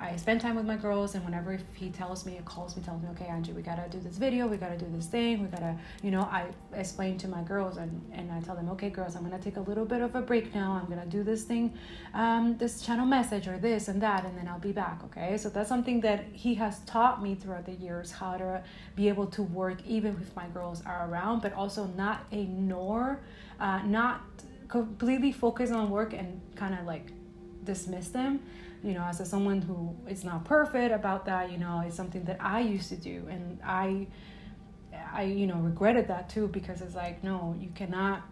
I 0.00 0.16
spend 0.16 0.40
time 0.40 0.56
with 0.56 0.66
my 0.66 0.76
girls, 0.76 1.14
and 1.14 1.24
whenever 1.24 1.58
he 1.74 1.90
tells 1.90 2.24
me, 2.26 2.40
calls 2.44 2.76
me, 2.76 2.82
tells 2.82 3.02
me, 3.02 3.08
okay, 3.10 3.26
Angie, 3.26 3.52
we 3.52 3.62
gotta 3.62 3.88
do 3.88 4.00
this 4.00 4.16
video, 4.16 4.46
we 4.46 4.56
gotta 4.56 4.76
do 4.76 4.86
this 4.92 5.06
thing, 5.06 5.42
we 5.42 5.48
gotta, 5.48 5.76
you 6.02 6.10
know, 6.10 6.22
I 6.22 6.46
explain 6.74 7.18
to 7.18 7.28
my 7.28 7.42
girls, 7.42 7.76
and 7.76 7.90
and 8.12 8.30
I 8.30 8.40
tell 8.40 8.54
them, 8.54 8.68
okay, 8.70 8.90
girls, 8.90 9.16
I'm 9.16 9.22
gonna 9.22 9.38
take 9.38 9.56
a 9.56 9.60
little 9.60 9.84
bit 9.84 10.00
of 10.00 10.14
a 10.14 10.22
break 10.22 10.54
now. 10.54 10.80
I'm 10.80 10.88
gonna 10.88 11.06
do 11.06 11.22
this 11.22 11.44
thing, 11.44 11.74
um, 12.14 12.56
this 12.58 12.82
channel 12.82 13.06
message 13.06 13.48
or 13.48 13.58
this 13.58 13.88
and 13.88 14.00
that, 14.02 14.24
and 14.24 14.36
then 14.36 14.48
I'll 14.48 14.58
be 14.58 14.72
back. 14.72 15.02
Okay, 15.04 15.36
so 15.36 15.48
that's 15.48 15.68
something 15.68 16.00
that 16.00 16.24
he 16.32 16.54
has 16.54 16.80
taught 16.80 17.22
me 17.22 17.34
throughout 17.34 17.66
the 17.66 17.74
years 17.74 18.10
how 18.12 18.36
to 18.36 18.62
be 18.96 19.08
able 19.08 19.26
to 19.28 19.42
work 19.42 19.78
even 19.86 20.16
if 20.20 20.34
my 20.34 20.48
girls 20.48 20.82
are 20.86 21.08
around, 21.08 21.42
but 21.42 21.52
also 21.52 21.86
not 21.96 22.24
ignore, 22.30 23.20
uh, 23.60 23.82
not 23.84 24.22
completely 24.68 25.32
focus 25.32 25.70
on 25.70 25.90
work 25.90 26.14
and 26.14 26.40
kind 26.56 26.74
of 26.74 26.86
like 26.86 27.12
dismiss 27.64 28.08
them 28.08 28.40
you 28.82 28.92
know 28.94 29.02
as 29.02 29.20
a 29.20 29.26
someone 29.26 29.62
who 29.62 29.94
is 30.08 30.24
not 30.24 30.44
perfect 30.44 30.92
about 30.92 31.24
that 31.26 31.50
you 31.50 31.58
know 31.58 31.82
it's 31.86 31.96
something 31.96 32.24
that 32.24 32.38
i 32.40 32.60
used 32.60 32.88
to 32.88 32.96
do. 32.96 33.26
And 33.30 33.60
i 33.64 34.06
i 35.12 35.22
you 35.22 35.46
know 35.46 35.56
regretted 35.56 36.08
that 36.08 36.28
too 36.28 36.48
because 36.48 36.80
it's 36.82 36.94
like 36.94 37.22
no 37.22 37.56
you 37.58 37.70
cannot 37.74 38.22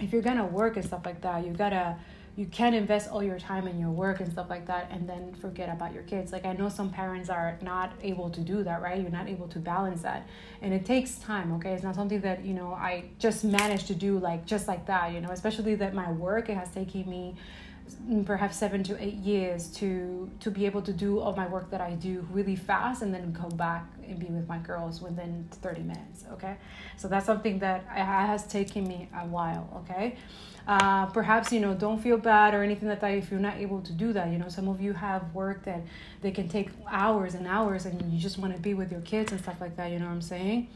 if 0.00 0.12
you're 0.12 0.22
gonna 0.22 0.46
work 0.46 0.76
and 0.76 0.84
stuff 0.84 1.02
like 1.04 1.20
that 1.22 1.46
you 1.46 1.52
gotta 1.52 1.96
you 2.36 2.44
can't 2.44 2.74
invest 2.74 3.10
all 3.10 3.22
your 3.22 3.38
time 3.38 3.66
in 3.66 3.80
your 3.80 3.90
work 3.90 4.20
and 4.20 4.30
stuff 4.30 4.50
like 4.50 4.66
that 4.66 4.88
and 4.90 5.08
then 5.08 5.34
forget 5.40 5.70
about 5.70 5.94
your 5.94 6.02
kids. 6.02 6.32
Like 6.32 6.44
i 6.44 6.52
know 6.52 6.68
some 6.68 6.90
parents 6.90 7.30
are 7.30 7.58
not 7.62 7.92
able 8.02 8.28
to 8.30 8.40
do 8.40 8.62
that 8.62 8.82
right? 8.82 9.00
You're 9.00 9.10
not 9.10 9.28
able 9.28 9.48
to 9.48 9.58
balance 9.58 10.02
that. 10.02 10.28
And 10.60 10.74
it 10.74 10.84
takes 10.84 11.16
time 11.16 11.50
okay? 11.54 11.72
It's 11.72 11.82
not 11.82 11.94
something 11.94 12.20
that 12.20 12.44
you 12.44 12.52
know 12.52 12.72
i 12.72 13.04
just 13.18 13.42
managed 13.42 13.86
to 13.86 13.94
do 13.94 14.18
like 14.18 14.44
just 14.44 14.68
like 14.68 14.84
that 14.86 15.12
you 15.14 15.20
know? 15.22 15.30
Especially 15.30 15.74
that 15.76 15.94
my 15.94 16.10
work 16.12 16.50
it 16.50 16.56
has 16.56 16.70
taken 16.70 17.08
me 17.08 17.36
perhaps 18.24 18.56
seven 18.56 18.82
to 18.84 19.02
eight 19.02 19.14
years 19.14 19.68
to 19.68 20.30
to 20.40 20.50
be 20.50 20.66
able 20.66 20.82
to 20.82 20.92
do 20.92 21.20
all 21.20 21.34
my 21.34 21.46
work 21.46 21.70
that 21.70 21.80
I 21.80 21.92
do 21.92 22.26
really 22.30 22.56
fast 22.56 23.02
and 23.02 23.12
then 23.12 23.34
come 23.34 23.56
back 23.56 23.86
and 24.06 24.18
be 24.18 24.26
with 24.26 24.48
my 24.48 24.58
girls 24.58 25.00
within 25.00 25.48
30 25.50 25.82
minutes 25.82 26.24
okay? 26.32 26.56
So 26.96 27.08
that's 27.08 27.26
something 27.26 27.58
that 27.60 27.84
I 27.90 27.98
has 27.98 28.46
taken 28.46 28.86
me 28.86 29.08
a 29.14 29.26
while 29.26 29.68
okay? 29.82 30.16
Uh, 30.68 31.06
perhaps 31.06 31.52
you 31.52 31.60
know 31.60 31.74
don't 31.74 32.00
feel 32.02 32.18
bad 32.18 32.52
or 32.54 32.62
anything 32.62 32.88
like 32.88 33.00
that 33.00 33.12
if 33.12 33.30
you're 33.30 33.40
not 33.40 33.56
able 33.56 33.80
to 33.82 33.92
do 33.92 34.12
that 34.12 34.30
you 34.30 34.38
know? 34.38 34.48
Some 34.48 34.68
of 34.68 34.80
you 34.80 34.92
have 34.92 35.34
work 35.34 35.64
that 35.64 35.82
they 36.22 36.30
can 36.30 36.48
take 36.48 36.70
hours 36.88 37.34
and 37.34 37.46
hours 37.46 37.86
and 37.86 38.12
you 38.12 38.18
just 38.18 38.38
want 38.38 38.54
to 38.54 38.60
be 38.60 38.74
with 38.74 38.90
your 38.90 39.00
kids 39.02 39.32
and 39.32 39.40
stuff 39.40 39.60
like 39.60 39.76
that 39.76 39.90
you 39.90 39.98
know 39.98 40.06
what 40.06 40.12
i'm 40.12 40.22
saying 40.22 40.68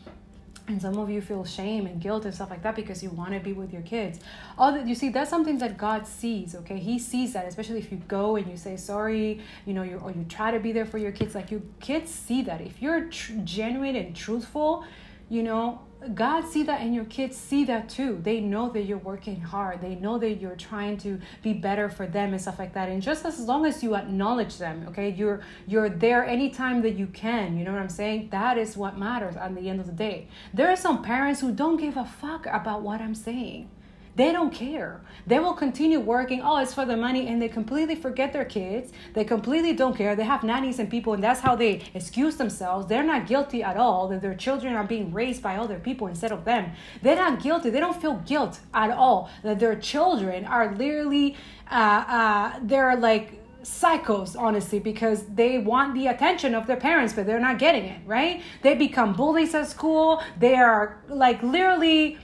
and 0.70 0.80
some 0.80 0.96
of 0.98 1.10
you 1.10 1.20
feel 1.20 1.44
shame 1.44 1.86
and 1.86 2.00
guilt 2.00 2.24
and 2.24 2.34
stuff 2.34 2.50
like 2.50 2.62
that 2.62 2.76
because 2.76 3.02
you 3.02 3.10
want 3.10 3.32
to 3.32 3.40
be 3.40 3.52
with 3.52 3.72
your 3.72 3.82
kids. 3.82 4.20
All 4.56 4.72
that 4.72 4.86
you 4.86 4.94
see 4.94 5.08
that's 5.08 5.30
something 5.30 5.58
that 5.58 5.76
god 5.76 6.06
sees 6.06 6.54
okay? 6.54 6.78
He 6.78 6.98
sees 6.98 7.32
that 7.32 7.46
especially 7.46 7.78
if 7.78 7.90
you 7.90 8.00
go 8.08 8.36
and 8.36 8.46
you 8.50 8.56
say 8.56 8.76
sorry 8.76 9.40
you 9.66 9.74
know 9.74 9.82
you 9.82 9.98
or 9.98 10.10
you 10.12 10.24
try 10.28 10.50
to 10.50 10.60
be 10.60 10.72
there 10.72 10.86
for 10.86 10.98
your 10.98 11.12
kids 11.12 11.34
like 11.34 11.50
your 11.50 11.62
kids 11.80 12.10
see 12.10 12.42
that. 12.42 12.60
If 12.60 12.80
you're 12.80 13.06
tr- 13.06 13.32
genuine 13.44 13.96
and 13.96 14.14
truthful 14.14 14.84
you 15.30 15.42
know 15.42 15.80
God 16.14 16.46
see 16.46 16.62
that 16.62 16.80
and 16.80 16.94
your 16.94 17.04
kids 17.04 17.36
see 17.36 17.64
that 17.64 17.88
too. 17.88 18.20
They 18.22 18.40
know 18.40 18.70
that 18.70 18.82
you're 18.82 18.98
working 18.98 19.40
hard. 19.40 19.82
They 19.82 19.94
know 19.96 20.18
that 20.18 20.40
you're 20.40 20.56
trying 20.56 20.96
to 20.98 21.20
be 21.42 21.52
better 21.52 21.90
for 21.90 22.06
them 22.06 22.32
and 22.32 22.40
stuff 22.40 22.58
like 22.58 22.72
that. 22.72 22.88
And 22.88 23.02
just 23.02 23.26
as 23.26 23.38
long 23.40 23.66
as 23.66 23.82
you 23.82 23.94
acknowledge 23.94 24.56
them, 24.56 24.86
okay, 24.88 25.10
you're 25.10 25.42
you're 25.66 25.90
there 25.90 26.24
anytime 26.24 26.80
that 26.82 26.92
you 26.92 27.06
can. 27.06 27.58
You 27.58 27.64
know 27.64 27.72
what 27.72 27.82
I'm 27.82 27.90
saying? 27.90 28.30
That 28.30 28.56
is 28.56 28.76
what 28.76 28.98
matters 28.98 29.36
at 29.36 29.54
the 29.54 29.68
end 29.68 29.80
of 29.80 29.86
the 29.86 29.92
day. 29.92 30.28
There 30.54 30.70
are 30.70 30.76
some 30.76 31.02
parents 31.02 31.40
who 31.40 31.52
don't 31.52 31.76
give 31.76 31.96
a 31.96 32.04
fuck 32.04 32.46
about 32.46 32.80
what 32.82 33.00
I'm 33.00 33.14
saying. 33.14 33.70
They 34.16 34.32
don't 34.32 34.52
care. 34.52 35.00
They 35.26 35.38
will 35.38 35.54
continue 35.54 36.00
working. 36.00 36.42
Oh, 36.42 36.56
it's 36.58 36.74
for 36.74 36.84
the 36.84 36.96
money. 36.96 37.28
And 37.28 37.40
they 37.40 37.48
completely 37.48 37.94
forget 37.94 38.32
their 38.32 38.44
kids. 38.44 38.92
They 39.14 39.24
completely 39.24 39.72
don't 39.72 39.96
care. 39.96 40.16
They 40.16 40.24
have 40.24 40.42
nannies 40.42 40.78
and 40.78 40.90
people, 40.90 41.12
and 41.12 41.22
that's 41.22 41.40
how 41.40 41.54
they 41.56 41.82
excuse 41.94 42.36
themselves. 42.36 42.86
They're 42.86 43.04
not 43.04 43.26
guilty 43.26 43.62
at 43.62 43.76
all 43.76 44.08
that 44.08 44.20
their 44.20 44.34
children 44.34 44.74
are 44.74 44.84
being 44.84 45.12
raised 45.12 45.42
by 45.42 45.56
other 45.56 45.78
people 45.78 46.06
instead 46.08 46.32
of 46.32 46.44
them. 46.44 46.72
They're 47.02 47.16
not 47.16 47.42
guilty. 47.42 47.70
They 47.70 47.80
don't 47.80 48.00
feel 48.00 48.16
guilt 48.26 48.60
at 48.74 48.90
all 48.90 49.30
that 49.42 49.60
their 49.60 49.76
children 49.76 50.44
are 50.44 50.74
literally, 50.74 51.36
uh, 51.70 52.04
uh, 52.08 52.58
they're 52.62 52.96
like, 52.96 53.40
psychos 53.62 54.40
honestly 54.40 54.78
because 54.78 55.26
they 55.26 55.58
want 55.58 55.92
the 55.92 56.06
attention 56.06 56.54
of 56.54 56.66
their 56.66 56.78
parents 56.78 57.12
but 57.12 57.26
they're 57.26 57.38
not 57.38 57.58
getting 57.58 57.84
it 57.84 58.00
right 58.06 58.42
they 58.62 58.74
become 58.74 59.12
bullies 59.12 59.54
at 59.54 59.68
school 59.68 60.22
they 60.38 60.54
are 60.54 60.98
like 61.08 61.42
literally 61.42 62.16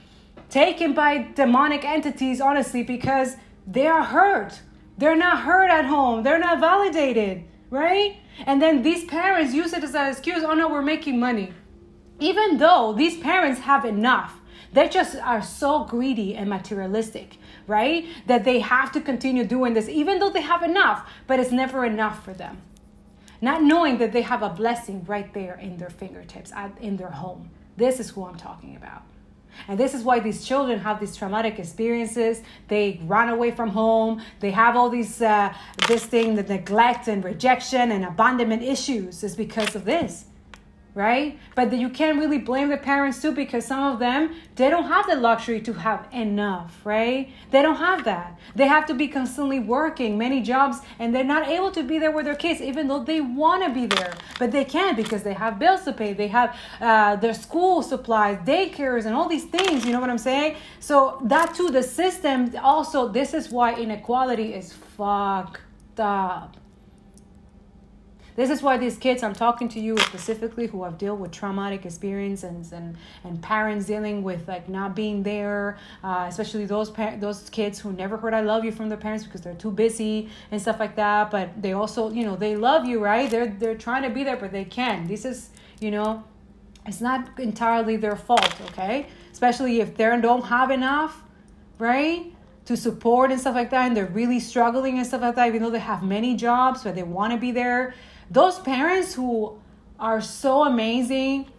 taken 0.49 0.93
by 0.93 1.29
demonic 1.35 1.83
entities, 1.83 2.41
honestly, 2.41 2.83
because 2.83 3.35
they 3.65 3.87
are 3.87 4.03
hurt. 4.03 4.61
They're 4.97 5.15
not 5.15 5.43
heard 5.43 5.69
at 5.69 5.85
home. 5.85 6.23
They're 6.23 6.39
not 6.39 6.59
validated, 6.59 7.43
right? 7.69 8.17
And 8.45 8.61
then 8.61 8.81
these 8.81 9.05
parents 9.05 9.53
use 9.53 9.73
it 9.73 9.83
as 9.83 9.95
an 9.95 10.09
excuse 10.09 10.43
oh 10.43 10.53
no, 10.53 10.69
we're 10.69 10.81
making 10.81 11.19
money. 11.19 11.53
Even 12.19 12.57
though 12.57 12.93
these 12.97 13.17
parents 13.17 13.61
have 13.61 13.85
enough, 13.85 14.39
they 14.73 14.89
just 14.89 15.15
are 15.17 15.41
so 15.41 15.85
greedy 15.85 16.35
and 16.35 16.49
materialistic, 16.49 17.37
right? 17.67 18.05
That 18.25 18.43
they 18.43 18.59
have 18.59 18.91
to 18.93 19.01
continue 19.01 19.43
doing 19.43 19.73
this, 19.73 19.87
even 19.87 20.19
though 20.19 20.29
they 20.29 20.41
have 20.41 20.63
enough, 20.63 21.07
but 21.27 21.39
it's 21.39 21.51
never 21.51 21.85
enough 21.85 22.23
for 22.23 22.33
them. 22.33 22.61
Not 23.39 23.61
knowing 23.61 23.99
that 23.99 24.13
they 24.13 24.23
have 24.23 24.41
a 24.41 24.49
blessing 24.49 25.05
right 25.05 25.31
there 25.33 25.55
in 25.55 25.77
their 25.77 25.91
fingertips, 25.91 26.51
in 26.81 26.97
their 26.97 27.11
home. 27.11 27.51
This 27.75 27.99
is 27.99 28.09
who 28.09 28.25
I'm 28.25 28.37
talking 28.37 28.75
about. 28.75 29.03
And 29.67 29.79
this 29.79 29.93
is 29.93 30.03
why 30.03 30.19
these 30.19 30.45
children 30.45 30.79
have 30.79 30.99
these 30.99 31.15
traumatic 31.15 31.59
experiences. 31.59 32.41
They 32.67 33.01
run 33.03 33.29
away 33.29 33.51
from 33.51 33.69
home. 33.69 34.21
They 34.39 34.51
have 34.51 34.75
all 34.75 34.89
these, 34.89 35.21
uh, 35.21 35.53
this 35.87 36.05
thing, 36.05 36.35
the 36.35 36.43
neglect 36.43 37.07
and 37.07 37.23
rejection 37.23 37.91
and 37.91 38.05
abandonment 38.05 38.63
issues 38.63 39.23
is 39.23 39.35
because 39.35 39.75
of 39.75 39.83
this 39.83 40.26
right? 40.97 41.39
But 41.53 41.71
you 41.71 41.89
can't 41.89 42.17
really 42.17 42.39
blame 42.39 42.69
the 42.69 42.77
parents 42.77 43.21
too 43.21 43.31
because 43.31 43.63
some 43.65 43.83
of 43.93 43.99
them 43.99 44.35
they 44.55 44.69
don't 44.71 44.87
have 44.87 45.05
the 45.05 45.15
luxury 45.15 45.61
to 45.61 45.73
have 45.73 46.07
enough, 46.11 46.81
right? 46.83 47.29
They 47.51 47.61
don't 47.61 47.75
have 47.75 48.03
that. 48.05 48.37
They 48.55 48.67
have 48.67 48.87
to 48.87 48.95
be 48.95 49.07
constantly 49.07 49.59
working 49.59 50.17
many 50.17 50.41
jobs 50.41 50.79
and 50.97 51.13
they're 51.13 51.23
not 51.35 51.47
able 51.47 51.71
to 51.71 51.83
be 51.83 51.99
there 51.99 52.09
with 52.11 52.25
their 52.25 52.35
kids 52.35 52.61
even 52.61 52.87
though 52.87 53.03
they 53.03 53.21
want 53.21 53.63
to 53.63 53.69
be 53.69 53.85
there, 53.85 54.13
but 54.39 54.51
they 54.51 54.65
can't 54.65 54.97
because 54.97 55.21
they 55.21 55.33
have 55.33 55.59
bills 55.59 55.83
to 55.83 55.93
pay. 55.93 56.13
They 56.13 56.29
have 56.29 56.57
uh, 56.81 57.15
their 57.17 57.35
school 57.35 57.83
supplies, 57.83 58.39
daycares, 58.39 59.05
and 59.05 59.13
all 59.15 59.29
these 59.29 59.45
things. 59.45 59.85
You 59.85 59.91
know 59.93 60.01
what 60.01 60.09
I'm 60.09 60.17
saying? 60.17 60.55
So 60.79 61.21
that 61.25 61.53
too, 61.53 61.69
the 61.69 61.83
system 61.83 62.51
also. 62.61 63.07
This 63.07 63.35
is 63.35 63.51
why 63.51 63.75
inequality 63.75 64.55
is 64.55 64.73
fucked 64.73 65.61
up 65.99 66.57
this 68.37 68.51
is 68.51 68.61
why 68.61 68.77
these 68.77 68.97
kids, 68.97 69.23
I'm 69.23 69.33
talking 69.33 69.67
to 69.69 69.79
you 69.79 69.97
specifically 69.97 70.67
who 70.67 70.83
have 70.83 70.99
dealt 70.99 71.19
with 71.19 71.31
traumatic 71.31 71.87
experiences 71.87 72.71
and, 72.71 72.95
and 73.23 73.41
parents 73.41 73.87
dealing 73.87 74.21
with 74.21 74.47
like 74.47 74.69
not 74.69 74.95
being 74.95 75.23
there, 75.23 75.79
uh, 76.03 76.27
especially 76.29 76.67
those 76.67 76.91
par- 76.91 77.17
those 77.19 77.49
kids 77.49 77.79
who 77.79 77.91
never 77.93 78.15
heard 78.15 78.35
I 78.35 78.41
love 78.41 78.63
you 78.63 78.71
from 78.71 78.89
their 78.89 78.97
parents 78.99 79.25
because 79.25 79.41
they're 79.41 79.55
too 79.55 79.71
busy 79.71 80.29
and 80.51 80.61
stuff 80.61 80.79
like 80.79 80.95
that. 80.97 81.31
But 81.31 81.59
they 81.59 81.73
also, 81.73 82.11
you 82.11 82.23
know, 82.23 82.35
they 82.35 82.55
love 82.55 82.85
you, 82.85 83.03
right? 83.03 83.27
They're 83.27 83.47
they're 83.47 83.75
trying 83.75 84.03
to 84.03 84.11
be 84.11 84.23
there, 84.23 84.37
but 84.37 84.51
they 84.51 84.65
can. 84.65 85.07
This 85.07 85.25
is, 85.25 85.49
you 85.79 85.89
know, 85.89 86.23
it's 86.85 87.01
not 87.01 87.39
entirely 87.39 87.97
their 87.97 88.15
fault, 88.15 88.53
okay? 88.67 89.07
Especially 89.31 89.81
if 89.81 89.97
they 89.97 90.05
don't 90.21 90.45
have 90.45 90.69
enough, 90.69 91.23
right? 91.79 92.33
to 92.67 92.75
support 92.75 93.31
and 93.31 93.39
stuff 93.39 93.55
like 93.55 93.69
that 93.69 93.87
and 93.87 93.95
they're 93.95 94.07
really 94.07 94.41
struggling 94.41 94.97
and 94.97 95.07
stuff 95.07 95.21
like 95.21 95.35
that 95.35 95.47
even 95.47 95.63
though 95.63 95.69
they 95.69 95.79
have 95.79 96.03
many 96.03 96.35
jobs 96.35 96.83
but 96.83 96.95
they 96.95 97.01
want 97.01 97.31
to 97.31 97.39
be 97.39 97.49
there 97.49 97.93
those 98.29 98.59
parents 98.59 99.13
who 99.13 99.59
are 99.99 100.21
so 100.21 100.63
amazing 100.63 101.51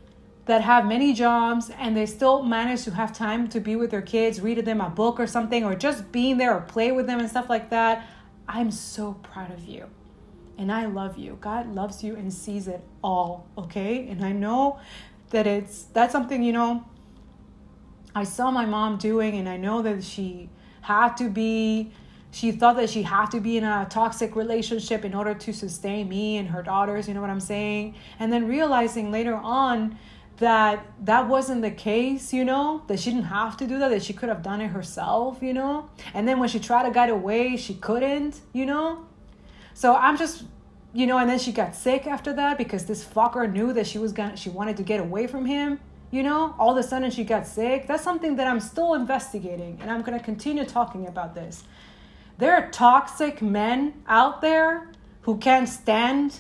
that 0.46 0.62
have 0.62 0.87
many 0.87 1.12
jobs 1.12 1.70
and 1.70 1.96
they 1.96 2.07
still 2.07 2.42
manage 2.42 2.85
to 2.85 2.90
have 2.90 3.12
time 3.12 3.48
to 3.48 3.61
be 3.61 3.76
with 3.76 3.90
their 3.90 4.02
kids, 4.02 4.40
read 4.40 4.64
them 4.64 4.81
a 4.81 4.88
book 4.88 5.20
or 5.20 5.26
something, 5.26 5.62
or 5.64 5.74
just 5.74 6.11
being 6.11 6.38
there 6.38 6.54
or 6.54 6.61
play 6.61 6.90
with 6.90 7.07
them 7.07 7.20
and 7.20 7.28
stuff 7.28 7.50
like 7.50 7.68
that. 7.70 8.07
I'm 8.48 8.70
so 8.70 9.14
proud 9.22 9.52
of 9.52 9.64
you. 9.64 9.87
And 10.57 10.72
I 10.72 10.87
love 10.87 11.18
you. 11.18 11.37
God 11.40 11.74
loves 11.74 12.02
you 12.02 12.16
and 12.16 12.33
sees 12.33 12.66
it 12.66 12.83
all, 13.04 13.46
okay? 13.59 14.09
And 14.09 14.24
I 14.24 14.33
know 14.33 14.81
that 15.31 15.46
it's 15.46 15.85
that's 15.92 16.12
something, 16.12 16.42
you 16.42 16.52
know, 16.52 16.85
I 18.14 18.24
saw 18.24 18.50
my 18.50 18.64
mom 18.64 18.96
doing 18.96 19.37
and 19.37 19.48
I 19.48 19.59
know 19.59 19.83
that 19.83 20.02
she 20.02 20.48
had 20.81 21.16
to 21.18 21.28
be 21.28 21.92
she 22.30 22.52
thought 22.52 22.76
that 22.76 22.90
she 22.90 23.02
had 23.02 23.26
to 23.26 23.40
be 23.40 23.56
in 23.56 23.64
a 23.64 23.86
toxic 23.88 24.36
relationship 24.36 25.04
in 25.04 25.14
order 25.14 25.34
to 25.34 25.52
sustain 25.52 26.08
me 26.08 26.36
and 26.36 26.48
her 26.48 26.62
daughters, 26.62 27.08
you 27.08 27.14
know 27.14 27.20
what 27.20 27.30
I'm 27.30 27.40
saying? 27.40 27.94
And 28.18 28.32
then 28.32 28.46
realizing 28.46 29.10
later 29.10 29.34
on 29.34 29.98
that 30.36 30.86
that 31.04 31.26
wasn't 31.28 31.62
the 31.62 31.70
case, 31.70 32.32
you 32.32 32.44
know, 32.44 32.82
that 32.86 33.00
she 33.00 33.10
didn't 33.10 33.24
have 33.26 33.56
to 33.56 33.66
do 33.66 33.78
that, 33.78 33.88
that 33.88 34.02
she 34.02 34.12
could 34.12 34.28
have 34.28 34.42
done 34.42 34.60
it 34.60 34.68
herself, 34.68 35.42
you 35.42 35.52
know? 35.52 35.90
And 36.14 36.28
then 36.28 36.38
when 36.38 36.48
she 36.48 36.60
tried 36.60 36.84
to 36.84 36.90
get 36.90 37.10
away, 37.10 37.56
she 37.56 37.74
couldn't, 37.74 38.40
you 38.52 38.66
know? 38.66 39.06
So 39.74 39.94
I'm 39.94 40.16
just 40.16 40.44
you 40.94 41.06
know, 41.06 41.18
and 41.18 41.28
then 41.28 41.38
she 41.38 41.52
got 41.52 41.74
sick 41.76 42.06
after 42.06 42.32
that 42.32 42.56
because 42.56 42.86
this 42.86 43.04
fucker 43.04 43.50
knew 43.50 43.72
that 43.74 43.86
she 43.86 43.98
was 43.98 44.12
gonna 44.12 44.36
she 44.36 44.48
wanted 44.48 44.76
to 44.78 44.82
get 44.82 45.00
away 45.00 45.26
from 45.26 45.44
him. 45.44 45.80
You 46.10 46.22
know, 46.22 46.54
all 46.58 46.70
of 46.70 46.78
a 46.78 46.82
sudden 46.82 47.10
she 47.10 47.24
got 47.24 47.46
sick. 47.46 47.86
That's 47.86 48.02
something 48.02 48.36
that 48.36 48.46
I'm 48.46 48.60
still 48.60 48.94
investigating, 48.94 49.78
and 49.82 49.90
I'm 49.90 50.02
gonna 50.02 50.20
continue 50.20 50.64
talking 50.64 51.06
about 51.06 51.34
this. 51.34 51.64
There 52.38 52.55
are 52.55 52.70
toxic 52.70 53.42
men 53.42 53.94
out 54.07 54.40
there 54.40 54.92
who 55.22 55.38
can't 55.38 55.68
stand, 55.68 56.38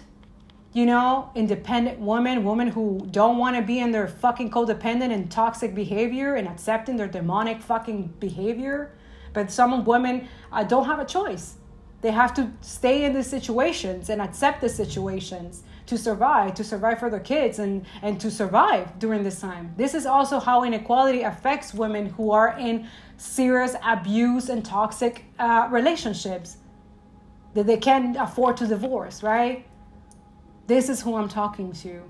you 0.72 0.86
know, 0.86 1.32
independent 1.34 1.98
women, 1.98 2.44
women 2.44 2.68
who 2.68 3.04
don't 3.10 3.36
want 3.36 3.56
to 3.56 3.62
be 3.62 3.80
in 3.80 3.90
their 3.90 4.06
fucking 4.06 4.52
codependent 4.52 5.12
and 5.12 5.28
toxic 5.28 5.74
behavior 5.74 6.36
and 6.36 6.46
accepting 6.46 6.96
their 6.96 7.08
demonic 7.08 7.60
fucking 7.60 8.14
behavior. 8.20 8.92
But 9.32 9.50
some 9.50 9.84
women 9.84 10.28
uh, 10.52 10.62
don't 10.62 10.86
have 10.86 11.00
a 11.00 11.04
choice. 11.04 11.56
They 12.00 12.12
have 12.12 12.32
to 12.34 12.52
stay 12.60 13.04
in 13.04 13.12
these 13.12 13.26
situations 13.26 14.08
and 14.08 14.22
accept 14.22 14.60
the 14.60 14.68
situations 14.68 15.64
to 15.88 15.98
survive, 15.98 16.54
to 16.54 16.64
survive 16.64 16.98
for 16.98 17.10
their 17.10 17.20
kids 17.20 17.58
and, 17.58 17.84
and 18.02 18.20
to 18.20 18.30
survive 18.30 18.98
during 18.98 19.24
this 19.24 19.40
time. 19.40 19.74
This 19.76 19.94
is 19.94 20.06
also 20.06 20.38
how 20.38 20.64
inequality 20.64 21.22
affects 21.22 21.74
women 21.74 22.10
who 22.10 22.30
are 22.30 22.56
in 22.58 22.86
serious 23.16 23.74
abuse 23.84 24.48
and 24.48 24.64
toxic 24.64 25.24
uh, 25.38 25.68
relationships 25.70 26.58
that 27.54 27.66
they 27.66 27.78
can't 27.78 28.16
afford 28.16 28.56
to 28.58 28.66
divorce, 28.66 29.22
right? 29.22 29.66
This 30.66 30.88
is 30.88 31.00
who 31.00 31.16
I'm 31.16 31.28
talking 31.28 31.72
to 31.72 32.02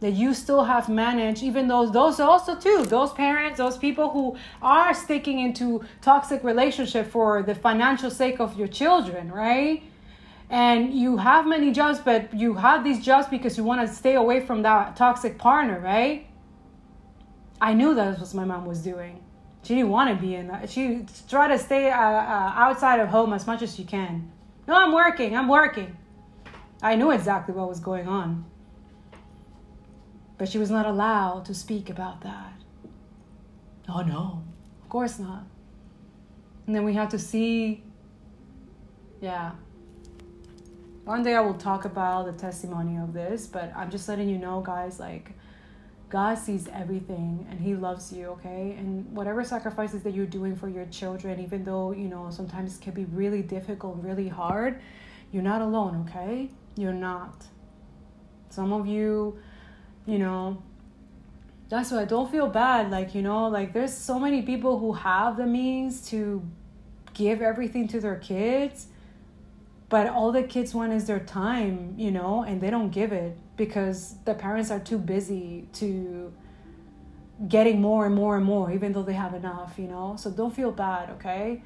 that 0.00 0.10
you 0.10 0.34
still 0.34 0.64
have 0.64 0.88
managed, 0.88 1.42
even 1.44 1.68
though 1.68 1.86
those 1.86 2.18
also 2.18 2.56
too, 2.56 2.84
those 2.86 3.12
parents, 3.12 3.56
those 3.58 3.78
people 3.78 4.10
who 4.10 4.36
are 4.60 4.92
sticking 4.92 5.38
into 5.38 5.80
toxic 6.00 6.42
relationship 6.42 7.06
for 7.06 7.42
the 7.44 7.54
financial 7.54 8.10
sake 8.10 8.40
of 8.40 8.58
your 8.58 8.66
children, 8.66 9.30
right? 9.30 9.84
And 10.52 10.92
you 10.92 11.16
have 11.16 11.46
many 11.46 11.72
jobs, 11.72 11.98
but 11.98 12.34
you 12.34 12.52
have 12.52 12.84
these 12.84 13.02
jobs 13.02 13.26
because 13.26 13.56
you 13.56 13.64
want 13.64 13.80
to 13.88 13.92
stay 13.92 14.16
away 14.16 14.44
from 14.44 14.60
that 14.62 14.96
toxic 14.96 15.38
partner, 15.38 15.80
right? 15.80 16.26
I 17.58 17.72
knew 17.72 17.94
that 17.94 18.20
was 18.20 18.34
what 18.34 18.34
my 18.34 18.44
mom 18.44 18.66
was 18.66 18.80
doing. 18.82 19.24
She 19.62 19.74
didn't 19.74 19.88
want 19.88 20.14
to 20.14 20.20
be 20.20 20.34
in 20.34 20.48
that. 20.48 20.68
She 20.68 21.06
tried 21.26 21.48
to 21.48 21.58
stay 21.58 21.90
uh, 21.90 21.96
uh, 21.96 22.52
outside 22.54 23.00
of 23.00 23.08
home 23.08 23.32
as 23.32 23.46
much 23.46 23.62
as 23.62 23.74
she 23.74 23.84
can. 23.84 24.30
No, 24.68 24.74
I'm 24.74 24.92
working. 24.92 25.34
I'm 25.34 25.48
working. 25.48 25.96
I 26.82 26.96
knew 26.96 27.12
exactly 27.12 27.54
what 27.54 27.66
was 27.66 27.80
going 27.80 28.06
on. 28.06 28.44
But 30.36 30.50
she 30.50 30.58
was 30.58 30.70
not 30.70 30.84
allowed 30.84 31.46
to 31.46 31.54
speak 31.54 31.88
about 31.88 32.20
that. 32.22 32.52
Oh 33.88 34.02
no, 34.02 34.42
of 34.82 34.88
course 34.90 35.18
not. 35.18 35.46
And 36.66 36.76
then 36.76 36.84
we 36.84 36.92
have 36.92 37.08
to 37.10 37.18
see, 37.18 37.84
yeah. 39.22 39.52
One 41.04 41.22
day 41.22 41.34
I 41.34 41.40
will 41.40 41.54
talk 41.54 41.84
about 41.84 42.26
the 42.26 42.32
testimony 42.32 42.96
of 42.98 43.12
this, 43.12 43.46
but 43.46 43.72
I'm 43.74 43.90
just 43.90 44.08
letting 44.08 44.28
you 44.28 44.38
know, 44.38 44.60
guys, 44.60 45.00
like, 45.00 45.32
God 46.08 46.36
sees 46.36 46.68
everything 46.68 47.46
and 47.50 47.60
He 47.60 47.74
loves 47.74 48.12
you, 48.12 48.26
okay? 48.26 48.76
And 48.78 49.10
whatever 49.12 49.42
sacrifices 49.42 50.02
that 50.04 50.14
you're 50.14 50.26
doing 50.26 50.54
for 50.54 50.68
your 50.68 50.86
children, 50.86 51.40
even 51.40 51.64
though, 51.64 51.92
you 51.92 52.08
know, 52.08 52.28
sometimes 52.30 52.76
it 52.76 52.82
can 52.82 52.94
be 52.94 53.04
really 53.06 53.42
difficult, 53.42 53.96
really 54.02 54.28
hard, 54.28 54.80
you're 55.32 55.42
not 55.42 55.60
alone, 55.60 56.06
okay? 56.08 56.50
You're 56.76 56.92
not. 56.92 57.46
Some 58.50 58.72
of 58.72 58.86
you 58.86 59.38
you 60.06 60.18
know 60.18 60.62
that's 61.68 61.90
why 61.90 62.02
I 62.02 62.04
don't 62.04 62.30
feel 62.30 62.48
bad 62.48 62.90
like 62.90 63.14
you 63.14 63.22
know 63.22 63.48
like 63.48 63.72
there's 63.72 63.94
so 63.94 64.18
many 64.18 64.42
people 64.42 64.78
who 64.78 64.92
have 64.92 65.36
the 65.36 65.46
means 65.46 66.08
to 66.10 66.42
give 67.14 67.40
everything 67.40 67.88
to 67.88 68.00
their 68.00 68.16
kids 68.16 68.86
but 69.92 70.06
all 70.08 70.32
the 70.32 70.42
kids 70.42 70.74
want 70.74 70.90
is 70.92 71.06
their 71.06 71.20
time 71.20 71.94
you 71.98 72.10
know 72.10 72.42
and 72.48 72.60
they 72.62 72.70
don't 72.70 72.90
give 72.90 73.12
it 73.12 73.36
because 73.56 74.16
the 74.24 74.34
parents 74.34 74.70
are 74.70 74.80
too 74.80 74.98
busy 74.98 75.68
to 75.74 76.32
getting 77.48 77.80
more 77.80 78.06
and 78.06 78.14
more 78.14 78.36
and 78.36 78.44
more 78.44 78.72
even 78.72 78.92
though 78.92 79.02
they 79.02 79.18
have 79.24 79.34
enough 79.34 79.78
you 79.78 79.88
know? 79.88 80.16
So 80.16 80.30
don't 80.30 80.54
feel 80.54 80.72
bad 80.72 81.10
okay? 81.16 81.62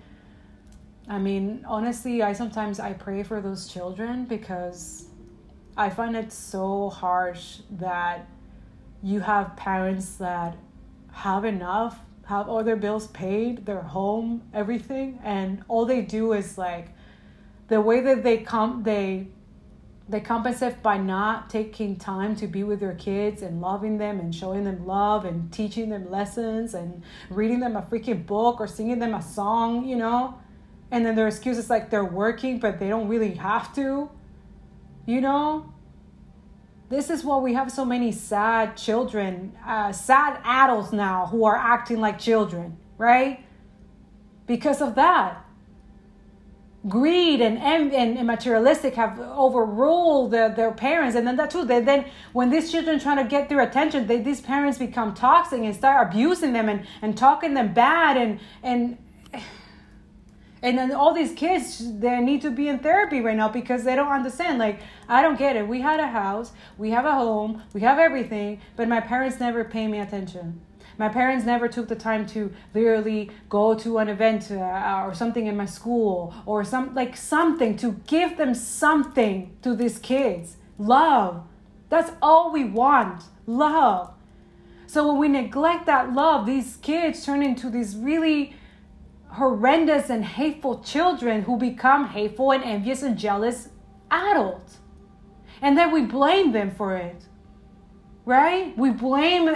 I 1.08 1.18
mean 1.18 1.64
honestly 1.66 2.22
i 2.22 2.32
sometimes 2.32 2.80
i 2.80 2.92
pray 2.92 3.22
for 3.22 3.40
those 3.40 3.68
children 3.68 4.24
because 4.24 5.06
I 5.76 5.90
find 5.90 6.16
it 6.16 6.32
so 6.32 6.88
harsh 6.88 7.58
that 7.72 8.26
you 9.02 9.20
have 9.20 9.56
parents 9.56 10.16
that 10.16 10.56
have 11.12 11.44
enough, 11.44 11.98
have 12.24 12.48
all 12.48 12.64
their 12.64 12.76
bills 12.76 13.08
paid, 13.08 13.66
their 13.66 13.82
home, 13.82 14.42
everything, 14.54 15.18
and 15.22 15.62
all 15.68 15.84
they 15.84 16.00
do 16.00 16.32
is 16.32 16.56
like 16.56 16.88
the 17.68 17.80
way 17.80 18.00
that 18.00 18.22
they 18.22 18.38
come 18.38 18.82
they 18.82 19.28
they 20.08 20.20
compensate 20.20 20.82
by 20.82 20.96
not 20.96 21.50
taking 21.50 21.96
time 21.96 22.36
to 22.36 22.46
be 22.46 22.62
with 22.62 22.78
their 22.78 22.94
kids 22.94 23.42
and 23.42 23.60
loving 23.60 23.98
them 23.98 24.20
and 24.20 24.32
showing 24.32 24.62
them 24.62 24.86
love 24.86 25.24
and 25.24 25.52
teaching 25.52 25.88
them 25.88 26.08
lessons 26.10 26.74
and 26.74 27.02
reading 27.28 27.58
them 27.58 27.74
a 27.74 27.82
freaking 27.82 28.24
book 28.24 28.60
or 28.60 28.68
singing 28.68 29.00
them 29.00 29.14
a 29.14 29.22
song, 29.22 29.84
you 29.84 29.96
know? 29.96 30.38
And 30.92 31.04
then 31.04 31.16
their 31.16 31.26
excuse 31.26 31.58
is 31.58 31.68
like 31.68 31.90
they're 31.90 32.04
working, 32.04 32.60
but 32.60 32.78
they 32.78 32.88
don't 32.88 33.08
really 33.08 33.34
have 33.34 33.74
to. 33.74 34.08
You 35.06 35.20
know? 35.20 35.72
This 36.88 37.10
is 37.10 37.24
why 37.24 37.38
we 37.38 37.54
have 37.54 37.72
so 37.72 37.84
many 37.84 38.12
sad 38.12 38.76
children, 38.76 39.56
uh, 39.66 39.90
sad 39.90 40.40
adults 40.44 40.92
now 40.92 41.26
who 41.26 41.44
are 41.44 41.56
acting 41.56 42.00
like 42.00 42.20
children, 42.20 42.76
right? 42.96 43.44
Because 44.46 44.80
of 44.80 44.94
that. 44.94 45.45
Greed 46.88 47.40
and, 47.40 47.58
and, 47.58 47.92
and 47.92 48.26
materialistic 48.26 48.94
have 48.94 49.18
overruled 49.18 50.30
the, 50.30 50.52
their 50.54 50.70
parents. 50.70 51.16
And 51.16 51.26
then 51.26 51.36
that 51.36 51.50
too, 51.50 51.64
they, 51.64 51.80
then 51.80 52.06
when 52.32 52.50
these 52.50 52.70
children 52.70 53.00
trying 53.00 53.16
to 53.16 53.24
get 53.24 53.48
their 53.48 53.60
attention, 53.60 54.06
they, 54.06 54.20
these 54.20 54.40
parents 54.40 54.78
become 54.78 55.14
toxic 55.14 55.60
and 55.60 55.74
start 55.74 56.08
abusing 56.08 56.52
them 56.52 56.68
and, 56.68 56.86
and 57.02 57.16
talking 57.16 57.54
them 57.54 57.74
bad 57.74 58.16
and, 58.16 58.38
and 58.62 58.98
and 60.62 60.78
then 60.78 60.92
all 60.92 61.12
these 61.12 61.32
kids 61.32 61.98
they 62.00 62.20
need 62.20 62.40
to 62.42 62.50
be 62.50 62.68
in 62.68 62.78
therapy 62.78 63.20
right 63.20 63.36
now 63.36 63.48
because 63.48 63.84
they 63.84 63.94
don't 63.94 64.10
understand 64.10 64.58
like 64.58 64.80
i 65.06 65.20
don't 65.20 65.38
get 65.38 65.54
it 65.54 65.68
we 65.68 65.82
had 65.82 66.00
a 66.00 66.06
house 66.06 66.52
we 66.78 66.90
have 66.90 67.04
a 67.04 67.12
home 67.12 67.62
we 67.74 67.82
have 67.82 67.98
everything 67.98 68.58
but 68.74 68.88
my 68.88 68.98
parents 68.98 69.38
never 69.38 69.64
pay 69.64 69.86
me 69.86 69.98
attention 69.98 70.58
my 70.98 71.08
parents 71.08 71.44
never 71.44 71.68
took 71.68 71.88
the 71.88 71.96
time 71.96 72.26
to 72.26 72.52
literally 72.74 73.30
go 73.48 73.74
to 73.74 73.98
an 73.98 74.08
event 74.08 74.50
uh, 74.50 75.02
or 75.04 75.14
something 75.14 75.46
in 75.46 75.56
my 75.56 75.66
school 75.66 76.34
or 76.46 76.64
some 76.64 76.94
like 76.94 77.16
something 77.16 77.76
to 77.76 77.92
give 78.06 78.36
them 78.36 78.54
something 78.54 79.56
to 79.62 79.74
these 79.74 79.98
kids 79.98 80.56
love 80.78 81.42
that's 81.88 82.12
all 82.20 82.52
we 82.52 82.64
want 82.64 83.24
love 83.46 84.12
so 84.86 85.06
when 85.08 85.18
we 85.18 85.28
neglect 85.28 85.86
that 85.86 86.12
love 86.12 86.46
these 86.46 86.76
kids 86.76 87.24
turn 87.24 87.42
into 87.42 87.68
these 87.70 87.96
really 87.96 88.54
horrendous 89.36 90.08
and 90.08 90.24
hateful 90.24 90.82
children 90.82 91.42
who 91.42 91.58
become 91.58 92.08
hateful 92.08 92.52
and 92.52 92.64
envious 92.64 93.02
and 93.02 93.18
jealous 93.18 93.68
adults. 94.10 94.78
And 95.60 95.76
then 95.76 95.92
we 95.92 96.02
blame 96.02 96.52
them 96.52 96.70
for 96.70 96.96
it. 96.96 97.24
Right? 98.24 98.76
We 98.76 98.90
blame 98.90 99.54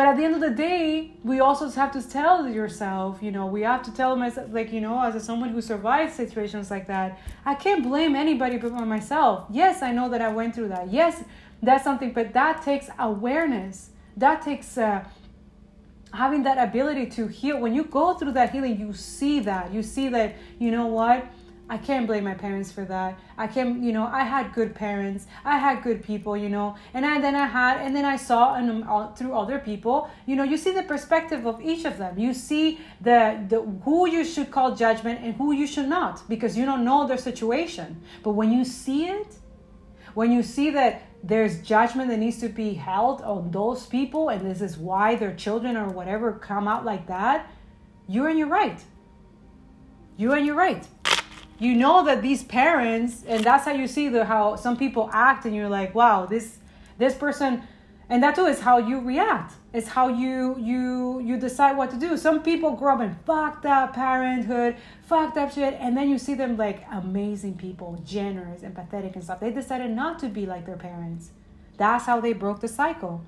but 0.00 0.06
at 0.06 0.16
the 0.16 0.24
end 0.24 0.34
of 0.34 0.40
the 0.40 0.48
day, 0.48 1.12
we 1.22 1.40
also 1.40 1.68
have 1.68 1.92
to 1.92 2.00
tell 2.00 2.48
yourself, 2.48 3.18
you 3.20 3.30
know, 3.30 3.44
we 3.44 3.60
have 3.60 3.82
to 3.82 3.92
tell 3.92 4.16
myself, 4.16 4.48
like, 4.50 4.72
you 4.72 4.80
know, 4.80 4.98
as 4.98 5.14
a, 5.14 5.20
someone 5.20 5.50
who 5.50 5.60
survived 5.60 6.14
situations 6.14 6.70
like 6.70 6.86
that, 6.86 7.18
I 7.44 7.54
can't 7.54 7.82
blame 7.82 8.16
anybody 8.16 8.56
but 8.56 8.72
myself. 8.86 9.44
Yes, 9.50 9.82
I 9.82 9.92
know 9.92 10.08
that 10.08 10.22
I 10.22 10.28
went 10.28 10.54
through 10.54 10.68
that. 10.68 10.90
Yes, 10.90 11.22
that's 11.62 11.84
something, 11.84 12.14
but 12.14 12.32
that 12.32 12.62
takes 12.62 12.88
awareness. 12.98 13.90
That 14.16 14.40
takes 14.40 14.78
uh, 14.78 15.04
having 16.14 16.44
that 16.44 16.56
ability 16.56 17.04
to 17.16 17.26
heal 17.26 17.60
when 17.60 17.74
you 17.74 17.84
go 17.84 18.14
through 18.14 18.32
that 18.32 18.52
healing 18.52 18.80
you 18.80 18.92
see 18.92 19.40
that 19.40 19.72
you 19.72 19.82
see 19.82 20.08
that 20.08 20.34
you 20.58 20.70
know 20.70 20.86
what 20.86 21.24
I 21.70 21.78
can't 21.78 22.04
blame 22.04 22.24
my 22.24 22.34
parents 22.34 22.72
for 22.72 22.84
that. 22.86 23.16
I 23.38 23.46
can, 23.46 23.80
you 23.80 23.92
know, 23.92 24.04
I 24.04 24.24
had 24.24 24.52
good 24.52 24.74
parents. 24.74 25.28
I 25.44 25.56
had 25.56 25.84
good 25.84 26.02
people, 26.02 26.36
you 26.36 26.48
know, 26.48 26.74
and 26.94 27.06
I 27.06 27.20
then 27.20 27.36
I 27.36 27.46
had, 27.46 27.80
and 27.80 27.94
then 27.94 28.04
I 28.04 28.16
saw, 28.16 28.54
and 28.56 28.82
um, 28.82 29.14
through 29.14 29.34
other 29.34 29.60
people, 29.60 30.10
you 30.26 30.34
know, 30.34 30.42
you 30.42 30.56
see 30.56 30.72
the 30.72 30.82
perspective 30.82 31.46
of 31.46 31.60
each 31.62 31.84
of 31.84 31.96
them. 31.96 32.18
You 32.18 32.34
see 32.34 32.80
the 33.00 33.40
the 33.48 33.62
who 33.84 34.08
you 34.08 34.24
should 34.24 34.50
call 34.50 34.74
judgment 34.74 35.20
and 35.22 35.34
who 35.34 35.52
you 35.52 35.68
should 35.68 35.88
not, 35.88 36.28
because 36.28 36.58
you 36.58 36.64
don't 36.66 36.84
know 36.84 37.06
their 37.06 37.22
situation. 37.30 38.02
But 38.24 38.32
when 38.32 38.50
you 38.50 38.64
see 38.64 39.06
it, 39.06 39.36
when 40.14 40.32
you 40.32 40.42
see 40.42 40.70
that 40.70 41.02
there's 41.22 41.62
judgment 41.62 42.10
that 42.10 42.18
needs 42.18 42.38
to 42.38 42.48
be 42.48 42.74
held 42.74 43.22
on 43.22 43.52
those 43.52 43.86
people, 43.86 44.30
and 44.30 44.40
this 44.44 44.60
is 44.60 44.76
why 44.76 45.14
their 45.14 45.34
children 45.36 45.76
or 45.76 45.88
whatever 45.88 46.32
come 46.32 46.66
out 46.66 46.84
like 46.84 47.06
that, 47.06 47.48
you're 48.08 48.28
in 48.28 48.38
your 48.38 48.48
right. 48.48 48.80
You're 50.16 50.36
in 50.36 50.44
your 50.44 50.56
right 50.56 50.84
you 51.60 51.74
know 51.74 52.04
that 52.04 52.22
these 52.22 52.42
parents 52.42 53.22
and 53.28 53.44
that's 53.44 53.64
how 53.64 53.72
you 53.72 53.86
see 53.86 54.08
the 54.08 54.24
how 54.24 54.56
some 54.56 54.76
people 54.76 55.08
act 55.12 55.44
and 55.44 55.54
you're 55.54 55.68
like 55.68 55.94
wow 55.94 56.26
this 56.26 56.58
this 56.98 57.14
person 57.14 57.62
and 58.10 58.20
that 58.24 58.34
too 58.34 58.46
is 58.46 58.58
how 58.58 58.78
you 58.78 59.00
react. 59.00 59.54
It's 59.72 59.86
how 59.86 60.08
you 60.08 60.56
you 60.58 61.20
you 61.20 61.38
decide 61.38 61.76
what 61.76 61.90
to 61.90 61.96
do. 61.96 62.16
Some 62.16 62.42
people 62.42 62.72
grow 62.72 62.96
up 62.96 63.00
in 63.00 63.14
fucked 63.24 63.64
up 63.64 63.94
parenthood 63.94 64.76
fucked 65.02 65.36
up 65.36 65.52
shit 65.52 65.74
and 65.78 65.96
then 65.96 66.08
you 66.08 66.18
see 66.18 66.34
them 66.34 66.56
like 66.56 66.84
amazing 66.90 67.56
people 67.56 68.02
generous 68.04 68.62
empathetic 68.62 69.14
and 69.14 69.22
stuff. 69.22 69.38
They 69.38 69.52
decided 69.52 69.92
not 69.92 70.18
to 70.18 70.28
be 70.28 70.44
like 70.44 70.66
their 70.66 70.76
parents. 70.76 71.30
That's 71.76 72.04
how 72.04 72.20
they 72.20 72.32
broke 72.32 72.60
the 72.60 72.68
cycle. 72.68 73.22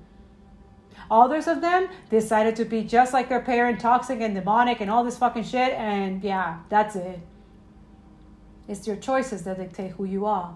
Others 1.09 1.47
of 1.47 1.61
them 1.61 1.87
decided 2.09 2.55
to 2.57 2.65
be 2.65 2.83
just 2.83 3.13
like 3.13 3.29
their 3.29 3.41
parent 3.41 3.79
toxic 3.79 4.19
and 4.19 4.35
demonic 4.35 4.81
and 4.81 4.91
all 4.91 5.05
this 5.05 5.17
fucking 5.17 5.43
shit 5.43 5.71
and 5.73 6.23
yeah 6.23 6.59
that's 6.69 6.95
it 6.95 7.19
it's 8.67 8.87
your 8.87 8.95
choices 8.95 9.43
that 9.43 9.57
dictate 9.57 9.91
who 9.91 10.05
you 10.05 10.25
are 10.25 10.55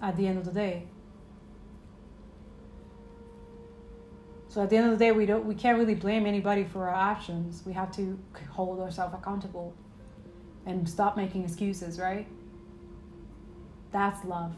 at 0.00 0.16
the 0.16 0.26
end 0.26 0.38
of 0.38 0.44
the 0.44 0.52
day. 0.52 0.84
So 4.48 4.62
at 4.62 4.70
the 4.70 4.76
end 4.76 4.86
of 4.86 4.98
the 4.98 5.04
day, 5.04 5.12
we 5.12 5.26
don't 5.26 5.44
we 5.44 5.54
can't 5.54 5.78
really 5.78 5.94
blame 5.94 6.26
anybody 6.26 6.64
for 6.64 6.88
our 6.88 6.94
actions. 6.94 7.62
We 7.64 7.72
have 7.74 7.94
to 7.96 8.18
hold 8.50 8.80
ourselves 8.80 9.14
accountable 9.14 9.74
and 10.66 10.88
stop 10.88 11.16
making 11.16 11.44
excuses, 11.44 12.00
right? 12.00 12.26
That's 13.92 14.24
love. 14.24 14.54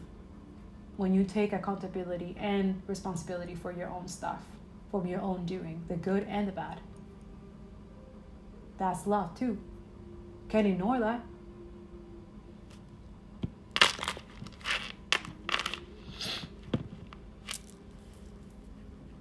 When 0.97 1.13
you 1.13 1.23
take 1.23 1.53
accountability 1.53 2.35
and 2.39 2.81
responsibility 2.87 3.55
for 3.55 3.71
your 3.71 3.89
own 3.89 4.07
stuff, 4.07 4.43
for 4.91 5.05
your 5.05 5.21
own 5.21 5.45
doing, 5.45 5.83
the 5.87 5.95
good 5.95 6.25
and 6.27 6.47
the 6.47 6.51
bad. 6.51 6.79
That's 8.77 9.07
love 9.07 9.37
too. 9.37 9.59
Can't 10.49 10.67
ignore 10.67 10.99
that. 10.99 11.23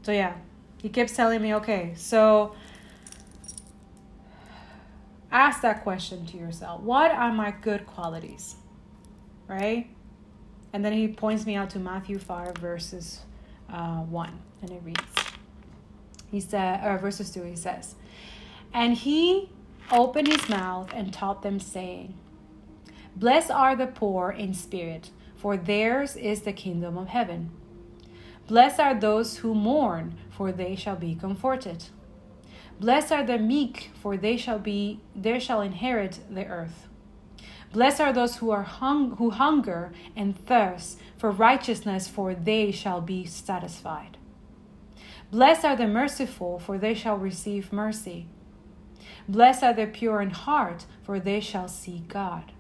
So 0.03 0.13
yeah, 0.13 0.35
he 0.79 0.89
keeps 0.89 1.15
telling 1.15 1.41
me, 1.41 1.55
okay, 1.55 1.93
so 1.97 2.55
ask 5.31 5.63
that 5.63 5.83
question 5.83 6.27
to 6.27 6.37
yourself. 6.37 6.81
What 6.81 7.11
are 7.11 7.33
my 7.33 7.53
good 7.53 7.87
qualities? 7.87 8.57
Right? 9.47 9.89
And 10.73 10.85
then 10.85 10.93
he 10.93 11.09
points 11.09 11.47
me 11.47 11.55
out 11.55 11.71
to 11.71 11.79
Matthew 11.79 12.19
5, 12.19 12.57
verses 12.57 13.21
uh, 13.71 14.01
1, 14.01 14.39
and 14.63 14.71
it 14.71 14.83
reads, 14.85 15.01
he 16.31 16.41
said, 16.41 16.85
or 16.85 16.99
verses 16.99 17.31
2, 17.31 17.43
he 17.43 17.57
says, 17.57 17.95
And 18.73 18.95
he 18.95 19.51
opened 19.91 20.29
his 20.29 20.49
mouth 20.49 20.91
and 20.95 21.13
taught 21.13 21.43
them, 21.43 21.61
saying, 21.61 22.15
Blessed 23.15 23.51
are 23.51 23.77
the 23.77 23.87
poor 23.87 24.31
in 24.31 24.55
spirit, 24.55 25.11
for 25.37 25.59
theirs 25.59 26.17
is 26.17 26.43
the 26.43 26.53
kingdom 26.53 26.97
of 26.97 27.09
heaven. 27.09 27.51
Blessed 28.53 28.81
are 28.81 28.95
those 28.95 29.39
who 29.39 29.55
mourn, 29.55 30.19
for 30.29 30.53
they 30.53 30.77
shall 30.77 30.97
be 30.97 31.15
comforted. 31.15 31.85
Blessed 32.79 33.11
are 33.11 33.25
the 33.25 33.39
meek, 33.39 33.93
for 33.95 34.19
they 34.19 34.37
shall 34.37 34.59
be 34.59 35.01
they 35.17 35.39
shall 35.39 35.63
inherit 35.63 36.21
the 36.29 36.45
earth. 36.45 36.87
Blessed 37.73 38.03
are 38.03 38.13
those 38.13 38.37
who 38.37 38.51
are 38.51 38.65
hung, 38.65 39.13
who 39.13 39.31
hunger 39.31 39.91
and 40.15 40.39
thirst 40.39 41.01
for 41.17 41.31
righteousness, 41.31 42.09
for 42.09 42.35
they 42.35 42.71
shall 42.71 43.01
be 43.01 43.25
satisfied. 43.25 44.19
Blessed 45.31 45.65
are 45.65 45.77
the 45.77 45.87
merciful, 45.87 46.59
for 46.59 46.77
they 46.77 46.93
shall 46.93 47.17
receive 47.17 47.73
mercy. 47.73 48.27
Blessed 49.27 49.63
are 49.63 49.73
the 49.73 49.87
pure 49.87 50.21
in 50.21 50.29
heart, 50.29 50.85
for 51.03 51.19
they 51.19 51.41
shall 51.41 51.69
see 51.69 52.05
God. 52.07 52.53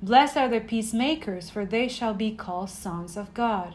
Blessed 0.00 0.36
are 0.36 0.48
the 0.48 0.60
peacemakers, 0.60 1.50
for 1.50 1.66
they 1.66 1.88
shall 1.88 2.14
be 2.14 2.30
called 2.30 2.70
sons 2.70 3.16
of 3.16 3.34
God. 3.34 3.74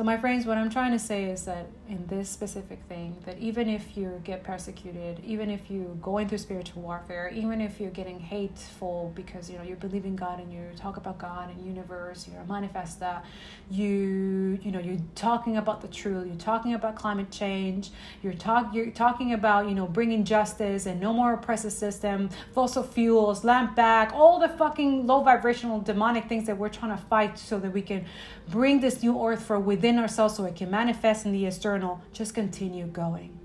So, 0.00 0.04
my 0.04 0.16
friends, 0.16 0.46
what 0.46 0.56
I'm 0.56 0.70
trying 0.70 0.92
to 0.92 0.98
say 0.98 1.24
is 1.24 1.44
that 1.44 1.66
in 1.90 2.06
this 2.06 2.30
specific 2.30 2.78
thing, 2.88 3.16
that 3.26 3.36
even 3.38 3.68
if 3.68 3.96
you 3.96 4.20
get 4.22 4.44
persecuted, 4.44 5.20
even 5.24 5.50
if 5.50 5.68
you're 5.68 5.94
going 5.96 6.28
through 6.28 6.38
spiritual 6.38 6.82
warfare, 6.82 7.30
even 7.34 7.60
if 7.60 7.80
you're 7.80 7.90
getting 7.90 8.20
hateful 8.20 9.12
because 9.16 9.50
you 9.50 9.58
know 9.58 9.64
you 9.64 9.74
believe 9.74 10.04
in 10.04 10.14
God 10.14 10.38
and 10.38 10.52
you 10.52 10.62
talk 10.76 10.96
about 10.96 11.18
God 11.18 11.50
and 11.50 11.66
universe, 11.66 12.28
you're 12.30 12.40
a 12.40 12.44
manifesta, 12.44 13.22
you 13.70 14.58
you 14.62 14.70
know 14.70 14.78
you're 14.78 15.00
talking 15.16 15.56
about 15.56 15.80
the 15.80 15.88
truth, 15.88 16.26
you're 16.26 16.36
talking 16.36 16.74
about 16.74 16.94
climate 16.94 17.30
change, 17.32 17.90
you're 18.22 18.34
talk 18.34 18.72
you're 18.72 18.90
talking 18.90 19.32
about 19.32 19.68
you 19.68 19.74
know 19.74 19.86
bringing 19.86 20.24
justice 20.24 20.86
and 20.86 21.00
no 21.00 21.12
more 21.12 21.34
oppressive 21.34 21.72
system, 21.72 22.30
fossil 22.54 22.84
fuels, 22.84 23.42
land 23.42 23.74
back, 23.74 24.12
all 24.14 24.38
the 24.38 24.48
fucking 24.48 25.06
low 25.08 25.22
vibrational 25.22 25.80
demonic 25.80 26.28
things 26.28 26.46
that 26.46 26.56
we're 26.56 26.68
trying 26.68 26.96
to 26.96 27.02
fight 27.04 27.36
so 27.36 27.58
that 27.58 27.72
we 27.72 27.82
can 27.82 28.04
bring 28.50 28.80
this 28.80 29.02
new 29.02 29.24
earth 29.24 29.44
for 29.44 29.58
within 29.58 29.98
ourselves 29.98 30.36
so 30.36 30.44
it 30.44 30.56
can 30.56 30.70
manifest 30.70 31.24
in 31.24 31.32
the 31.32 31.46
external, 31.46 31.79
just 32.12 32.34
continue 32.34 32.86
going. 32.86 33.38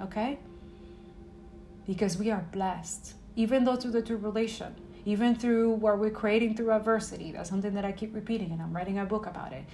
Okay? 0.00 0.38
Because 1.86 2.16
we 2.16 2.30
are 2.30 2.46
blessed, 2.52 3.14
even 3.36 3.64
though 3.64 3.76
through 3.76 3.92
the 3.92 4.02
tribulation, 4.02 4.74
even 5.04 5.34
through 5.34 5.70
what 5.72 5.98
we're 5.98 6.10
creating 6.10 6.56
through 6.56 6.72
adversity. 6.72 7.32
That's 7.32 7.48
something 7.48 7.74
that 7.74 7.84
I 7.84 7.92
keep 7.92 8.14
repeating, 8.14 8.52
and 8.52 8.60
I'm 8.60 8.74
writing 8.74 8.98
a 8.98 9.04
book 9.04 9.26
about 9.26 9.52
it. 9.52 9.64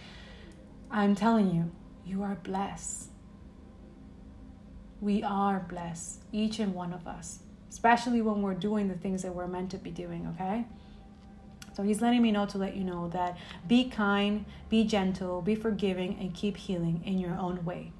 I'm 0.90 1.14
telling 1.14 1.54
you, 1.54 1.70
you 2.04 2.22
are 2.22 2.36
blessed. 2.42 3.10
We 5.00 5.22
are 5.22 5.66
blessed, 5.68 6.22
each 6.32 6.58
and 6.58 6.74
one 6.74 6.92
of 6.92 7.06
us, 7.06 7.40
especially 7.68 8.22
when 8.22 8.40
we're 8.40 8.54
doing 8.54 8.88
the 8.88 8.94
things 8.94 9.22
that 9.22 9.34
we're 9.34 9.46
meant 9.46 9.70
to 9.72 9.78
be 9.78 9.90
doing, 9.90 10.26
okay? 10.34 10.64
So 11.76 11.82
he's 11.82 12.00
letting 12.00 12.22
me 12.22 12.32
know 12.32 12.46
to 12.46 12.56
let 12.56 12.74
you 12.74 12.84
know 12.84 13.08
that 13.08 13.36
be 13.68 13.90
kind, 13.90 14.46
be 14.70 14.82
gentle, 14.84 15.42
be 15.42 15.54
forgiving, 15.54 16.16
and 16.18 16.32
keep 16.32 16.56
healing 16.56 17.02
in 17.04 17.18
your 17.18 17.36
own 17.36 17.66
way. 17.66 17.92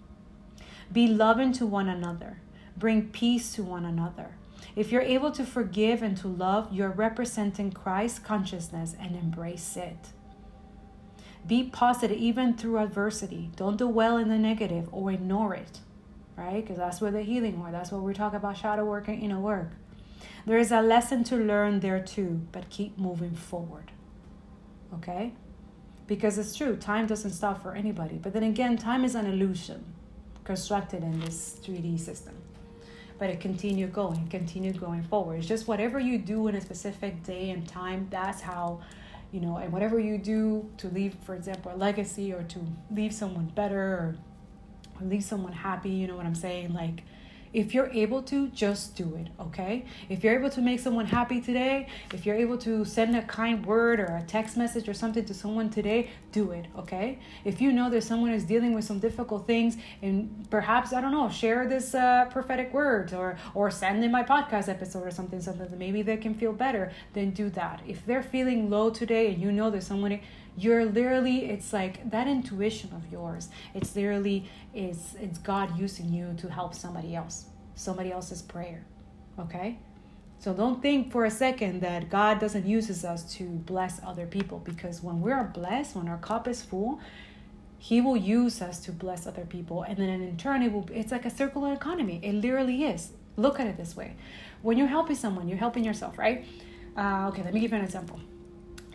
Be 0.91 1.07
loving 1.07 1.53
to 1.53 1.67
one 1.67 1.87
another. 1.87 2.39
Bring 2.75 3.11
peace 3.11 3.53
to 3.53 3.63
one 3.63 3.85
another. 3.85 4.37
If 4.75 4.91
you're 4.91 5.03
able 5.03 5.31
to 5.33 5.45
forgive 5.45 6.03
and 6.03 6.17
to 6.19 6.29
love, 6.29 6.73
you're 6.73 6.89
representing 6.89 7.71
Christ 7.71 8.25
consciousness 8.25 8.97
and 8.99 9.15
embrace 9.15 9.77
it. 9.77 10.09
Be 11.47 11.65
positive 11.65 12.17
even 12.17 12.55
through 12.57 12.79
adversity. 12.79 13.51
Don't 13.57 13.77
dwell 13.77 14.17
in 14.17 14.31
the 14.31 14.39
negative 14.39 14.89
or 14.91 15.13
ignore 15.13 15.55
it, 15.55 15.81
right? 16.35 16.63
Because 16.63 16.79
that's 16.79 17.03
where 17.03 17.11
the 17.11 17.23
healing 17.23 17.61
or 17.63 17.71
that's 17.71 17.93
what 17.93 18.01
we're 18.01 18.15
talking 18.15 18.39
about 18.39 18.57
shadow 18.57 18.87
work 18.87 19.09
and 19.09 19.23
inner 19.23 19.39
work. 19.39 19.73
There 20.47 20.59
is 20.59 20.71
a 20.71 20.81
lesson 20.81 21.25
to 21.25 21.37
learn 21.37 21.81
there 21.81 22.01
too, 22.01 22.43
but 22.53 22.71
keep 22.71 22.99
moving 22.99 23.35
forward. 23.35 23.91
Okay? 24.95 25.33
Because 26.07 26.39
it's 26.39 26.55
true, 26.55 26.77
time 26.77 27.07
doesn't 27.07 27.33
stop 27.33 27.63
for 27.63 27.75
anybody. 27.75 28.17
But 28.17 28.33
then 28.33 28.45
again, 28.45 28.77
time 28.77 29.05
is 29.05 29.15
an 29.15 29.27
illusion 29.27 29.85
constructed 30.45 31.03
in 31.03 31.19
this 31.21 31.59
3D 31.63 31.99
system. 31.99 32.35
But 33.19 33.31
it 33.31 33.41
continue 33.41 33.89
going, 33.89 34.29
continue 34.29 34.73
going 34.73 35.03
forward. 35.03 35.39
It's 35.39 35.49
just 35.49 35.67
whatever 35.67 35.99
you 35.99 36.19
do 36.19 36.49
in 36.49 36.55
a 36.55 36.61
specific 36.61 37.23
day 37.25 37.51
and 37.51 37.67
time, 37.67 38.07
that's 38.11 38.41
how, 38.41 38.81
you 39.33 39.41
know, 39.41 39.57
and 39.57 39.73
whatever 39.73 39.99
you 39.99 40.19
do 40.19 40.71
to 40.77 40.89
leave, 40.89 41.17
for 41.25 41.35
example, 41.35 41.73
a 41.75 41.77
legacy 41.77 42.33
or 42.33 42.43
to 42.45 42.61
leave 42.91 43.13
someone 43.13 43.47
better 43.47 43.83
or, 43.83 44.17
or 45.01 45.07
leave 45.07 45.25
someone 45.25 45.53
happy, 45.53 45.91
you 45.91 46.07
know 46.07 46.17
what 46.17 46.27
I'm 46.27 46.35
saying? 46.35 46.73
Like, 46.73 47.03
if 47.57 47.73
you're 47.73 47.89
able 47.95 48.23
to, 48.23 48.49
just 48.49 48.97
do 48.97 49.17
it, 49.17 49.29
okay? 49.41 49.87
If 50.11 50.23
you're 50.23 50.39
able 50.39 50.51
to 50.51 50.61
make 50.61 50.79
someone 50.79 51.07
happy 51.07 51.41
today, 51.41 51.89
if 52.13 52.27
you're 52.27 52.37
able 52.37 52.59
to 52.59 52.85
send 52.85 53.17
a 53.17 53.23
kind 53.23 53.65
word 53.65 53.99
or 53.99 54.21
a 54.23 54.23
text 54.27 54.59
message 54.59 54.91
or 54.91 54.93
something 54.93 55.25
to 55.25 55.33
someone 55.33 55.71
today, 55.71 56.11
do 56.33 56.51
it, 56.51 56.67
okay? 56.77 57.19
If 57.47 57.63
you 57.63 57.73
know 57.73 57.89
that 57.89 58.03
someone 58.03 58.33
is 58.33 58.45
dealing 58.45 58.75
with 58.75 58.85
some 58.85 58.99
difficult 58.99 59.47
things 59.47 59.79
and 60.03 60.47
perhaps, 60.51 60.93
I 60.93 61.01
don't 61.01 61.13
know, 61.13 61.31
share 61.31 61.67
this 61.67 61.95
uh, 61.95 62.27
prophetic 62.31 62.75
word 62.75 63.15
or, 63.15 63.39
or 63.55 63.71
send 63.71 64.05
in 64.05 64.13
my 64.13 64.23
podcast 64.23 64.69
episode 64.69 65.07
or 65.07 65.11
something, 65.11 65.41
something 65.41 65.67
that 65.67 65.79
maybe 65.79 66.03
they 66.03 66.19
can 66.19 66.35
feel 66.35 66.53
better, 66.53 66.93
then 67.15 67.31
do 67.31 67.49
that. 67.51 67.81
If 67.89 68.05
they're 68.05 68.23
feeling 68.23 68.69
low 68.69 68.91
today 68.91 69.33
and 69.33 69.41
you 69.41 69.51
know 69.51 69.71
there's 69.71 69.87
someone 69.87 70.21
you're 70.57 70.85
literally 70.85 71.47
it's 71.47 71.73
like 71.73 72.11
that 72.11 72.27
intuition 72.27 72.91
of 72.95 73.11
yours. 73.13 73.49
It's 73.75 73.95
literally 73.95 74.49
is 74.75 75.17
it's 75.21 75.39
god 75.39 75.79
using 75.79 76.13
you 76.13 76.35
to 76.39 76.51
help 76.51 76.75
somebody 76.75 77.15
else 77.15 77.47
somebody 77.75 78.11
else's 78.13 78.43
prayer 78.43 78.85
okay? 79.39 79.79
So 80.39 80.53
don't 80.53 80.81
think 80.83 81.13
for 81.13 81.25
a 81.25 81.31
second 81.31 81.81
that 81.81 82.09
god 82.09 82.39
doesn't 82.41 82.67
uses 82.67 83.05
us 83.05 83.35
to 83.35 83.45
bless 83.45 84.01
other 84.03 84.27
people 84.27 84.59
because 84.59 85.03
when 85.03 85.21
we 85.21 85.33
are 85.33 85.45
blessed 85.45 85.97
when 85.97 86.09
our 86.09 86.19
cup 86.19 86.49
is 86.49 86.63
full 86.63 87.01
he 87.79 88.01
will 88.01 88.17
use 88.17 88.63
us 88.63 88.81
to 88.81 88.93
bless 88.93 89.27
other 89.27 89.45
people 89.45 89.83
and 89.83 89.99
then 89.99 90.09
in 90.09 90.37
turn 90.37 90.63
it 90.63 90.73
will 90.73 90.89
it's 90.93 91.13
like 91.13 91.27
a 91.27 91.31
circular 91.31 91.73
economy. 91.73 92.21
It 92.23 92.35
literally 92.35 92.85
is. 92.85 93.13
Look 93.37 93.61
at 93.61 93.67
it 93.67 93.77
this 93.77 93.95
way. 93.95 94.17
When 94.63 94.79
you're 94.79 94.87
helping 94.87 95.17
someone 95.17 95.49
you're 95.49 95.59
helping 95.59 95.85
yourself 95.85 96.19
right? 96.19 96.45
Uh, 96.97 97.29
okay 97.29 97.43
let 97.43 97.53
me 97.53 97.61
give 97.61 97.73
you 97.73 97.79
an 97.79 97.85
example 97.85 98.19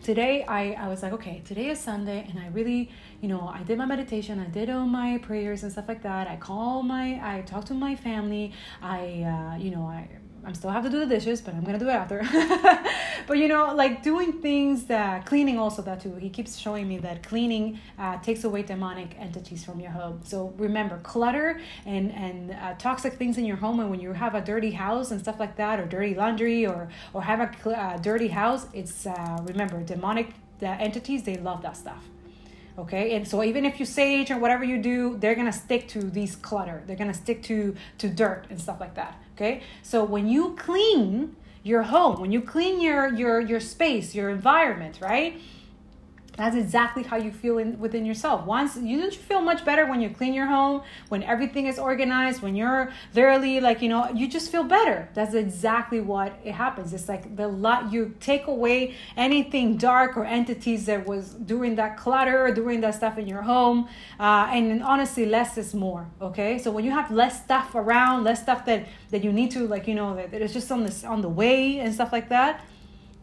today 0.02 0.44
I, 0.44 0.72
I 0.72 0.88
was 0.88 1.02
like 1.02 1.12
okay 1.12 1.42
today 1.44 1.68
is 1.68 1.78
sunday 1.78 2.26
and 2.28 2.38
i 2.38 2.48
really 2.48 2.90
you 3.20 3.28
know 3.28 3.48
i 3.54 3.62
did 3.62 3.78
my 3.78 3.86
meditation 3.86 4.40
i 4.40 4.46
did 4.46 4.68
all 4.68 4.86
my 4.86 5.18
prayers 5.18 5.62
and 5.62 5.70
stuff 5.70 5.86
like 5.88 6.02
that. 6.02 6.28
I 6.28 6.36
call 6.36 6.82
my 6.82 7.20
i 7.22 7.42
talked 7.42 7.68
to 7.68 7.74
my 7.74 7.94
family. 7.94 8.52
I 8.82 8.98
uh, 9.22 9.56
you 9.58 9.70
know 9.70 9.82
i 9.82 10.08
I'm 10.44 10.54
still 10.54 10.70
have 10.70 10.82
to 10.82 10.90
do 10.90 10.98
the 10.98 11.06
dishes, 11.06 11.40
but 11.40 11.54
I'm 11.54 11.62
gonna 11.62 11.78
do 11.78 11.88
it 11.88 11.92
after. 11.92 12.22
but 13.26 13.38
you 13.38 13.46
know, 13.46 13.74
like 13.74 14.02
doing 14.02 14.32
things 14.40 14.84
that 14.84 15.24
cleaning 15.24 15.58
also 15.58 15.82
that 15.82 16.00
too. 16.00 16.14
He 16.16 16.30
keeps 16.30 16.58
showing 16.58 16.88
me 16.88 16.98
that 16.98 17.22
cleaning 17.22 17.78
uh, 17.98 18.18
takes 18.20 18.42
away 18.44 18.62
demonic 18.62 19.16
entities 19.18 19.64
from 19.64 19.78
your 19.78 19.92
home. 19.92 20.20
So 20.24 20.52
remember, 20.56 20.98
clutter 20.98 21.60
and 21.86 22.12
and 22.12 22.50
uh, 22.52 22.74
toxic 22.78 23.14
things 23.14 23.38
in 23.38 23.44
your 23.44 23.56
home, 23.56 23.78
and 23.80 23.90
when 23.90 24.00
you 24.00 24.12
have 24.12 24.34
a 24.34 24.40
dirty 24.40 24.72
house 24.72 25.12
and 25.12 25.20
stuff 25.20 25.38
like 25.38 25.56
that, 25.56 25.78
or 25.78 25.86
dirty 25.86 26.14
laundry, 26.14 26.66
or 26.66 26.88
or 27.12 27.22
have 27.22 27.40
a 27.40 27.70
uh, 27.70 27.96
dirty 27.98 28.28
house, 28.28 28.66
it's 28.72 29.06
uh, 29.06 29.38
remember 29.44 29.80
demonic 29.82 30.30
the 30.58 30.68
entities. 30.68 31.22
They 31.22 31.36
love 31.36 31.62
that 31.62 31.76
stuff 31.76 32.02
okay 32.78 33.14
and 33.14 33.28
so 33.28 33.44
even 33.44 33.66
if 33.66 33.78
you 33.78 33.84
sage 33.84 34.30
or 34.30 34.38
whatever 34.38 34.64
you 34.64 34.80
do 34.80 35.16
they're 35.18 35.34
gonna 35.34 35.52
stick 35.52 35.86
to 35.86 36.00
these 36.00 36.36
clutter 36.36 36.82
they're 36.86 36.96
gonna 36.96 37.12
stick 37.12 37.42
to 37.42 37.76
to 37.98 38.08
dirt 38.08 38.46
and 38.48 38.58
stuff 38.58 38.80
like 38.80 38.94
that 38.94 39.21
okay? 39.34 39.62
So 39.82 40.04
when 40.04 40.28
you 40.28 40.54
clean 40.58 41.36
your 41.62 41.82
home 41.84 42.20
when 42.20 42.32
you 42.32 42.40
clean 42.40 42.80
your 42.80 43.12
your 43.14 43.40
your 43.40 43.60
space 43.60 44.14
your 44.14 44.30
environment 44.30 44.98
right 45.00 45.40
that's 46.36 46.56
exactly 46.56 47.02
how 47.02 47.16
you 47.16 47.30
feel 47.30 47.58
in, 47.58 47.78
within 47.78 48.06
yourself. 48.06 48.46
Once 48.46 48.76
you 48.76 48.98
don't 48.98 49.12
you 49.12 49.20
feel 49.20 49.42
much 49.42 49.64
better 49.64 49.86
when 49.86 50.00
you 50.00 50.08
clean 50.08 50.32
your 50.32 50.46
home, 50.46 50.82
when 51.08 51.22
everything 51.22 51.66
is 51.66 51.78
organized, 51.78 52.40
when 52.40 52.56
you're 52.56 52.90
literally 53.14 53.60
like 53.60 53.82
you 53.82 53.88
know 53.88 54.08
you 54.10 54.26
just 54.26 54.50
feel 54.50 54.64
better. 54.64 55.08
That's 55.14 55.34
exactly 55.34 56.00
what 56.00 56.38
it 56.44 56.52
happens. 56.52 56.92
It's 56.94 57.08
like 57.08 57.36
the 57.36 57.48
lot 57.48 57.92
you 57.92 58.14
take 58.20 58.46
away 58.46 58.94
anything 59.16 59.76
dark 59.76 60.16
or 60.16 60.24
entities 60.24 60.86
that 60.86 61.06
was 61.06 61.30
doing 61.30 61.76
that 61.76 61.96
clutter, 61.96 62.46
or 62.46 62.52
doing 62.52 62.80
that 62.80 62.94
stuff 62.94 63.18
in 63.18 63.26
your 63.26 63.42
home, 63.42 63.88
uh, 64.18 64.48
and 64.50 64.82
honestly, 64.82 65.26
less 65.26 65.58
is 65.58 65.74
more. 65.74 66.08
Okay, 66.20 66.58
so 66.58 66.70
when 66.70 66.84
you 66.84 66.92
have 66.92 67.10
less 67.10 67.42
stuff 67.42 67.74
around, 67.74 68.24
less 68.24 68.42
stuff 68.42 68.64
that 68.64 68.86
that 69.10 69.22
you 69.22 69.32
need 69.32 69.50
to 69.50 69.66
like 69.68 69.86
you 69.86 69.94
know 69.94 70.16
that, 70.16 70.32
it's 70.32 70.54
just 70.54 70.72
on 70.72 70.82
this 70.84 71.04
on 71.04 71.20
the 71.20 71.28
way 71.28 71.78
and 71.78 71.92
stuff 71.92 72.10
like 72.10 72.30
that, 72.30 72.64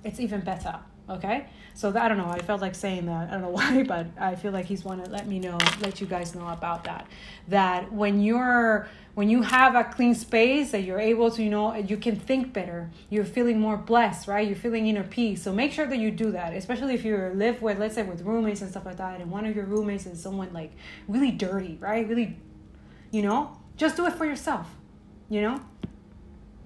it's 0.04 0.20
even 0.20 0.42
better. 0.42 0.80
Okay 1.10 1.48
so 1.80 1.92
that, 1.92 2.04
I 2.04 2.08
don't 2.10 2.18
know. 2.18 2.28
I 2.28 2.40
felt 2.40 2.60
like 2.60 2.76
saying 2.76 3.06
that. 3.06 3.30
I 3.30 3.32
don't 3.32 3.42
know 3.42 3.50
why, 3.62 3.84
but 3.84 4.08
I 4.20 4.36
feel 4.36 4.52
like 4.52 4.66
he's 4.66 4.84
want 4.84 5.06
to 5.06 5.10
let 5.10 5.28
me 5.28 5.40
know, 5.40 5.58
let 5.80 6.02
you 6.02 6.08
guys 6.08 6.36
know 6.36 6.50
about 6.50 6.84
that. 6.84 7.08
That 7.48 7.90
when 7.94 8.22
you're 8.22 8.90
when 9.14 9.30
you 9.30 9.42
have 9.44 9.76
a 9.76 9.86
clean 9.86 10.14
space 10.14 10.72
that 10.72 10.82
you're 10.82 11.00
able 11.00 11.32
to 11.32 11.44
you 11.44 11.50
know 11.50 11.76
you 11.76 11.98
can 11.98 12.16
think 12.16 12.54
better 12.54 12.90
you're 13.10 13.26
feeling 13.26 13.60
more 13.60 13.76
blessed 13.76 14.30
right 14.30 14.48
you're 14.48 14.56
feeling 14.56 14.88
inner 14.88 15.04
peace 15.04 15.42
so 15.42 15.52
make 15.52 15.74
sure 15.74 15.86
that 15.86 15.98
you 15.98 16.10
do 16.10 16.32
that 16.32 16.54
especially 16.54 16.94
if 16.94 17.04
you 17.04 17.18
live 17.36 17.62
with 17.62 17.80
let's 17.80 17.96
say 17.96 18.04
with 18.04 18.22
roommates 18.22 18.62
and 18.62 18.70
stuff 18.70 18.86
like 18.86 18.96
that 18.96 19.20
and 19.20 19.30
one 19.30 19.46
of 19.46 19.54
your 19.54 19.66
roommates 19.66 20.06
is 20.06 20.22
someone 20.22 20.54
like 20.54 20.72
really 21.10 21.32
dirty 21.32 21.78
right 21.82 22.08
really 22.08 22.38
you 23.12 23.22
know 23.22 23.58
just 23.76 23.98
do 23.98 24.06
it 24.06 24.14
for 24.14 24.26
yourself 24.26 24.68
you 25.28 25.42
know 25.42 25.60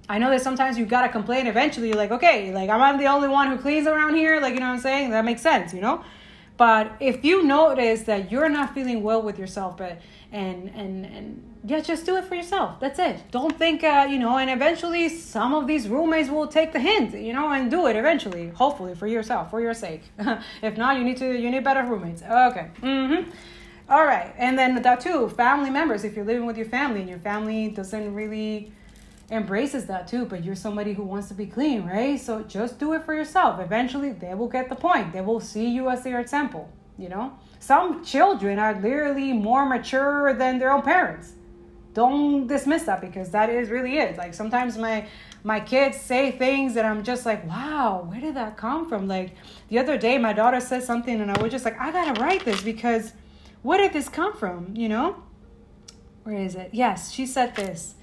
I 0.10 0.18
know 0.18 0.30
that 0.30 0.42
sometimes 0.42 0.78
you 0.78 0.86
gotta 0.86 1.10
complain. 1.10 1.48
Eventually, 1.48 1.88
you're 1.88 1.98
like, 1.98 2.12
okay, 2.12 2.54
like 2.54 2.70
I'm 2.70 2.98
the 2.98 3.08
only 3.08 3.28
one 3.28 3.48
who 3.48 3.58
cleans 3.58 3.88
around 3.88 4.16
here. 4.16 4.40
Like 4.40 4.54
you 4.54 4.60
know 4.60 4.68
what 4.68 4.76
I'm 4.76 4.80
saying? 4.80 5.12
That 5.12 5.26
makes 5.26 5.42
sense, 5.42 5.74
you 5.74 5.82
know. 5.82 6.04
But 6.58 6.92
if 7.00 7.26
you 7.26 7.44
notice 7.44 8.04
that 8.04 8.32
you're 8.32 8.50
not 8.50 8.74
feeling 8.74 9.02
well 9.02 9.22
with 9.22 9.40
yourself, 9.40 9.78
but 9.78 10.02
and 10.32 10.70
and 10.76 11.06
and 11.06 11.54
yeah, 11.66 11.80
just 11.80 12.06
do 12.06 12.18
it 12.18 12.26
for 12.26 12.36
yourself. 12.36 12.80
That's 12.80 13.00
it. 13.00 13.24
Don't 13.32 13.58
think, 13.58 13.84
uh, 13.84 14.06
you 14.10 14.20
know. 14.20 14.38
And 14.38 14.50
eventually, 14.50 15.08
some 15.08 15.54
of 15.54 15.66
these 15.66 15.88
roommates 15.88 16.30
will 16.30 16.48
take 16.48 16.74
the 16.74 16.80
hint, 16.80 17.14
you 17.14 17.32
know, 17.32 17.52
and 17.52 17.72
do 17.72 17.88
it 17.88 17.96
eventually. 17.96 18.50
Hopefully, 18.50 18.96
for 18.96 19.08
yourself, 19.08 19.50
for 19.50 19.62
your 19.62 19.74
sake. 19.74 20.04
if 20.62 20.78
not, 20.78 20.98
you 20.98 21.04
need 21.06 21.18
to 21.18 21.40
you 21.40 21.50
need 21.50 21.64
better 21.64 21.84
roommates. 21.84 22.22
Okay. 22.22 22.70
Mm-hmm. 22.82 23.32
All 23.90 24.06
right. 24.06 24.34
And 24.38 24.58
then 24.60 24.82
that 24.82 25.00
too, 25.02 25.30
family 25.30 25.70
members. 25.70 26.04
If 26.04 26.16
you're 26.16 26.26
living 26.26 26.46
with 26.46 26.58
your 26.58 26.68
family 26.68 27.00
and 27.00 27.10
your 27.10 27.20
family 27.20 27.70
doesn't 27.70 28.14
really 28.14 28.74
embraces 29.32 29.86
that 29.86 30.08
too, 30.08 30.26
but 30.26 30.44
you're 30.44 30.56
somebody 30.56 30.94
who 30.94 31.04
wants 31.04 31.28
to 31.30 31.34
be 31.34 31.46
clean, 31.46 31.86
right? 31.86 32.20
So 32.20 32.44
just 32.44 32.80
do 32.80 32.94
it 32.94 33.06
for 33.06 33.14
yourself. 33.14 33.60
Eventually, 33.60 34.12
they 34.12 34.34
will 34.34 34.48
get 34.48 34.70
the 34.70 34.76
point. 34.76 35.14
They 35.14 35.22
will 35.22 35.40
see 35.40 35.70
you 35.70 35.90
as 35.90 36.04
their 36.04 36.20
example, 36.20 36.70
you 36.98 37.10
know? 37.10 37.34
Some 37.60 38.04
children 38.04 38.60
are 38.60 38.80
literally 38.80 39.32
more 39.32 39.66
mature 39.66 40.34
than 40.34 40.60
their 40.60 40.72
own 40.72 40.82
parents. 40.82 41.34
Don't 41.94 42.48
dismiss 42.48 42.84
that 42.84 43.02
because 43.02 43.30
that 43.30 43.50
is 43.50 43.70
really 43.70 43.98
it. 44.00 44.18
Like 44.18 44.34
sometimes 44.34 44.78
my 44.78 45.08
my 45.46 45.60
kids 45.60 46.00
say 46.00 46.32
things 46.32 46.74
that 46.74 46.86
I'm 46.86 47.04
just 47.04 47.26
like, 47.26 47.46
wow, 47.48 48.06
where 48.10 48.22
did 48.22 48.36
that 48.36 48.58
come 48.58 48.88
from? 48.88 49.08
Like 49.08 49.36
the 49.70 49.78
other 49.78 49.98
day, 49.98 50.18
my 50.18 50.34
daughter 50.34 50.60
said 50.60 50.84
something, 50.84 51.22
and 51.22 51.30
I 51.30 51.42
was 51.42 51.52
just 51.52 51.66
like, 51.66 51.80
I 51.80 51.92
gotta 51.92 52.20
write 52.20 52.46
this 52.46 52.62
because 52.62 53.14
where 53.62 53.78
did 53.78 53.94
this 53.94 54.10
come 54.10 54.36
from? 54.36 54.76
You 54.76 54.90
know? 54.90 55.24
Where 56.24 56.38
is 56.38 56.56
it? 56.56 56.70
Yes, 56.74 57.12
she 57.12 57.26
said 57.26 57.56
this 57.56 57.96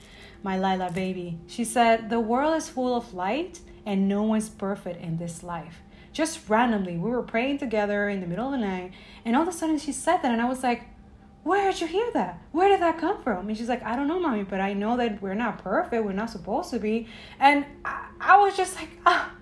my 0.43 0.59
Lila 0.59 0.91
baby. 0.91 1.38
She 1.47 1.64
said, 1.64 2.11
The 2.11 2.20
world 2.20 2.57
is 2.57 2.68
full 2.68 2.95
of 2.95 3.14
light 3.14 3.61
and 3.86 4.09
no 4.09 4.22
one's 4.22 4.49
perfect 4.49 5.03
in 5.03 5.16
this 5.16 5.43
life. 5.43 5.82
Just 6.12 6.49
randomly, 6.49 6.97
we 6.97 7.11
were 7.11 7.22
praying 7.22 7.59
together 7.59 8.09
in 8.09 8.20
the 8.20 8.26
middle 8.26 8.47
of 8.47 8.53
the 8.53 8.59
night, 8.59 8.93
and 9.24 9.36
all 9.36 9.43
of 9.43 9.49
a 9.49 9.53
sudden 9.53 9.78
she 9.78 9.93
said 9.93 10.18
that, 10.18 10.32
and 10.32 10.43
I 10.43 10.49
was 10.49 10.62
like, 10.62 10.82
Where 11.45 11.70
did 11.70 11.80
you 11.80 11.86
hear 11.86 12.11
that? 12.12 12.43
Where 12.53 12.68
did 12.68 12.80
that 12.80 12.99
come 12.99 13.22
from? 13.22 13.49
And 13.49 13.57
she's 13.57 13.68
like, 13.68 13.82
I 13.84 13.97
don't 13.97 14.09
know, 14.09 14.20
mommy, 14.20 14.45
but 14.45 14.61
I 14.61 14.72
know 14.72 14.97
that 14.97 15.22
we're 15.22 15.34
not 15.34 15.62
perfect. 15.62 16.05
We're 16.05 16.12
not 16.12 16.30
supposed 16.30 16.70
to 16.70 16.78
be. 16.78 17.07
And 17.38 17.64
I, 17.84 18.09
I 18.20 18.38
was 18.38 18.57
just 18.57 18.76
like, 18.76 18.91
Ah. 19.07 19.32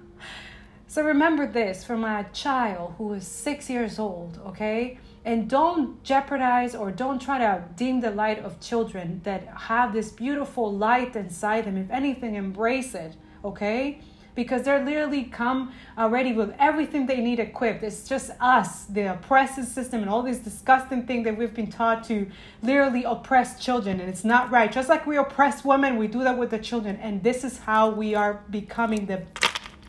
So 0.91 1.03
remember 1.03 1.47
this 1.47 1.85
from 1.85 2.03
a 2.03 2.27
child 2.33 2.95
who 2.97 3.13
is 3.13 3.27
six 3.27 3.69
years 3.69 3.99
old, 3.99 4.41
okay? 4.47 4.99
And 5.29 5.47
don't 5.47 6.03
jeopardize 6.03 6.75
or 6.75 6.91
don't 6.91 7.21
try 7.21 7.37
to 7.37 7.63
dim 7.77 8.01
the 8.01 8.11
light 8.11 8.39
of 8.43 8.59
children 8.61 9.21
that 9.25 9.47
have 9.47 9.93
this 9.93 10.11
beautiful 10.11 10.75
light 10.75 11.15
inside 11.17 11.67
them. 11.67 11.77
If 11.77 11.91
anything 11.91 12.35
embrace 12.35 12.95
it 12.95 13.15
okay? 13.45 14.01
Because 14.35 14.63
they're 14.63 14.83
literally 14.83 15.25
come 15.25 15.75
already 15.99 16.33
with 16.33 16.55
everything 16.59 17.05
they 17.05 17.21
need 17.21 17.41
equipped. 17.41 17.83
It's 17.83 18.09
just 18.09 18.31
us 18.41 18.87
the 18.87 19.13
oppressive 19.13 19.67
system 19.67 20.01
and 20.01 20.09
all 20.09 20.23
these 20.23 20.39
disgusting 20.39 21.07
things 21.07 21.27
that 21.27 21.37
we've 21.37 21.53
been 21.53 21.71
taught 21.71 22.05
to 22.05 22.27
literally 22.63 23.05
oppress 23.05 23.63
children. 23.63 24.01
And 24.01 24.09
it's 24.09 24.25
not 24.25 24.51
right. 24.51 24.73
Just 24.73 24.89
like 24.89 25.07
we 25.07 25.19
oppress 25.19 25.63
women 25.63 25.99
we 25.99 26.07
do 26.07 26.25
that 26.25 26.39
with 26.39 26.49
the 26.49 26.59
children. 26.59 26.97
And 27.03 27.23
this 27.23 27.45
is 27.45 27.59
how 27.59 27.91
we 27.91 28.15
are 28.15 28.43
becoming 28.49 29.05
the 29.05 29.25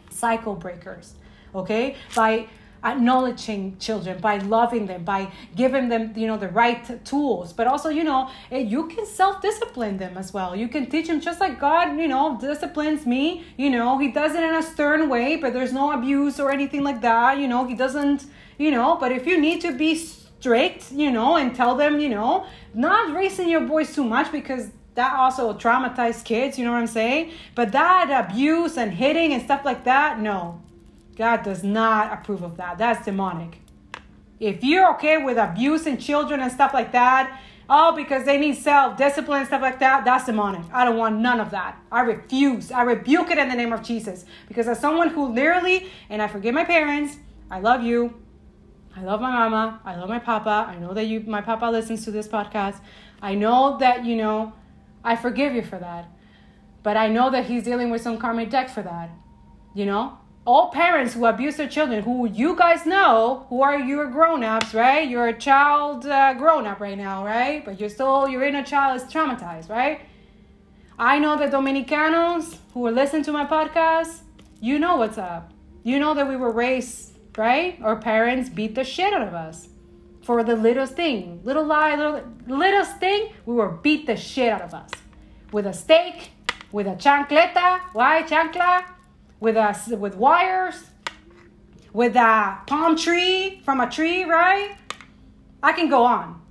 cycle 0.10 0.56
breakers 0.56 1.14
okay? 1.56 1.96
By 2.16 2.48
acknowledging 2.84 3.78
children 3.78 4.20
by 4.20 4.38
loving 4.38 4.86
them 4.86 5.04
by 5.04 5.32
giving 5.56 5.90
them 5.90 6.14
you 6.16 6.28
know 6.28 6.38
the 6.38 6.48
right 6.50 7.06
tools. 7.06 7.54
But 7.54 7.68
also 7.68 7.90
you 7.90 8.04
know 8.04 8.30
eh, 8.52 8.60
you 8.60 8.88
can 8.88 9.06
self-discipline 9.06 9.98
them 9.98 10.18
as 10.18 10.34
well. 10.34 10.56
You 10.56 10.68
can 10.68 10.90
teach 10.90 11.08
them 11.08 11.20
just 11.20 11.40
like 11.40 11.60
god 11.60 11.98
you 11.98 12.08
know 12.08 12.38
disciplines 12.40 13.06
me 13.06 13.44
you 13.58 13.70
know 13.70 13.98
he 13.98 14.12
does 14.12 14.34
it 14.34 14.44
in 14.44 14.56
a 14.56 14.64
stern 14.64 15.10
way 15.10 15.36
but 15.36 15.54
there's 15.54 15.74
no 15.74 15.92
abuse 15.92 16.40
or 16.40 16.52
anything 16.52 16.84
like 16.84 17.02
that 17.02 17.38
you 17.38 17.48
know 17.48 17.66
he 17.66 17.76
doesn't 17.76 18.26
you 18.58 18.72
know. 18.72 18.98
But 19.00 19.12
if 19.12 19.26
you 19.26 19.40
need 19.40 19.62
to 19.62 19.74
be 19.74 19.96
strict 19.96 20.92
you 20.92 21.12
know 21.12 21.36
and 21.36 21.56
tell 21.56 21.76
them 21.76 22.00
you 22.00 22.10
know 22.10 22.46
not 22.74 23.14
raising 23.14 23.50
your 23.50 23.62
boys 23.62 23.94
too 23.94 24.04
much 24.04 24.32
because 24.32 24.70
that 24.96 25.14
also 25.14 25.54
traumatized 25.54 26.24
kids 26.26 26.58
you 26.58 26.66
know 26.66 26.72
what 26.72 26.80
i'm 26.80 26.88
saying? 26.88 27.32
But 27.56 27.72
that 27.74 28.26
abuse 28.26 28.78
and 28.78 28.94
hitting 28.94 29.34
and 29.34 29.44
stuff 29.44 29.66
like 29.66 29.84
that 29.84 30.20
no 30.20 30.62
God 31.20 31.44
does 31.44 31.66
not 31.66 32.14
approve 32.14 32.44
of 32.44 32.56
that. 32.56 32.78
That's 32.78 33.04
demonic. 33.04 33.60
If 34.40 34.64
you're 34.64 34.90
okay 34.96 35.22
with 35.22 35.38
abusing 35.38 35.98
children 35.98 36.40
and 36.40 36.50
stuff 36.50 36.74
like 36.74 36.94
that, 36.94 37.42
oh, 37.70 37.94
because 37.94 38.24
they 38.24 38.38
need 38.38 38.56
self 38.56 38.96
discipline, 38.96 39.40
and 39.40 39.48
stuff 39.48 39.62
like 39.62 39.80
that, 39.80 40.06
that's 40.06 40.26
demonic. 40.28 40.62
I 40.72 40.86
don't 40.86 40.96
want 40.96 41.20
none 41.20 41.42
of 41.42 41.52
that. 41.52 41.78
I 41.92 42.02
refuse. 42.04 42.72
I 42.72 42.84
rebuke 42.84 43.32
it 43.32 43.38
in 43.38 43.50
the 43.50 43.56
name 43.56 43.74
of 43.74 43.84
Jesus. 43.84 44.24
Because 44.48 44.70
as 44.70 44.80
someone 44.80 45.10
who 45.10 45.28
literally, 45.28 45.92
and 46.10 46.22
I 46.22 46.30
forgive 46.30 46.56
my 46.56 46.64
parents, 46.64 47.18
I 47.52 47.60
love 47.60 47.84
you. 47.84 48.14
I 48.96 49.04
love 49.04 49.20
my 49.20 49.30
mama. 49.30 49.82
I 49.84 49.98
love 49.98 50.08
my 50.08 50.20
papa. 50.20 50.68
I 50.70 50.78
know 50.78 50.94
that 50.94 51.08
you, 51.08 51.20
my 51.20 51.42
papa 51.42 51.66
listens 51.66 52.06
to 52.06 52.12
this 52.12 52.30
podcast. 52.30 52.80
I 53.22 53.36
know 53.36 53.78
that, 53.80 54.06
you 54.06 54.16
know, 54.16 54.54
I 55.04 55.18
forgive 55.18 55.54
you 55.54 55.64
for 55.64 55.80
that. 55.80 56.10
But 56.82 56.96
I 56.96 57.10
know 57.10 57.30
that 57.30 57.48
he's 57.48 57.64
dealing 57.64 57.90
with 57.90 58.02
some 58.02 58.18
karmic 58.20 58.52
debt 58.52 58.72
for 58.72 58.84
that. 58.84 59.10
You 59.76 59.86
know? 59.86 60.19
All 60.50 60.72
parents 60.72 61.14
who 61.14 61.28
abuse 61.28 61.58
their 61.58 61.68
children, 61.68 62.02
who 62.02 62.28
you 62.28 62.56
guys 62.56 62.84
know, 62.84 63.46
who 63.50 63.62
are 63.62 63.78
your 63.78 64.08
grown-ups, 64.08 64.74
right? 64.74 65.08
You're 65.08 65.28
a 65.28 65.38
child 65.38 66.08
uh, 66.08 66.34
grown-up 66.34 66.80
right 66.80 66.98
now, 66.98 67.24
right? 67.24 67.64
But 67.64 67.80
you're 67.80 67.94
still, 67.98 68.28
your 68.28 68.42
inner 68.42 68.64
child 68.64 69.00
is 69.00 69.04
traumatized, 69.04 69.70
right? 69.70 70.02
I 70.98 71.20
know 71.20 71.38
that 71.38 71.52
Dominicanos 71.52 72.58
who 72.74 72.84
are 72.88 72.92
listening 72.92 73.22
to 73.26 73.32
my 73.32 73.46
podcast, 73.46 74.22
you 74.60 74.80
know 74.80 74.96
what's 74.96 75.20
up. 75.20 75.52
You 75.84 76.00
know 76.00 76.16
that 76.16 76.28
we 76.28 76.36
were 76.36 76.52
raised, 76.52 77.20
right? 77.38 77.80
Our 77.84 77.98
parents 77.98 78.50
beat 78.50 78.74
the 78.74 78.84
shit 78.84 79.14
out 79.14 79.22
of 79.22 79.36
us 79.36 79.70
for 80.24 80.44
the 80.44 80.56
littlest 80.56 80.96
thing. 80.96 81.42
Little 81.44 81.64
lie, 81.64 81.96
little, 81.96 82.24
littlest 82.48 82.98
thing, 82.98 83.34
we 83.46 83.54
were 83.54 83.70
beat 83.70 84.08
the 84.08 84.18
shit 84.18 84.52
out 84.52 84.64
of 84.64 84.74
us. 84.74 84.90
With 85.52 85.68
a 85.68 85.74
steak, 85.74 86.32
with 86.72 86.88
a 86.88 86.96
chancleta, 86.96 87.82
why 87.94 88.24
chancla? 88.24 88.84
With 89.40 89.56
us 89.56 89.88
with 89.88 90.16
wires, 90.16 90.86
with 91.94 92.16
a 92.16 92.58
palm 92.68 92.96
tree 92.96 93.62
from 93.64 93.80
a 93.80 93.90
tree, 93.90 94.24
right? 94.24 94.76
I 95.62 95.74
can 95.74 95.90
go 95.90 96.04
on, 96.04 96.42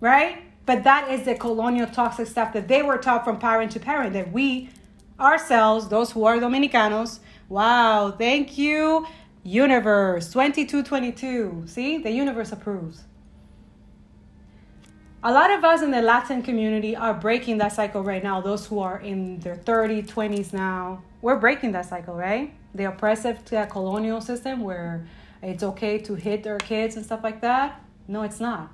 right? 0.00 0.42
But 0.66 0.84
that 0.84 1.10
is 1.10 1.24
the 1.24 1.34
colonial 1.34 1.86
toxic 1.86 2.26
stuff 2.26 2.52
that 2.52 2.68
they 2.68 2.82
were 2.82 2.98
taught 2.98 3.24
from 3.24 3.38
parent 3.38 3.72
to 3.72 3.80
parent 3.80 4.12
that 4.12 4.32
we 4.32 4.70
ourselves, 5.18 5.88
those 5.88 6.12
who 6.12 6.24
are 6.24 6.36
Dominicanos, 6.36 7.20
wow, 7.48 8.14
thank 8.16 8.58
you, 8.58 9.06
universe 9.42 10.30
2222. 10.32 11.64
See, 11.66 11.98
the 11.98 12.10
universe 12.10 12.52
approves. 12.52 13.04
A 15.20 15.32
lot 15.32 15.50
of 15.50 15.64
us 15.64 15.82
in 15.82 15.90
the 15.90 16.00
Latin 16.00 16.42
community 16.42 16.94
are 16.94 17.12
breaking 17.12 17.58
that 17.58 17.72
cycle 17.72 18.04
right 18.04 18.22
now. 18.22 18.40
Those 18.40 18.68
who 18.68 18.78
are 18.78 19.00
in 19.00 19.40
their 19.40 19.56
30s, 19.56 20.06
20s 20.06 20.52
now, 20.52 21.02
we're 21.22 21.36
breaking 21.36 21.72
that 21.72 21.86
cycle, 21.86 22.14
right? 22.14 22.54
The 22.72 22.84
oppressive 22.84 23.44
colonial 23.68 24.20
system 24.20 24.60
where 24.60 25.08
it's 25.42 25.64
okay 25.64 25.98
to 25.98 26.14
hit 26.14 26.44
their 26.44 26.58
kids 26.58 26.94
and 26.94 27.04
stuff 27.04 27.24
like 27.24 27.40
that. 27.40 27.82
No, 28.06 28.22
it's 28.22 28.38
not. 28.38 28.70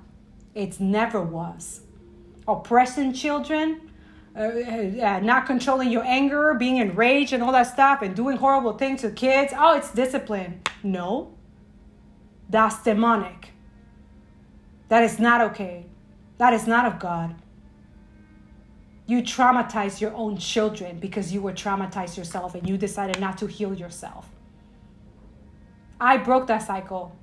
It 0.53 0.79
never 0.79 1.19
was. 1.19 1.81
Oppressing 2.47 3.13
children, 3.13 3.81
uh, 4.35 4.41
uh, 4.41 5.19
not 5.23 5.47
controlling 5.47 5.89
your 5.89 6.03
anger, 6.03 6.53
being 6.53 6.77
enraged 6.77 7.33
and 7.33 7.41
all 7.41 7.53
that 7.53 7.73
stuff, 7.73 8.03
and 8.03 8.15
doing 8.15 8.37
horrible 8.37 8.73
things 8.73 9.01
to 9.01 9.09
kids. 9.09 9.51
Oh, 9.57 9.75
it's 9.75 9.91
discipline. 9.91 10.61
No, 10.83 11.33
that's 12.47 12.83
demonic. 12.83 13.49
That 14.89 15.01
is 15.01 15.17
not 15.17 15.41
okay. 15.41 15.87
That 16.37 16.53
is 16.53 16.67
not 16.67 16.85
of 16.85 16.99
God. 16.99 17.35
You 19.07 19.21
traumatize 19.21 20.01
your 20.01 20.13
own 20.13 20.37
children 20.37 20.99
because 20.99 21.31
you 21.31 21.41
were 21.41 21.53
traumatized 21.53 22.17
yourself 22.17 22.55
and 22.55 22.67
you 22.67 22.77
decided 22.77 23.19
not 23.19 23.37
to 23.37 23.45
heal 23.45 23.73
yourself. 23.73 24.27
I 25.99 26.17
broke 26.17 26.47
that 26.47 26.63
cycle 26.63 27.15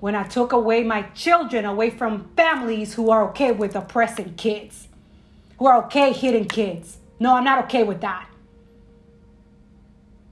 when 0.00 0.14
I 0.14 0.24
took 0.24 0.52
away 0.52 0.82
my 0.82 1.02
children 1.14 1.64
away 1.64 1.90
from 1.90 2.30
families 2.36 2.94
who 2.94 3.10
are 3.10 3.28
okay 3.30 3.52
with 3.52 3.74
oppressing 3.74 4.34
kids, 4.34 4.88
who 5.58 5.66
are 5.66 5.84
okay 5.84 6.12
hitting 6.12 6.46
kids. 6.46 6.98
No, 7.20 7.34
I'm 7.34 7.44
not 7.44 7.64
okay 7.64 7.84
with 7.84 8.00
that. 8.02 8.28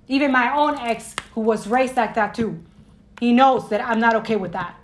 Even 0.09 0.31
my 0.31 0.57
own 0.57 0.79
ex, 0.79 1.15
who 1.35 1.41
was 1.41 1.67
raised 1.67 1.97
like 1.97 2.15
that 2.15 2.35
too, 2.35 2.63
he 3.19 3.33
knows 3.33 3.69
that 3.71 3.81
I'm 3.81 3.99
not 3.99 4.15
okay 4.17 4.37
with 4.37 4.53
that. 4.53 4.77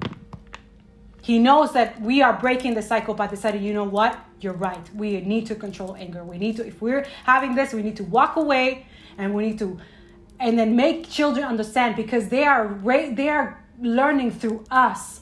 He 1.23 1.39
knows 1.39 1.73
that 1.73 2.01
we 2.01 2.21
are 2.21 2.35
breaking 2.35 2.75
the 2.75 2.83
cycle 2.83 3.15
by 3.15 3.29
deciding, 3.29 3.63
you 3.63 3.73
know 3.73 3.85
what? 3.85 4.19
you're 4.43 4.53
right. 4.53 4.95
We 4.95 5.21
need 5.21 5.47
to 5.47 5.55
control 5.55 5.95
anger. 5.97 6.25
We 6.25 6.39
need 6.39 6.57
to, 6.57 6.67
if 6.67 6.81
we're 6.81 7.07
having 7.25 7.55
this, 7.55 7.73
we 7.73 7.83
need 7.83 7.97
to 7.97 8.05
walk 8.05 8.37
away 8.37 8.87
and 9.19 9.35
we 9.35 9.49
need 9.49 9.59
to, 9.61 9.79
and 10.41 10.59
then 10.59 10.75
make 10.75 11.09
children 11.09 11.45
understand 11.45 11.97
because 11.97 12.29
they 12.29 12.45
are 12.45 12.79
they 13.15 13.29
are 13.29 13.65
learning 13.79 14.33
through 14.33 14.65
us. 14.71 15.21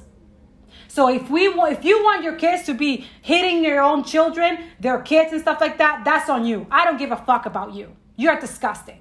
So 0.89 1.09
if 1.09 1.31
we 1.31 1.47
if 1.47 1.85
you 1.85 2.03
want 2.03 2.25
your 2.25 2.37
kids 2.37 2.65
to 2.65 2.75
be 2.75 3.07
hitting 3.23 3.65
your 3.65 3.81
own 3.81 4.05
children, 4.05 4.59
their 4.81 5.01
kids 5.01 5.33
and 5.33 5.41
stuff 5.41 5.61
like 5.61 5.79
that, 5.79 6.05
that's 6.05 6.31
on 6.31 6.45
you. 6.45 6.67
I 6.71 6.85
don't 6.85 6.97
give 6.97 7.13
a 7.13 7.17
fuck 7.17 7.47
about 7.47 7.75
you. 7.75 7.97
You're 8.17 8.41
disgusting. 8.41 9.01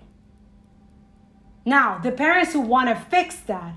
Now, 1.66 2.00
the 2.00 2.12
parents 2.12 2.54
who 2.54 2.62
want 2.62 2.90
to 2.90 2.96
fix 2.96 3.36
that, 3.42 3.76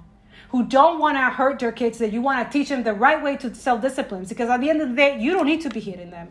who 0.53 0.63
don't 0.63 1.01
want 1.01 1.17
to 1.17 1.23
hurt 1.23 1.59
their 1.59 1.73
kids, 1.73 1.97
that 1.97 2.13
you 2.13 2.21
want 2.21 2.47
to 2.47 2.53
teach 2.53 2.69
them 2.69 2.83
the 2.83 2.93
right 2.93 3.23
way 3.23 3.37
to 3.39 3.55
self 3.55 3.81
discipline. 3.81 4.25
Because 4.29 4.51
at 4.51 4.61
the 4.61 4.69
end 4.69 4.83
of 4.83 4.91
the 4.91 4.95
day, 4.95 5.19
you 5.19 5.33
don't 5.33 5.47
need 5.47 5.63
to 5.63 5.71
be 5.71 5.81
hitting 5.81 6.11
them. 6.11 6.29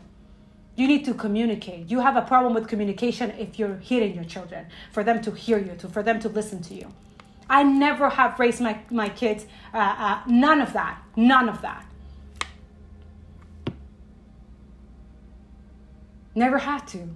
You 0.76 0.88
need 0.88 1.04
to 1.06 1.16
communicate. 1.16 1.90
You 1.90 2.00
have 2.02 2.16
a 2.16 2.22
problem 2.22 2.54
with 2.54 2.68
communication 2.68 3.32
if 3.32 3.58
you're 3.58 3.78
hitting 3.78 4.14
your 4.14 4.24
children, 4.24 4.68
for 4.92 5.04
them 5.04 5.24
to 5.24 5.32
hear 5.32 5.58
you, 5.58 5.76
to, 5.80 5.90
for 5.90 6.04
them 6.04 6.20
to 6.20 6.30
listen 6.30 6.62
to 6.64 6.76
you. 6.76 6.94
I 7.50 7.64
never 7.64 8.10
have 8.10 8.40
raised 8.40 8.62
my, 8.62 8.80
my 8.92 9.10
kids, 9.10 9.48
uh, 9.74 9.78
uh, 9.78 10.22
none 10.28 10.62
of 10.62 10.72
that, 10.74 11.02
none 11.16 11.50
of 11.50 11.64
that. 11.64 11.84
Never 16.36 16.60
had 16.60 16.88
to. 16.90 17.10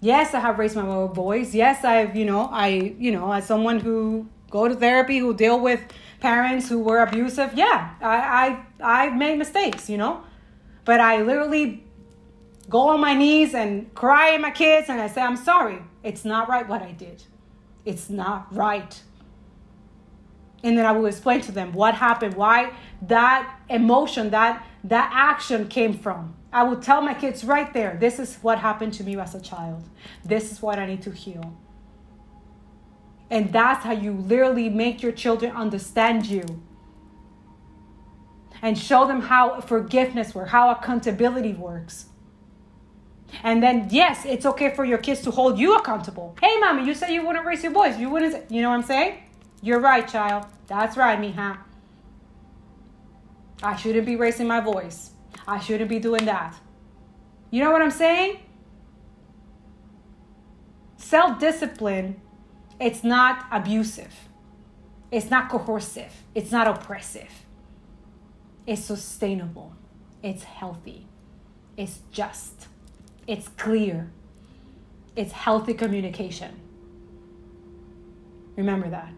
Yes, 0.00 0.32
I 0.32 0.40
have 0.40 0.58
raised 0.58 0.76
my 0.76 1.06
boys. 1.08 1.54
Yes, 1.54 1.84
I've, 1.84 2.16
you 2.16 2.24
know, 2.24 2.48
I, 2.50 2.94
you 2.98 3.12
know, 3.12 3.30
as 3.30 3.46
someone 3.46 3.80
who 3.80 4.26
go 4.50 4.68
to 4.68 4.74
therapy, 4.74 5.18
who 5.18 5.34
deal 5.34 5.58
with 5.58 5.80
parents 6.20 6.68
who 6.68 6.78
were 6.78 6.98
abusive. 7.02 7.54
Yeah, 7.54 7.94
I 8.00 8.62
I 8.82 9.06
I 9.06 9.10
made 9.10 9.38
mistakes, 9.38 9.88
you 9.88 9.96
know, 9.96 10.22
but 10.84 11.00
I 11.00 11.22
literally 11.22 11.84
go 12.68 12.88
on 12.88 13.00
my 13.00 13.14
knees 13.14 13.54
and 13.54 13.92
cry 13.94 14.34
at 14.34 14.40
my 14.40 14.50
kids 14.50 14.88
and 14.88 15.00
I 15.00 15.08
say 15.08 15.22
I'm 15.22 15.36
sorry. 15.36 15.82
It's 16.02 16.24
not 16.24 16.48
right 16.48 16.68
what 16.68 16.82
I 16.82 16.92
did. 16.92 17.24
It's 17.84 18.10
not 18.10 18.54
right. 18.54 19.02
And 20.62 20.76
then 20.76 20.84
I 20.84 20.92
will 20.92 21.06
explain 21.06 21.40
to 21.42 21.52
them 21.52 21.72
what 21.72 21.94
happened, 21.94 22.34
why 22.34 22.72
that 23.02 23.60
emotion, 23.68 24.30
that 24.30 24.64
that 24.84 25.10
action 25.12 25.68
came 25.68 25.94
from. 25.94 26.34
I 26.52 26.64
will 26.64 26.80
tell 26.80 27.00
my 27.00 27.14
kids 27.14 27.44
right 27.44 27.72
there, 27.72 27.96
this 28.00 28.18
is 28.18 28.36
what 28.36 28.58
happened 28.58 28.92
to 28.94 29.04
me 29.04 29.18
as 29.18 29.34
a 29.34 29.40
child. 29.40 29.88
This 30.24 30.50
is 30.50 30.60
what 30.60 30.78
I 30.78 30.86
need 30.86 31.02
to 31.02 31.10
heal. 31.10 31.56
And 33.30 33.52
that's 33.52 33.84
how 33.84 33.92
you 33.92 34.12
literally 34.12 34.68
make 34.68 35.02
your 35.02 35.12
children 35.12 35.52
understand 35.54 36.26
you 36.26 36.44
and 38.62 38.76
show 38.76 39.06
them 39.06 39.22
how 39.22 39.60
forgiveness 39.60 40.34
works, 40.34 40.50
how 40.50 40.70
accountability 40.70 41.54
works. 41.54 42.06
And 43.44 43.62
then, 43.62 43.88
yes, 43.90 44.24
it's 44.26 44.44
okay 44.44 44.74
for 44.74 44.84
your 44.84 44.98
kids 44.98 45.22
to 45.22 45.30
hold 45.30 45.58
you 45.58 45.76
accountable. 45.76 46.36
Hey, 46.40 46.58
mommy, 46.58 46.84
you 46.84 46.94
said 46.94 47.10
you 47.10 47.24
wouldn't 47.24 47.46
raise 47.46 47.62
your 47.62 47.72
voice. 47.72 47.96
You 47.96 48.10
wouldn't, 48.10 48.50
you 48.50 48.60
know 48.60 48.70
what 48.70 48.76
I'm 48.76 48.82
saying? 48.82 49.22
You're 49.62 49.80
right, 49.80 50.06
child. 50.06 50.46
That's 50.66 50.96
right, 50.96 51.18
mija. 51.18 51.58
I 53.62 53.76
shouldn't 53.76 54.06
be 54.06 54.16
raising 54.16 54.48
my 54.48 54.60
voice. 54.60 55.10
I 55.46 55.60
shouldn't 55.60 55.88
be 55.88 55.98
doing 55.98 56.24
that. 56.24 56.56
You 57.50 57.62
know 57.62 57.70
what 57.70 57.82
I'm 57.82 57.90
saying? 57.90 58.40
Self 60.96 61.38
discipline 61.38 62.20
it's 62.80 63.04
not 63.04 63.44
abusive. 63.52 64.14
It's 65.12 65.30
not 65.30 65.50
coercive. 65.50 66.12
It's 66.34 66.50
not 66.50 66.66
oppressive. 66.66 67.30
It's 68.66 68.82
sustainable. 68.82 69.74
It's 70.22 70.44
healthy. 70.44 71.06
It's 71.76 72.00
just. 72.10 72.68
It's 73.26 73.48
clear. 73.48 74.10
It's 75.14 75.32
healthy 75.32 75.74
communication. 75.74 76.58
Remember 78.56 78.88
that. 78.88 79.12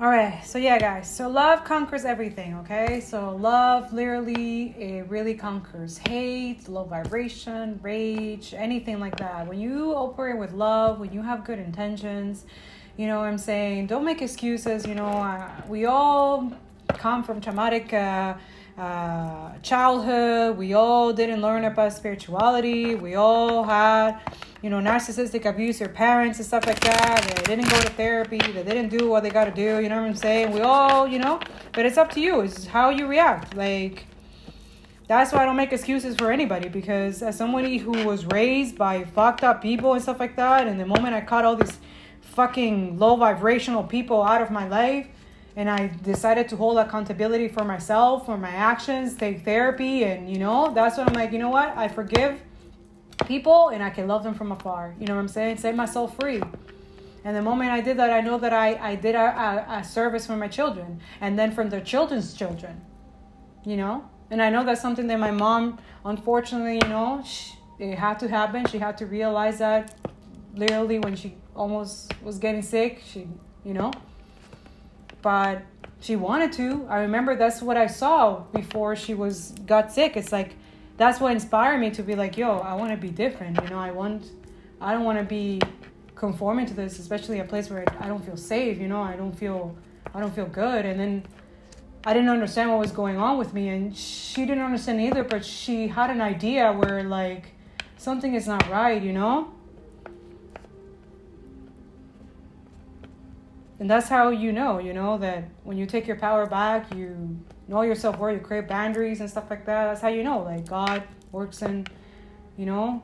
All 0.00 0.08
right, 0.08 0.40
so 0.46 0.56
yeah, 0.56 0.78
guys. 0.78 1.14
So 1.14 1.28
love 1.28 1.62
conquers 1.62 2.06
everything, 2.06 2.54
okay? 2.60 3.02
So 3.02 3.36
love 3.36 3.92
literally, 3.92 4.74
it 4.78 5.06
really 5.10 5.34
conquers 5.34 5.98
hate, 5.98 6.66
low 6.70 6.84
vibration, 6.84 7.78
rage, 7.82 8.54
anything 8.56 8.98
like 8.98 9.18
that. 9.18 9.46
When 9.46 9.60
you 9.60 9.92
operate 9.92 10.38
with 10.38 10.54
love, 10.54 11.00
when 11.00 11.12
you 11.12 11.20
have 11.20 11.44
good 11.44 11.58
intentions, 11.58 12.46
you 12.96 13.08
know 13.08 13.18
what 13.18 13.26
I'm 13.26 13.36
saying? 13.36 13.88
Don't 13.88 14.06
make 14.06 14.22
excuses. 14.22 14.86
You 14.86 14.94
know, 14.94 15.04
uh, 15.04 15.50
we 15.68 15.84
all 15.84 16.50
come 16.88 17.22
from 17.22 17.42
traumatic 17.42 17.92
uh, 17.92 18.36
uh, 18.78 19.52
childhood. 19.58 20.56
We 20.56 20.72
all 20.72 21.12
didn't 21.12 21.42
learn 21.42 21.66
about 21.66 21.92
spirituality. 21.92 22.94
We 22.94 23.16
all 23.16 23.64
had 23.64 24.18
you 24.62 24.68
know, 24.68 24.78
narcissistic 24.78 25.46
abuse 25.46 25.78
their 25.78 25.88
parents 25.88 26.38
and 26.38 26.46
stuff 26.46 26.66
like 26.66 26.80
that. 26.80 27.44
They 27.46 27.56
didn't 27.56 27.70
go 27.70 27.80
to 27.80 27.90
therapy. 27.90 28.38
They 28.38 28.62
didn't 28.62 28.90
do 28.90 29.08
what 29.08 29.22
they 29.22 29.30
got 29.30 29.46
to 29.46 29.50
do. 29.50 29.80
You 29.80 29.88
know 29.88 30.00
what 30.00 30.08
I'm 30.08 30.14
saying? 30.14 30.52
We 30.52 30.60
all, 30.60 31.06
you 31.06 31.18
know, 31.18 31.40
but 31.72 31.86
it's 31.86 31.96
up 31.96 32.10
to 32.12 32.20
you. 32.20 32.40
It's 32.40 32.66
how 32.66 32.90
you 32.90 33.06
react. 33.06 33.56
Like, 33.56 34.06
that's 35.06 35.32
why 35.32 35.42
I 35.42 35.44
don't 35.44 35.56
make 35.56 35.72
excuses 35.72 36.14
for 36.14 36.30
anybody 36.30 36.68
because 36.68 37.22
as 37.22 37.36
somebody 37.36 37.78
who 37.78 38.04
was 38.04 38.26
raised 38.26 38.76
by 38.76 39.04
fucked 39.04 39.42
up 39.42 39.62
people 39.62 39.94
and 39.94 40.02
stuff 40.02 40.20
like 40.20 40.36
that, 40.36 40.68
and 40.68 40.78
the 40.78 40.86
moment 40.86 41.14
I 41.14 41.22
cut 41.22 41.44
all 41.44 41.56
these 41.56 41.78
fucking 42.20 42.98
low 42.98 43.16
vibrational 43.16 43.82
people 43.82 44.22
out 44.22 44.42
of 44.42 44.50
my 44.50 44.68
life, 44.68 45.08
and 45.56 45.68
I 45.68 45.88
decided 46.04 46.48
to 46.50 46.56
hold 46.56 46.78
accountability 46.78 47.48
for 47.48 47.64
myself, 47.64 48.26
for 48.26 48.38
my 48.38 48.50
actions, 48.50 49.14
take 49.14 49.44
therapy, 49.44 50.04
and 50.04 50.30
you 50.30 50.38
know, 50.38 50.72
that's 50.72 50.96
when 50.96 51.08
I'm 51.08 51.14
like, 51.14 51.32
you 51.32 51.38
know 51.38 51.48
what? 51.48 51.76
I 51.76 51.88
forgive 51.88 52.40
people 53.26 53.68
and 53.68 53.82
I 53.82 53.90
can 53.90 54.06
love 54.06 54.22
them 54.22 54.34
from 54.34 54.52
afar. 54.52 54.94
You 54.98 55.06
know 55.06 55.14
what 55.14 55.20
I'm 55.20 55.28
saying? 55.28 55.58
Set 55.58 55.74
myself 55.74 56.16
free. 56.16 56.42
And 57.24 57.36
the 57.36 57.42
moment 57.42 57.70
I 57.70 57.80
did 57.80 57.98
that, 57.98 58.10
I 58.10 58.20
know 58.20 58.38
that 58.38 58.52
I, 58.52 58.74
I 58.76 58.94
did 58.94 59.14
a, 59.14 59.66
a, 59.68 59.84
service 59.84 60.26
for 60.26 60.36
my 60.36 60.48
children 60.48 61.00
and 61.20 61.38
then 61.38 61.52
from 61.52 61.68
their 61.68 61.80
children's 61.80 62.32
children. 62.34 62.80
You 63.64 63.76
know? 63.76 64.08
And 64.30 64.40
I 64.40 64.48
know 64.48 64.64
that's 64.64 64.80
something 64.80 65.06
that 65.08 65.18
my 65.18 65.30
mom, 65.30 65.78
unfortunately, 66.04 66.80
you 66.82 66.88
know, 66.88 67.22
she, 67.26 67.54
it 67.78 67.98
had 67.98 68.18
to 68.20 68.28
happen. 68.28 68.66
She 68.66 68.78
had 68.78 68.96
to 68.98 69.06
realize 69.06 69.58
that 69.58 69.94
literally 70.54 70.98
when 70.98 71.16
she 71.16 71.34
almost 71.54 72.12
was 72.22 72.38
getting 72.38 72.62
sick. 72.62 73.02
She, 73.04 73.26
you 73.64 73.74
know, 73.74 73.92
but 75.20 75.62
she 76.00 76.16
wanted 76.16 76.52
to. 76.54 76.86
I 76.88 77.00
remember 77.00 77.36
that's 77.36 77.60
what 77.60 77.76
I 77.76 77.86
saw 77.86 78.40
before 78.52 78.96
she 78.96 79.14
was 79.14 79.52
got 79.66 79.92
sick. 79.92 80.16
It's 80.16 80.32
like 80.32 80.56
that's 81.00 81.18
what 81.18 81.32
inspired 81.32 81.78
me 81.78 81.88
to 81.88 82.02
be 82.02 82.14
like, 82.14 82.36
yo, 82.36 82.58
I 82.58 82.74
want 82.74 82.90
to 82.90 82.96
be 82.98 83.08
different. 83.08 83.58
You 83.62 83.70
know, 83.70 83.78
I 83.78 83.90
want, 83.90 84.32
I 84.82 84.92
don't 84.92 85.04
want 85.04 85.18
to 85.18 85.24
be 85.24 85.58
conforming 86.14 86.66
to 86.66 86.74
this, 86.74 86.98
especially 86.98 87.38
a 87.38 87.44
place 87.44 87.70
where 87.70 87.86
I 87.98 88.06
don't 88.06 88.22
feel 88.22 88.36
safe. 88.36 88.76
You 88.78 88.86
know, 88.86 89.00
I 89.00 89.16
don't 89.16 89.32
feel, 89.32 89.74
I 90.14 90.20
don't 90.20 90.34
feel 90.34 90.44
good. 90.44 90.84
And 90.84 91.00
then 91.00 91.22
I 92.04 92.12
didn't 92.12 92.28
understand 92.28 92.68
what 92.68 92.80
was 92.80 92.92
going 92.92 93.16
on 93.16 93.38
with 93.38 93.54
me, 93.54 93.70
and 93.70 93.96
she 93.96 94.44
didn't 94.44 94.62
understand 94.62 95.00
either. 95.00 95.24
But 95.24 95.42
she 95.42 95.88
had 95.88 96.10
an 96.10 96.20
idea 96.20 96.70
where 96.70 97.02
like 97.02 97.54
something 97.96 98.34
is 98.34 98.46
not 98.46 98.68
right. 98.68 99.02
You 99.02 99.14
know. 99.14 99.54
And 103.80 103.88
that's 103.88 104.08
how 104.08 104.28
you 104.28 104.52
know, 104.52 104.78
you 104.78 104.92
know, 104.92 105.16
that 105.18 105.44
when 105.64 105.78
you 105.78 105.86
take 105.86 106.06
your 106.06 106.16
power 106.16 106.44
back, 106.44 106.94
you 106.94 107.38
know 107.66 107.80
yourself 107.80 108.18
where 108.18 108.30
you 108.30 108.38
create 108.38 108.68
boundaries 108.68 109.20
and 109.20 109.28
stuff 109.28 109.48
like 109.48 109.64
that. 109.64 109.86
That's 109.86 110.02
how 110.02 110.08
you 110.08 110.22
know, 110.22 110.42
like 110.42 110.68
God 110.68 111.02
works 111.32 111.62
in, 111.62 111.86
you 112.58 112.66
know, 112.66 113.02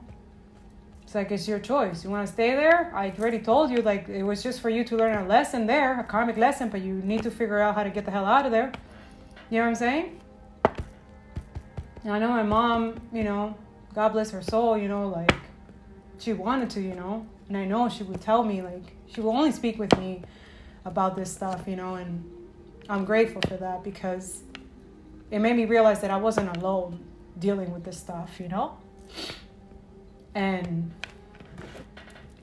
it's 1.03 1.15
like 1.15 1.31
it's 1.31 1.49
your 1.49 1.59
choice. 1.59 2.05
You 2.05 2.11
want 2.11 2.27
to 2.27 2.33
stay 2.33 2.51
there? 2.51 2.93
I 2.95 3.11
already 3.19 3.39
told 3.39 3.71
you, 3.71 3.81
like 3.81 4.11
it 4.11 4.23
was 4.23 4.43
just 4.43 4.61
for 4.61 4.69
you 4.69 4.85
to 4.85 4.97
learn 4.97 5.17
a 5.17 5.27
lesson 5.27 5.67
there, 5.67 5.99
a 5.99 6.05
karmic 6.05 6.37
lesson, 6.37 6.69
but 6.69 6.83
you 6.83 6.95
need 6.95 7.23
to 7.23 7.31
figure 7.31 7.59
out 7.59 7.75
how 7.75 7.83
to 7.83 7.91
get 7.91 8.05
the 8.05 8.11
hell 8.11 8.27
out 8.27 8.45
of 8.45 8.53
there. 8.53 8.71
You 9.49 9.59
know 9.59 9.65
what 9.65 9.69
I'm 9.71 9.75
saying? 9.77 10.21
And 12.05 12.13
I 12.13 12.19
know 12.19 12.29
my 12.29 12.43
mom, 12.43 13.01
you 13.15 13.25
know, 13.25 13.57
God 13.95 14.11
bless 14.11 14.31
her 14.33 14.43
soul, 14.43 14.77
you 14.77 14.89
know, 14.89 15.09
like 15.09 15.33
she 16.19 16.35
wanted 16.35 16.69
to, 16.71 16.83
you 16.83 16.95
know, 16.95 17.27
and 17.49 17.57
I 17.57 17.65
know 17.65 17.89
she 17.89 18.03
would 18.03 18.21
tell 18.21 18.43
me, 18.43 18.61
like 18.61 18.93
she 19.07 19.23
will 19.23 19.31
only 19.31 19.53
speak 19.53 19.79
with 19.79 19.97
me 19.99 20.23
about 20.87 21.17
this 21.17 21.31
stuff, 21.31 21.65
you 21.67 21.77
know, 21.77 21.97
and 21.97 22.25
I'm 22.89 23.05
grateful 23.05 23.43
for 23.43 23.57
that 23.57 23.83
because 23.83 24.43
it 25.31 25.41
made 25.41 25.57
me 25.57 25.65
realize 25.67 26.01
that 26.01 26.11
I 26.11 26.17
wasn't 26.17 26.57
alone 26.57 27.05
dealing 27.39 27.73
with 27.73 27.85
this 27.85 27.99
stuff, 27.99 28.41
you 28.41 28.49
know? 28.49 28.79
And 30.35 30.93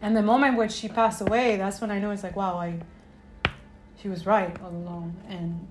and 0.01 0.17
the 0.17 0.21
moment 0.21 0.57
when 0.57 0.67
she 0.67 0.89
passed 0.89 1.21
away, 1.21 1.55
that's 1.55 1.79
when 1.79 1.89
I 1.89 1.97
knew 1.99 2.11
it's 2.11 2.23
like, 2.23 2.35
wow, 2.35 2.57
I 2.57 2.79
she 4.01 4.09
was 4.09 4.25
right 4.25 4.55
all 4.61 4.71
along. 4.71 5.15
And 5.29 5.67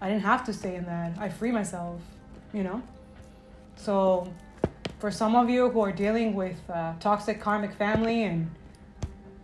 I 0.00 0.08
didn't 0.08 0.22
have 0.22 0.44
to 0.46 0.52
stay 0.52 0.76
in 0.76 0.86
that. 0.86 1.18
I 1.18 1.28
free 1.28 1.52
myself, 1.52 2.00
you 2.54 2.62
know? 2.62 2.82
So 3.76 4.32
for 4.98 5.10
some 5.10 5.36
of 5.36 5.50
you 5.50 5.68
who 5.68 5.80
are 5.80 5.92
dealing 5.92 6.34
with 6.34 6.58
uh, 6.70 6.94
toxic 7.00 7.40
karmic 7.40 7.74
family 7.74 8.24
and 8.24 8.50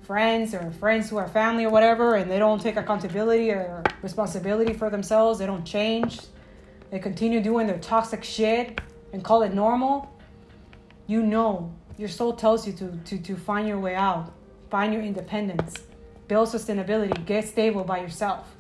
friends 0.06 0.54
or 0.54 0.70
friends 0.70 1.10
who 1.10 1.16
are 1.16 1.26
family 1.26 1.64
or 1.64 1.70
whatever 1.70 2.14
and 2.14 2.30
they 2.30 2.38
don't 2.38 2.60
take 2.60 2.76
accountability 2.76 3.50
or 3.50 3.82
responsibility 4.02 4.72
for 4.72 4.88
themselves, 4.88 5.38
they 5.40 5.46
don't 5.46 5.64
change, 5.64 6.20
they 6.90 6.98
continue 7.00 7.42
doing 7.42 7.66
their 7.66 7.78
toxic 7.78 8.22
shit 8.22 8.80
and 9.12 9.24
call 9.24 9.42
it 9.42 9.52
normal, 9.52 10.08
you 11.08 11.22
know, 11.22 11.72
your 11.98 12.08
soul 12.08 12.32
tells 12.32 12.66
you 12.66 12.72
to, 12.74 12.96
to, 13.04 13.18
to 13.18 13.36
find 13.36 13.66
your 13.66 13.80
way 13.80 13.96
out, 13.96 14.32
find 14.70 14.92
your 14.92 15.02
independence, 15.02 15.74
build 16.28 16.48
sustainability, 16.48 17.24
get 17.26 17.44
stable 17.44 17.82
by 17.82 17.98
yourself. 17.98 18.54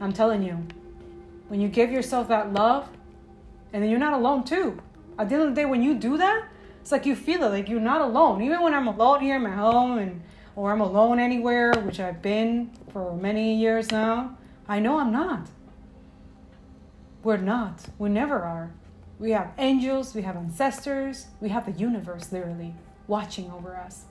I'm 0.00 0.12
telling 0.12 0.42
you, 0.42 0.66
when 1.48 1.60
you 1.60 1.68
give 1.68 1.90
yourself 1.90 2.28
that 2.28 2.54
love, 2.54 2.88
and 3.72 3.82
then 3.82 3.90
you're 3.90 3.98
not 3.98 4.14
alone 4.14 4.44
too. 4.44 4.80
At 5.18 5.28
the 5.28 5.34
end 5.34 5.44
of 5.44 5.48
the 5.50 5.54
day, 5.54 5.64
when 5.66 5.82
you 5.82 5.94
do 5.94 6.16
that, 6.16 6.48
it's 6.80 6.92
like 6.92 7.04
you 7.04 7.16
feel 7.16 7.42
it, 7.42 7.50
like 7.50 7.68
you're 7.68 7.80
not 7.80 8.00
alone. 8.00 8.40
Even 8.42 8.62
when 8.62 8.72
I'm 8.72 8.86
alone 8.86 9.20
here 9.20 9.36
in 9.36 9.42
my 9.42 9.50
home 9.50 9.98
and 9.98 10.22
or 10.58 10.72
I'm 10.72 10.80
alone 10.80 11.20
anywhere, 11.20 11.72
which 11.84 12.00
I've 12.00 12.20
been 12.20 12.72
for 12.92 13.14
many 13.14 13.54
years 13.54 13.92
now, 13.92 14.36
I 14.66 14.80
know 14.80 14.98
I'm 14.98 15.12
not. 15.12 15.46
We're 17.22 17.36
not. 17.36 17.84
We 17.96 18.08
never 18.08 18.42
are. 18.42 18.72
We 19.20 19.30
have 19.30 19.52
angels, 19.56 20.16
we 20.16 20.22
have 20.22 20.36
ancestors, 20.36 21.26
we 21.40 21.50
have 21.50 21.64
the 21.64 21.78
universe 21.78 22.32
literally 22.32 22.74
watching 23.06 23.52
over 23.52 23.76
us. 23.76 24.06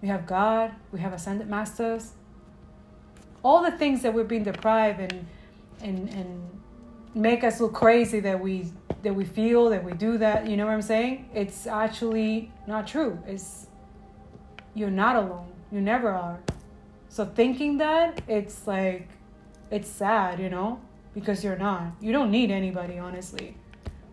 We 0.00 0.06
have 0.06 0.28
God, 0.28 0.76
we 0.92 1.00
have 1.00 1.12
ascended 1.12 1.48
masters. 1.48 2.12
All 3.42 3.64
the 3.64 3.72
things 3.72 4.02
that 4.02 4.14
we're 4.14 4.22
being 4.22 4.44
deprived 4.44 5.00
and 5.00 5.26
and 5.82 6.08
and 6.10 6.60
make 7.16 7.42
us 7.42 7.60
look 7.60 7.74
crazy 7.74 8.20
that 8.20 8.38
we 8.38 8.70
that 9.02 9.14
we 9.14 9.24
feel 9.24 9.70
that 9.70 9.82
we 9.82 9.92
do 9.92 10.18
that, 10.18 10.46
you 10.46 10.56
know 10.56 10.66
what 10.66 10.74
I'm 10.74 10.82
saying? 10.82 11.30
It's 11.34 11.66
actually 11.66 12.52
not 12.68 12.86
true. 12.86 13.18
It's 13.26 13.67
you're 14.78 14.90
not 14.90 15.16
alone. 15.16 15.52
You 15.72 15.80
never 15.80 16.10
are. 16.10 16.38
So 17.08 17.24
thinking 17.24 17.78
that, 17.78 18.22
it's 18.28 18.66
like 18.66 19.08
it's 19.70 19.88
sad, 19.88 20.38
you 20.38 20.48
know, 20.48 20.80
because 21.14 21.42
you're 21.44 21.58
not. 21.58 21.92
You 22.00 22.12
don't 22.12 22.30
need 22.30 22.50
anybody, 22.50 22.98
honestly. 22.98 23.56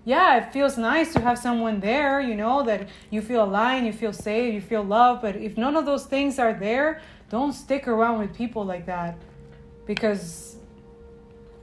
Yeah, 0.03 0.37
it 0.37 0.53
feels 0.53 0.77
nice 0.77 1.13
to 1.13 1.21
have 1.21 1.39
someone 1.39 1.79
there, 1.79 2.21
you 2.21 2.35
know, 2.35 2.63
that 2.63 2.89
you 3.09 3.21
feel 3.21 3.43
aligned, 3.43 3.87
you 3.87 3.93
feel 3.93 4.13
safe, 4.13 4.53
you 4.53 4.61
feel 4.61 4.83
loved. 4.83 5.21
But 5.21 5.35
if 5.35 5.57
none 5.57 5.75
of 5.75 5.85
those 5.85 6.05
things 6.05 6.37
are 6.37 6.53
there, 6.53 7.01
don't 7.29 7.53
stick 7.53 7.87
around 7.87 8.19
with 8.19 8.35
people 8.35 8.63
like 8.63 8.85
that 8.85 9.17
because 9.87 10.57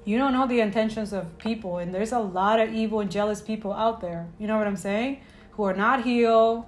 you 0.04 0.18
don't 0.18 0.32
know 0.32 0.46
the 0.48 0.60
intentions 0.60 1.12
of 1.12 1.38
people. 1.38 1.78
And 1.78 1.94
there's 1.94 2.12
a 2.12 2.18
lot 2.18 2.58
of 2.58 2.74
evil 2.74 3.00
and 3.00 3.10
jealous 3.10 3.40
people 3.40 3.72
out 3.72 4.00
there, 4.00 4.26
you 4.40 4.48
know 4.48 4.58
what 4.58 4.66
I'm 4.66 4.76
saying? 4.76 5.20
Who 5.52 5.62
are 5.64 5.74
not 5.74 6.02
healed, 6.02 6.64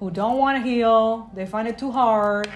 who 0.00 0.10
don't 0.10 0.38
want 0.38 0.62
to 0.62 0.68
heal, 0.68 1.30
they 1.34 1.46
find 1.46 1.68
it 1.68 1.78
too 1.78 1.90
hard 1.90 2.48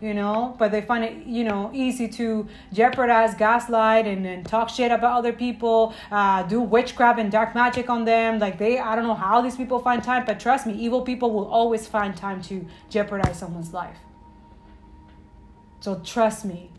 you 0.00 0.12
know 0.12 0.54
but 0.58 0.70
they 0.70 0.82
find 0.82 1.04
it 1.04 1.26
you 1.26 1.42
know 1.42 1.70
easy 1.72 2.06
to 2.06 2.46
jeopardize 2.72 3.34
gaslight 3.34 4.06
and, 4.06 4.26
and 4.26 4.46
talk 4.46 4.68
shit 4.68 4.92
about 4.92 5.16
other 5.18 5.32
people 5.32 5.94
uh, 6.10 6.42
do 6.42 6.60
witchcraft 6.60 7.18
and 7.18 7.32
dark 7.32 7.54
magic 7.54 7.88
on 7.88 8.04
them. 8.04 8.38
Like 8.38 8.58
they 8.58 8.78
i 8.78 8.94
don't 8.94 9.04
know 9.04 9.14
how 9.14 9.40
these 9.40 9.56
people 9.56 9.78
find 9.78 10.02
time 10.02 10.24
but 10.26 10.38
trust 10.38 10.66
me 10.66 10.74
evil 10.74 11.02
people 11.02 11.30
will 11.30 11.46
always 11.46 11.86
find 11.86 12.16
time 12.16 12.42
to 12.42 12.66
jeopardize 12.90 13.38
someone's 13.38 13.72
life. 13.72 13.98
So 15.80 16.00
trust 16.04 16.44
me. 16.44 16.70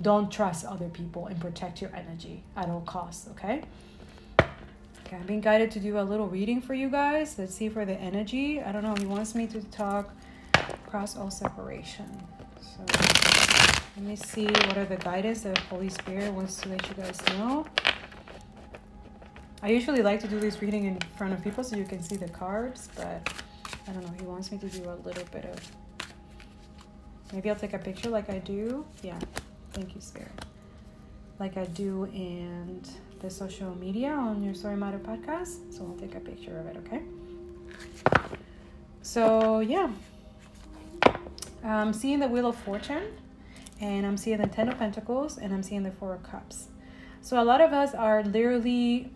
Don't 0.00 0.30
trust 0.30 0.64
other 0.64 0.88
people 0.88 1.26
and 1.26 1.40
protect 1.40 1.82
your 1.82 1.90
energy 1.94 2.44
at 2.56 2.68
all 2.68 2.82
costs 2.82 3.28
okay 3.32 3.62
okay 5.08 5.16
i'm 5.16 5.26
being 5.26 5.40
guided 5.40 5.70
to 5.70 5.80
do 5.80 5.98
a 5.98 6.02
little 6.02 6.28
reading 6.28 6.60
for 6.60 6.74
you 6.74 6.88
guys 6.88 7.36
let's 7.38 7.54
see 7.54 7.68
for 7.68 7.84
the 7.84 7.94
energy 7.94 8.62
i 8.62 8.70
don't 8.70 8.84
know 8.84 8.94
he 8.98 9.06
wants 9.06 9.34
me 9.34 9.46
to 9.46 9.60
talk 9.62 10.12
across 10.88 11.16
all 11.16 11.30
separation. 11.30 12.06
So 12.60 12.80
let 13.96 14.04
me 14.06 14.16
see 14.16 14.46
what 14.46 14.76
are 14.78 14.84
the 14.84 14.96
guidance 14.96 15.42
that 15.42 15.58
Holy 15.58 15.88
Spirit 15.88 16.32
wants 16.32 16.60
to 16.62 16.68
let 16.70 16.88
you 16.88 16.94
guys 16.94 17.20
know. 17.28 17.66
I 19.62 19.68
usually 19.68 20.02
like 20.02 20.20
to 20.20 20.28
do 20.28 20.38
this 20.38 20.62
reading 20.62 20.84
in 20.84 20.98
front 21.16 21.32
of 21.34 21.42
people 21.42 21.64
so 21.64 21.76
you 21.76 21.84
can 21.84 22.02
see 22.02 22.16
the 22.16 22.28
cards, 22.28 22.88
but 22.96 23.32
I 23.86 23.92
don't 23.92 24.02
know. 24.02 24.14
He 24.18 24.24
wants 24.24 24.52
me 24.52 24.58
to 24.58 24.68
do 24.68 24.88
a 24.88 24.96
little 25.04 25.24
bit 25.32 25.44
of. 25.44 25.60
Maybe 27.32 27.50
I'll 27.50 27.56
take 27.56 27.74
a 27.74 27.78
picture 27.78 28.08
like 28.08 28.30
I 28.30 28.38
do. 28.38 28.86
Yeah. 29.02 29.18
Thank 29.72 29.94
you, 29.94 30.00
Spirit. 30.00 30.32
Like 31.38 31.56
I 31.56 31.66
do 31.66 32.04
in 32.04 32.82
the 33.20 33.30
social 33.30 33.74
media 33.74 34.10
on 34.10 34.42
your 34.42 34.54
Story 34.54 34.76
Matter 34.76 34.98
podcast. 34.98 35.72
So 35.72 35.84
I'll 35.84 35.96
take 35.96 36.14
a 36.14 36.20
picture 36.20 36.58
of 36.58 36.66
it, 36.66 36.76
okay? 36.86 37.02
So, 39.02 39.60
yeah. 39.60 39.90
I'm 41.64 41.92
seeing 41.92 42.20
the 42.20 42.28
Wheel 42.28 42.46
of 42.46 42.56
Fortune, 42.56 43.04
and 43.80 44.06
I'm 44.06 44.16
seeing 44.16 44.38
the 44.38 44.46
Ten 44.46 44.68
of 44.68 44.78
Pentacles, 44.78 45.38
and 45.38 45.52
I'm 45.52 45.62
seeing 45.62 45.82
the 45.82 45.90
Four 45.90 46.14
of 46.14 46.22
Cups. 46.22 46.68
So 47.20 47.42
a 47.42 47.44
lot 47.44 47.60
of 47.60 47.72
us 47.72 47.94
are 47.94 48.22
literally 48.22 49.10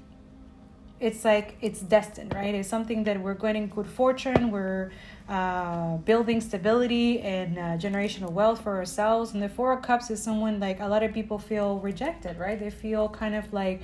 it's 1.03 1.24
like 1.24 1.57
it's 1.61 1.80
destined, 1.80 2.32
right? 2.32 2.55
It's 2.55 2.68
something 2.68 3.05
that 3.05 3.20
we're 3.20 3.34
getting 3.34 3.68
good 3.68 3.88
fortune, 3.88 4.50
we're 4.50 4.92
uh, 5.28 5.96
building 5.98 6.40
stability 6.40 7.20
and 7.20 7.58
uh, 7.58 7.62
generational 7.76 8.30
wealth 8.30 8.62
for 8.62 8.76
ourselves. 8.76 9.32
And 9.32 9.42
the 9.42 9.48
Four 9.48 9.72
of 9.72 9.82
Cups 9.82 10.10
is 10.10 10.22
someone 10.22 10.60
like 10.60 10.80
a 10.80 10.86
lot 10.86 11.02
of 11.02 11.12
people 11.12 11.38
feel 11.38 11.78
rejected, 11.78 12.38
right? 12.38 12.58
They 12.58 12.70
feel 12.70 13.08
kind 13.08 13.34
of 13.34 13.52
like, 13.52 13.82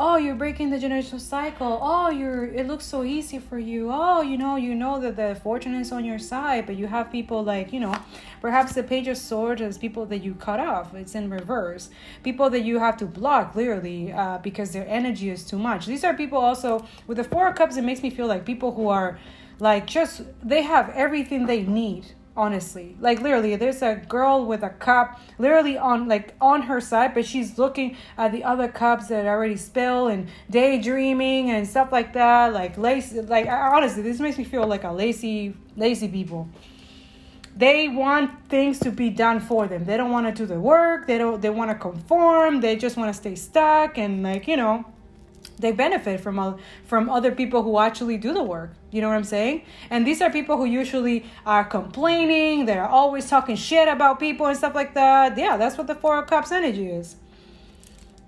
oh 0.00 0.16
you're 0.16 0.34
breaking 0.34 0.70
the 0.70 0.76
generational 0.76 1.20
cycle. 1.20 1.78
Oh 1.82 2.08
you're 2.08 2.44
it 2.44 2.66
looks 2.66 2.84
so 2.84 3.02
easy 3.02 3.38
for 3.38 3.58
you. 3.58 3.90
Oh 3.92 4.20
you 4.20 4.38
know 4.38 4.56
you 4.56 4.74
know 4.74 5.00
that 5.00 5.16
the 5.16 5.34
fortune 5.42 5.74
is 5.74 5.90
on 5.90 6.04
your 6.04 6.18
side 6.18 6.66
but 6.66 6.76
you 6.76 6.86
have 6.86 7.10
people 7.10 7.42
like 7.42 7.72
you 7.72 7.80
know 7.80 7.94
perhaps 8.40 8.74
the 8.74 8.82
page 8.82 9.08
of 9.08 9.16
swords 9.16 9.60
is 9.60 9.76
people 9.76 10.06
that 10.06 10.22
you 10.22 10.34
cut 10.34 10.60
off. 10.60 10.94
It's 10.94 11.14
in 11.14 11.28
reverse. 11.30 11.90
People 12.22 12.48
that 12.50 12.60
you 12.60 12.78
have 12.78 12.96
to 12.98 13.06
block 13.06 13.52
clearly 13.52 14.12
uh, 14.12 14.38
because 14.38 14.72
their 14.72 14.86
energy 14.86 15.30
is 15.30 15.44
too 15.44 15.58
much. 15.58 15.86
These 15.86 16.04
are 16.04 16.14
people 16.14 16.38
also 16.38 16.86
with 17.06 17.16
the 17.16 17.24
four 17.24 17.48
of 17.48 17.56
cups 17.56 17.76
it 17.76 17.82
makes 17.82 18.02
me 18.02 18.10
feel 18.10 18.26
like 18.26 18.44
people 18.44 18.72
who 18.72 18.88
are 18.88 19.18
like 19.60 19.86
just 19.86 20.22
they 20.42 20.62
have 20.62 20.90
everything 20.90 21.46
they 21.46 21.62
need 21.62 22.06
honestly. 22.36 22.96
Like 23.00 23.20
literally 23.20 23.56
there's 23.56 23.82
a 23.82 23.96
girl 23.96 24.46
with 24.46 24.62
a 24.62 24.70
cup 24.70 25.20
literally 25.38 25.76
on 25.76 26.08
like 26.08 26.34
on 26.40 26.62
her 26.62 26.80
side 26.80 27.12
but 27.12 27.26
she's 27.26 27.58
looking 27.58 27.96
at 28.16 28.30
the 28.30 28.44
other 28.44 28.68
cups 28.68 29.08
that 29.08 29.26
already 29.26 29.56
spill 29.56 30.06
and 30.06 30.28
daydreaming 30.48 31.50
and 31.50 31.66
stuff 31.66 31.90
like 31.90 32.12
that. 32.12 32.52
Like 32.52 32.78
lazy 32.78 33.20
like 33.22 33.46
honestly 33.48 34.02
this 34.02 34.20
makes 34.20 34.38
me 34.38 34.44
feel 34.44 34.66
like 34.66 34.84
a 34.84 34.92
lazy 34.92 35.54
lazy 35.76 36.08
people. 36.08 36.48
They 37.56 37.88
want 37.88 38.48
things 38.48 38.78
to 38.80 38.92
be 38.92 39.10
done 39.10 39.40
for 39.40 39.66
them. 39.66 39.84
They 39.84 39.96
don't 39.96 40.12
want 40.12 40.28
to 40.28 40.32
do 40.32 40.46
the 40.46 40.60
work. 40.60 41.08
They 41.08 41.18
don't 41.18 41.42
they 41.42 41.50
want 41.50 41.72
to 41.72 41.74
conform. 41.74 42.60
They 42.60 42.76
just 42.76 42.96
want 42.96 43.12
to 43.12 43.14
stay 43.14 43.34
stuck 43.34 43.98
and 43.98 44.22
like 44.22 44.46
you 44.46 44.56
know 44.56 44.84
they 45.58 45.72
benefit 45.72 46.20
from 46.20 46.58
from 46.84 47.08
other 47.10 47.32
people 47.32 47.62
who 47.62 47.78
actually 47.78 48.16
do 48.16 48.32
the 48.32 48.42
work. 48.42 48.70
You 48.90 49.00
know 49.02 49.08
what 49.08 49.16
i'm 49.16 49.24
saying? 49.24 49.62
And 49.90 50.06
these 50.06 50.22
are 50.22 50.30
people 50.30 50.56
who 50.56 50.64
usually 50.64 51.26
are 51.44 51.64
complaining. 51.64 52.66
They're 52.66 52.88
always 52.88 53.28
talking 53.28 53.56
shit 53.56 53.88
about 53.88 54.18
people 54.20 54.46
and 54.46 54.56
stuff 54.56 54.74
like 54.74 54.94
that. 54.94 55.36
Yeah 55.36 55.56
that's 55.56 55.76
what 55.76 55.86
the 55.86 55.94
four 55.94 56.18
of 56.18 56.26
cups 56.28 56.52
energy 56.52 56.88
is 56.88 57.16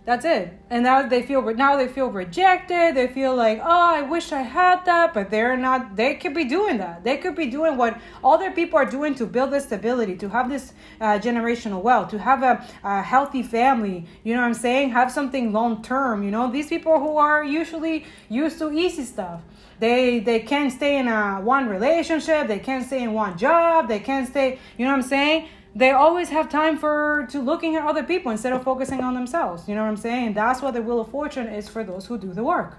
that's 0.06 0.24
it. 0.24 0.52
And 0.70 0.82
now 0.84 1.06
they 1.06 1.22
feel 1.22 1.42
now 1.54 1.76
they 1.76 1.86
feel 1.86 2.08
rejected. 2.10 2.94
They 2.94 3.06
feel 3.06 3.36
like, 3.36 3.60
oh, 3.62 3.94
I 3.96 4.00
wish 4.00 4.32
I 4.32 4.40
had 4.40 4.84
that, 4.86 5.12
but 5.12 5.30
they're 5.30 5.56
not. 5.58 5.94
They 5.94 6.14
could 6.14 6.34
be 6.34 6.44
doing 6.44 6.78
that. 6.78 7.04
They 7.04 7.18
could 7.18 7.36
be 7.36 7.46
doing 7.46 7.76
what 7.76 8.00
other 8.24 8.50
people 8.50 8.78
are 8.78 8.86
doing 8.86 9.14
to 9.16 9.26
build 9.26 9.50
this 9.50 9.64
stability, 9.64 10.16
to 10.16 10.28
have 10.30 10.48
this 10.48 10.72
uh, 11.00 11.18
generational 11.18 11.82
wealth, 11.82 12.10
to 12.10 12.18
have 12.18 12.42
a, 12.42 12.66
a 12.82 13.02
healthy 13.02 13.42
family. 13.42 14.06
You 14.24 14.34
know 14.34 14.40
what 14.40 14.48
I'm 14.48 14.54
saying? 14.54 14.90
Have 14.90 15.12
something 15.12 15.52
long 15.52 15.82
term. 15.82 16.22
You 16.22 16.30
know, 16.30 16.50
these 16.50 16.68
people 16.68 16.98
who 16.98 17.18
are 17.18 17.44
usually 17.44 18.06
used 18.30 18.58
to 18.58 18.72
easy 18.72 19.04
stuff. 19.04 19.42
They 19.80 20.20
they 20.20 20.40
can't 20.40 20.72
stay 20.72 20.98
in 20.98 21.08
a 21.08 21.40
one 21.42 21.68
relationship. 21.68 22.48
They 22.48 22.58
can't 22.58 22.86
stay 22.86 23.02
in 23.02 23.12
one 23.12 23.36
job. 23.36 23.88
They 23.88 24.00
can't 24.00 24.26
stay. 24.26 24.58
You 24.78 24.86
know 24.86 24.92
what 24.92 25.02
I'm 25.04 25.08
saying? 25.08 25.48
They 25.74 25.90
always 25.90 26.30
have 26.30 26.48
time 26.48 26.76
for 26.76 27.26
to 27.30 27.40
looking 27.40 27.76
at 27.76 27.86
other 27.86 28.02
people 28.02 28.32
instead 28.32 28.52
of 28.52 28.64
focusing 28.64 29.00
on 29.00 29.14
themselves. 29.14 29.68
You 29.68 29.74
know 29.74 29.82
what 29.82 29.88
I'm 29.88 29.96
saying? 29.96 30.34
That's 30.34 30.60
what 30.62 30.74
the 30.74 30.82
wheel 30.82 31.00
of 31.00 31.10
fortune 31.10 31.46
is 31.46 31.68
for 31.68 31.84
those 31.84 32.06
who 32.06 32.18
do 32.18 32.32
the 32.32 32.42
work. 32.42 32.78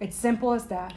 It's 0.00 0.16
simple 0.16 0.52
as 0.52 0.66
that. 0.66 0.94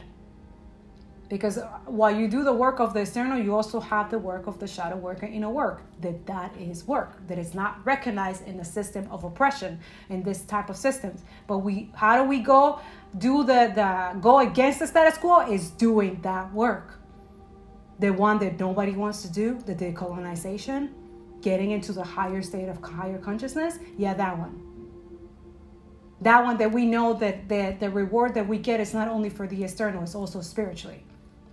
Because 1.28 1.58
while 1.86 2.14
you 2.14 2.28
do 2.28 2.44
the 2.44 2.52
work 2.52 2.78
of 2.78 2.92
the 2.92 3.00
external, 3.00 3.38
you 3.38 3.56
also 3.56 3.80
have 3.80 4.10
the 4.10 4.18
work 4.18 4.46
of 4.46 4.58
the 4.58 4.66
shadow 4.66 4.96
work 4.96 5.22
and 5.22 5.32
inner 5.34 5.48
work. 5.48 5.82
That 6.02 6.26
that 6.26 6.54
is 6.58 6.86
work. 6.86 7.26
That 7.26 7.38
is 7.38 7.54
not 7.54 7.84
recognized 7.86 8.46
in 8.46 8.58
the 8.58 8.64
system 8.64 9.08
of 9.10 9.24
oppression 9.24 9.80
in 10.10 10.22
this 10.22 10.42
type 10.42 10.68
of 10.68 10.76
systems. 10.76 11.22
But 11.46 11.58
we 11.58 11.90
how 11.94 12.22
do 12.22 12.28
we 12.28 12.40
go 12.40 12.80
do 13.16 13.44
the, 13.44 13.72
the 13.74 14.20
go 14.20 14.40
against 14.40 14.78
the 14.80 14.86
status 14.86 15.18
quo 15.18 15.40
is 15.50 15.70
doing 15.70 16.20
that 16.20 16.52
work 16.52 17.01
the 17.98 18.10
one 18.10 18.38
that 18.38 18.58
nobody 18.58 18.92
wants 18.92 19.22
to 19.22 19.32
do, 19.32 19.58
the 19.66 19.74
decolonization, 19.74 20.90
getting 21.40 21.72
into 21.72 21.92
the 21.92 22.02
higher 22.02 22.42
state 22.42 22.68
of 22.68 22.82
higher 22.82 23.18
consciousness, 23.18 23.78
yeah, 23.96 24.14
that 24.14 24.38
one. 24.38 24.60
That 26.20 26.44
one 26.44 26.56
that 26.58 26.70
we 26.70 26.86
know 26.86 27.14
that 27.14 27.48
the, 27.48 27.76
the 27.80 27.90
reward 27.90 28.34
that 28.34 28.46
we 28.46 28.58
get 28.58 28.80
is 28.80 28.94
not 28.94 29.08
only 29.08 29.28
for 29.28 29.46
the 29.46 29.64
external, 29.64 30.02
it's 30.02 30.14
also 30.14 30.40
spiritually 30.40 31.04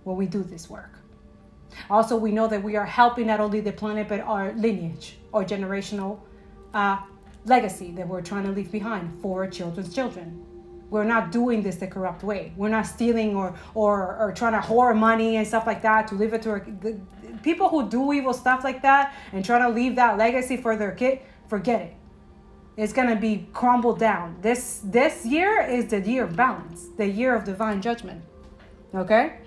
when 0.04 0.16
we 0.16 0.26
do 0.26 0.42
this 0.42 0.70
work. 0.70 0.98
Also, 1.88 2.16
we 2.16 2.32
know 2.32 2.46
that 2.46 2.62
we 2.62 2.76
are 2.76 2.86
helping 2.86 3.26
not 3.26 3.40
only 3.40 3.60
the 3.60 3.72
planet, 3.72 4.08
but 4.08 4.20
our 4.20 4.52
lineage 4.52 5.18
or 5.32 5.44
generational 5.44 6.20
uh, 6.74 6.98
legacy 7.44 7.90
that 7.92 8.06
we're 8.06 8.22
trying 8.22 8.44
to 8.44 8.50
leave 8.50 8.70
behind 8.70 9.20
for 9.20 9.46
children's 9.46 9.94
children 9.94 10.46
we're 10.90 11.04
not 11.04 11.30
doing 11.30 11.62
this 11.62 11.76
the 11.76 11.86
corrupt 11.86 12.22
way. 12.22 12.52
We're 12.56 12.68
not 12.68 12.86
stealing 12.86 13.36
or 13.36 13.54
or, 13.74 14.16
or 14.18 14.32
trying 14.32 14.52
to 14.52 14.60
hoard 14.60 14.96
money 14.96 15.36
and 15.36 15.46
stuff 15.46 15.66
like 15.66 15.82
that 15.82 16.08
to 16.08 16.14
leave 16.16 16.34
it 16.34 16.42
to 16.42 16.50
our 16.50 16.60
the, 16.60 17.00
people 17.42 17.68
who 17.68 17.88
do 17.88 18.12
evil 18.12 18.34
stuff 18.34 18.64
like 18.64 18.82
that 18.82 19.14
and 19.32 19.44
try 19.44 19.58
to 19.58 19.68
leave 19.68 19.96
that 19.96 20.18
legacy 20.18 20.56
for 20.56 20.76
their 20.76 20.92
kid. 20.92 21.20
Forget 21.48 21.80
it. 21.80 21.94
It's 22.76 22.92
gonna 22.92 23.16
be 23.16 23.48
crumbled 23.52 23.98
down. 23.98 24.36
This 24.42 24.80
this 24.84 25.24
year 25.24 25.62
is 25.62 25.86
the 25.88 26.00
year 26.00 26.24
of 26.24 26.36
balance, 26.36 26.88
the 26.96 27.06
year 27.06 27.34
of 27.34 27.44
divine 27.44 27.80
judgment. 27.80 28.22
Okay. 28.94 29.38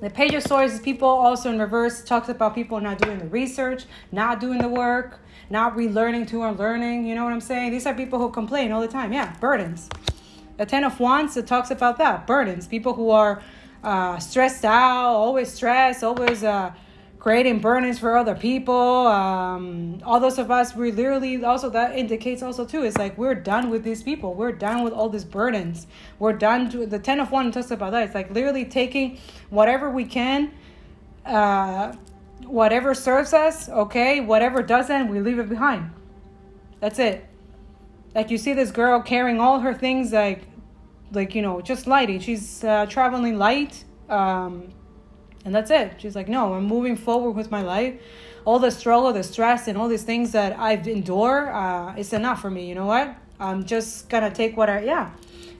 The 0.00 0.10
page 0.10 0.34
of 0.34 0.42
swords 0.44 0.78
people 0.80 1.08
also 1.08 1.50
in 1.50 1.58
reverse 1.58 2.04
talks 2.04 2.28
about 2.28 2.54
people 2.54 2.80
not 2.80 2.98
doing 2.98 3.18
the 3.18 3.26
research, 3.26 3.84
not 4.12 4.38
doing 4.38 4.58
the 4.58 4.68
work, 4.68 5.20
not 5.50 5.76
relearning 5.76 6.28
to 6.28 6.42
unlearning. 6.42 7.04
You 7.04 7.14
know 7.16 7.24
what 7.24 7.32
I'm 7.32 7.40
saying? 7.40 7.72
These 7.72 7.86
are 7.86 7.94
people 7.94 8.18
who 8.18 8.30
complain 8.30 8.70
all 8.70 8.80
the 8.80 8.88
time. 8.88 9.12
Yeah, 9.12 9.34
burdens. 9.40 9.88
The 10.58 10.66
Ten 10.66 10.84
of 10.84 10.98
Wands, 10.98 11.36
it 11.36 11.46
talks 11.46 11.70
about 11.70 11.98
that 11.98 12.26
burdens, 12.26 12.66
people 12.66 12.92
who 12.92 13.10
are 13.10 13.40
uh, 13.84 14.18
stressed 14.18 14.64
out, 14.64 15.14
always 15.14 15.52
stressed, 15.52 16.02
always 16.02 16.42
uh, 16.42 16.72
creating 17.20 17.60
burdens 17.60 17.98
for 18.00 18.16
other 18.16 18.34
people. 18.34 18.74
Um, 18.74 20.00
all 20.04 20.18
those 20.18 20.36
of 20.36 20.50
us, 20.50 20.74
we 20.74 20.90
literally 20.90 21.44
also 21.44 21.70
that 21.70 21.96
indicates 21.96 22.42
also 22.42 22.64
too. 22.64 22.82
It's 22.82 22.98
like 22.98 23.16
we're 23.16 23.36
done 23.36 23.70
with 23.70 23.84
these 23.84 24.02
people. 24.02 24.34
We're 24.34 24.52
done 24.52 24.82
with 24.82 24.92
all 24.92 25.08
these 25.08 25.24
burdens. 25.24 25.86
We're 26.18 26.32
done. 26.32 26.68
To, 26.70 26.86
the 26.86 26.98
Ten 26.98 27.20
of 27.20 27.30
Wands 27.30 27.54
talks 27.54 27.70
about 27.70 27.92
that. 27.92 28.02
It's 28.06 28.14
like 28.16 28.30
literally 28.32 28.64
taking 28.64 29.18
whatever 29.50 29.90
we 29.90 30.04
can. 30.04 30.52
Uh, 31.24 31.92
whatever 32.46 32.94
serves 32.94 33.32
us, 33.32 33.68
okay. 33.68 34.20
Whatever 34.20 34.62
doesn't, 34.62 35.08
we 35.08 35.20
leave 35.20 35.38
it 35.38 35.48
behind. 35.48 35.90
That's 36.80 36.98
it. 36.98 37.28
Like 38.18 38.32
you 38.32 38.38
see 38.38 38.52
this 38.52 38.72
girl 38.72 39.00
carrying 39.00 39.38
all 39.38 39.60
her 39.60 39.72
things 39.72 40.12
like 40.12 40.42
like 41.12 41.36
you 41.36 41.42
know 41.46 41.60
just 41.60 41.86
lighting 41.86 42.18
she's 42.18 42.64
uh, 42.64 42.84
traveling 42.86 43.38
light 43.38 43.84
um, 44.08 44.72
and 45.44 45.54
that's 45.54 45.70
it. 45.70 45.92
She's 45.98 46.16
like 46.16 46.26
no 46.26 46.54
i'm 46.54 46.64
moving 46.64 46.96
forward 46.96 47.36
with 47.36 47.52
my 47.52 47.62
life. 47.62 47.94
All 48.44 48.58
the 48.58 48.72
struggle 48.72 49.12
the 49.12 49.22
stress 49.22 49.68
and 49.68 49.78
all 49.78 49.86
these 49.86 50.02
things 50.02 50.32
that 50.32 50.58
i've 50.58 50.88
endured 50.88 51.50
uh, 51.50 51.94
it's 51.96 52.12
enough 52.12 52.40
for 52.42 52.50
me 52.50 52.68
you 52.68 52.74
know 52.74 52.86
what? 52.86 53.14
I'm 53.38 53.64
just 53.64 54.08
gonna 54.08 54.32
take 54.32 54.56
what 54.56 54.68
i 54.68 54.80
yeah. 54.82 55.12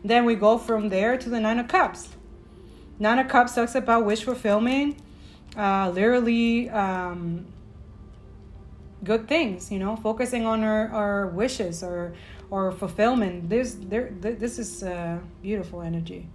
Then 0.02 0.24
we 0.24 0.34
go 0.34 0.58
from 0.58 0.88
there 0.88 1.16
to 1.16 1.28
the 1.30 1.38
nine 1.38 1.60
of 1.60 1.68
cups. 1.68 2.08
Nine 2.98 3.20
of 3.20 3.28
cups 3.28 3.54
talks 3.54 3.76
about 3.76 4.04
wish 4.04 4.24
fulfillment 4.24 4.98
uh, 5.56 5.90
literally 5.90 6.68
um, 6.70 7.46
good 9.04 9.28
things 9.28 9.70
you 9.70 9.78
know 9.78 9.94
focusing 9.94 10.44
on 10.44 10.64
our, 10.64 10.88
our 10.88 11.28
wishes 11.28 11.84
or 11.84 12.14
or 12.50 12.72
fulfillment. 12.72 13.48
This 13.48 13.76
there 13.78 14.10
this 14.20 14.58
is 14.58 14.82
uh, 14.82 15.18
beautiful 15.42 15.82
energy. 15.82 16.28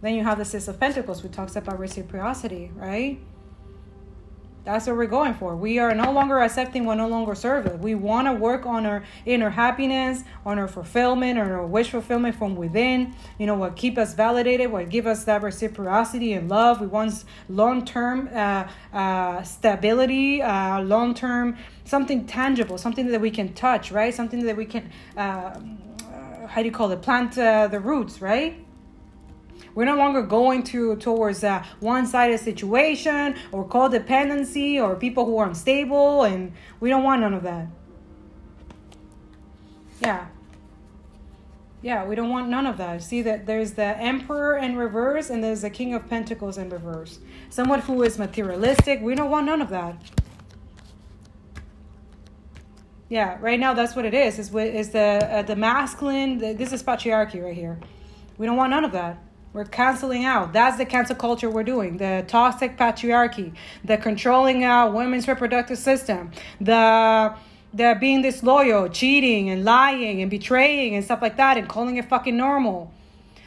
Then 0.00 0.14
you 0.14 0.22
have 0.22 0.38
the 0.38 0.44
Six 0.44 0.68
of 0.68 0.78
Pentacles, 0.78 1.22
which 1.22 1.32
talks 1.32 1.56
about 1.56 1.78
reciprocity, 1.78 2.70
right? 2.74 3.18
That's 4.68 4.86
what 4.86 4.98
we're 4.98 5.06
going 5.06 5.32
for. 5.32 5.56
We 5.56 5.78
are 5.78 5.94
no 5.94 6.12
longer 6.12 6.40
accepting 6.40 6.84
what 6.84 6.96
no 6.96 7.08
longer 7.08 7.34
serves 7.34 7.66
us. 7.68 7.80
We 7.80 7.94
want 7.94 8.26
to 8.26 8.34
work 8.34 8.66
on 8.66 8.84
our 8.84 9.02
inner 9.24 9.48
happiness, 9.48 10.24
on 10.44 10.58
our 10.58 10.68
fulfillment, 10.68 11.38
on 11.38 11.50
our 11.50 11.64
wish 11.64 11.88
fulfillment 11.88 12.36
from 12.36 12.54
within. 12.54 13.14
You 13.38 13.46
know, 13.46 13.54
what 13.54 13.76
keep 13.76 13.96
us 13.96 14.12
validated, 14.12 14.70
what 14.70 14.90
give 14.90 15.06
us 15.06 15.24
that 15.24 15.42
reciprocity 15.42 16.34
and 16.34 16.50
love. 16.50 16.82
We 16.82 16.86
want 16.86 17.24
long 17.48 17.86
term 17.86 18.28
uh, 18.34 18.68
uh, 18.92 19.42
stability, 19.42 20.42
uh, 20.42 20.82
long 20.82 21.14
term 21.14 21.56
something 21.86 22.26
tangible, 22.26 22.76
something 22.76 23.06
that 23.06 23.22
we 23.22 23.30
can 23.30 23.54
touch, 23.54 23.90
right? 23.90 24.12
Something 24.12 24.44
that 24.44 24.56
we 24.58 24.66
can, 24.66 24.90
uh, 25.16 25.20
uh, 25.20 26.46
how 26.46 26.60
do 26.60 26.66
you 26.66 26.72
call 26.72 26.90
it, 26.90 27.00
plant 27.00 27.38
uh, 27.38 27.68
the 27.68 27.80
roots, 27.80 28.20
right? 28.20 28.67
We're 29.74 29.84
no 29.84 29.96
longer 29.96 30.22
going 30.22 30.62
to 30.64 30.96
towards 30.96 31.44
a 31.44 31.64
one-sided 31.80 32.40
situation 32.40 33.36
or 33.52 33.66
codependency 33.66 34.82
or 34.82 34.96
people 34.96 35.24
who 35.24 35.38
are 35.38 35.46
unstable, 35.46 36.24
and 36.24 36.52
we 36.80 36.88
don't 36.88 37.04
want 37.04 37.20
none 37.20 37.34
of 37.34 37.42
that. 37.42 37.68
Yeah. 40.00 40.26
Yeah, 41.80 42.04
we 42.04 42.16
don't 42.16 42.30
want 42.30 42.48
none 42.48 42.66
of 42.66 42.76
that. 42.78 43.02
See 43.02 43.22
that 43.22 43.46
there's 43.46 43.72
the 43.72 43.96
Emperor 43.98 44.56
in 44.56 44.76
reverse 44.76 45.30
and 45.30 45.44
there's 45.44 45.62
the 45.62 45.70
King 45.70 45.94
of 45.94 46.08
Pentacles 46.08 46.58
in 46.58 46.70
reverse. 46.70 47.20
Someone 47.50 47.80
who 47.80 48.02
is 48.02 48.18
materialistic. 48.18 49.00
We 49.00 49.14
don't 49.14 49.30
want 49.30 49.46
none 49.46 49.62
of 49.62 49.68
that. 49.70 49.96
Yeah, 53.08 53.38
right 53.40 53.58
now 53.58 53.74
that's 53.74 53.96
what 53.96 54.04
it 54.04 54.12
is. 54.12 54.38
Is 54.38 54.54
is 54.54 54.90
the 54.90 55.28
uh, 55.30 55.42
the 55.42 55.56
masculine? 55.56 56.38
The, 56.38 56.52
this 56.52 56.72
is 56.72 56.82
patriarchy 56.82 57.42
right 57.42 57.54
here. 57.54 57.78
We 58.36 58.44
don't 58.44 58.56
want 58.56 58.70
none 58.70 58.84
of 58.84 58.92
that. 58.92 59.22
We're 59.52 59.64
canceling 59.64 60.24
out. 60.24 60.52
That's 60.52 60.76
the 60.76 60.84
cancel 60.84 61.16
culture 61.16 61.48
we're 61.48 61.64
doing. 61.64 61.96
The 61.96 62.24
toxic 62.28 62.76
patriarchy, 62.76 63.54
the 63.84 63.96
controlling 63.96 64.62
out 64.62 64.92
women's 64.92 65.26
reproductive 65.26 65.78
system, 65.78 66.32
the 66.60 67.34
the 67.72 67.96
being 68.00 68.22
disloyal, 68.22 68.88
cheating 68.88 69.50
and 69.50 69.64
lying 69.64 70.22
and 70.22 70.30
betraying 70.30 70.94
and 70.94 71.04
stuff 71.04 71.20
like 71.20 71.36
that 71.36 71.56
and 71.58 71.68
calling 71.68 71.96
it 71.96 72.08
fucking 72.08 72.36
normal. 72.36 72.92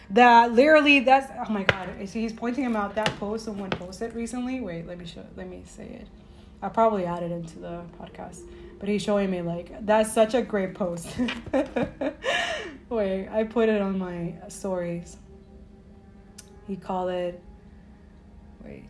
That 0.10 0.54
literally 0.54 1.00
that's 1.02 1.32
oh 1.48 1.52
my 1.52 1.64
god. 1.64 1.90
See, 2.10 2.22
he's 2.22 2.34
pointing 2.34 2.64
him 2.64 2.76
out 2.76 2.96
that 2.96 3.16
post 3.20 3.46
someone 3.46 3.70
posted 3.70 4.14
recently. 4.14 4.60
Wait, 4.60 4.88
let 4.88 4.98
me 4.98 5.06
show 5.06 5.24
let 5.38 5.48
me 5.48 5.64
say 5.66 5.86
it. 5.86 6.08
I 6.64 6.70
probably 6.70 7.06
added 7.06 7.32
into 7.32 7.60
the 7.60 7.82
podcast. 8.00 8.42
But 8.80 8.90
he's 8.90 9.04
showing 9.04 9.30
me 9.30 9.42
like 9.42 9.86
that's 9.86 10.12
such 10.12 10.34
a 10.34 10.42
great 10.42 10.74
post. 10.74 11.16
Wait, 12.90 13.30
I 13.30 13.44
put 13.44 13.70
it 13.70 13.82
on 13.82 13.98
my 13.98 14.34
stories. 14.50 15.18
He 16.72 16.78
called 16.78 17.10
it 17.10 17.38
wait. 18.64 18.86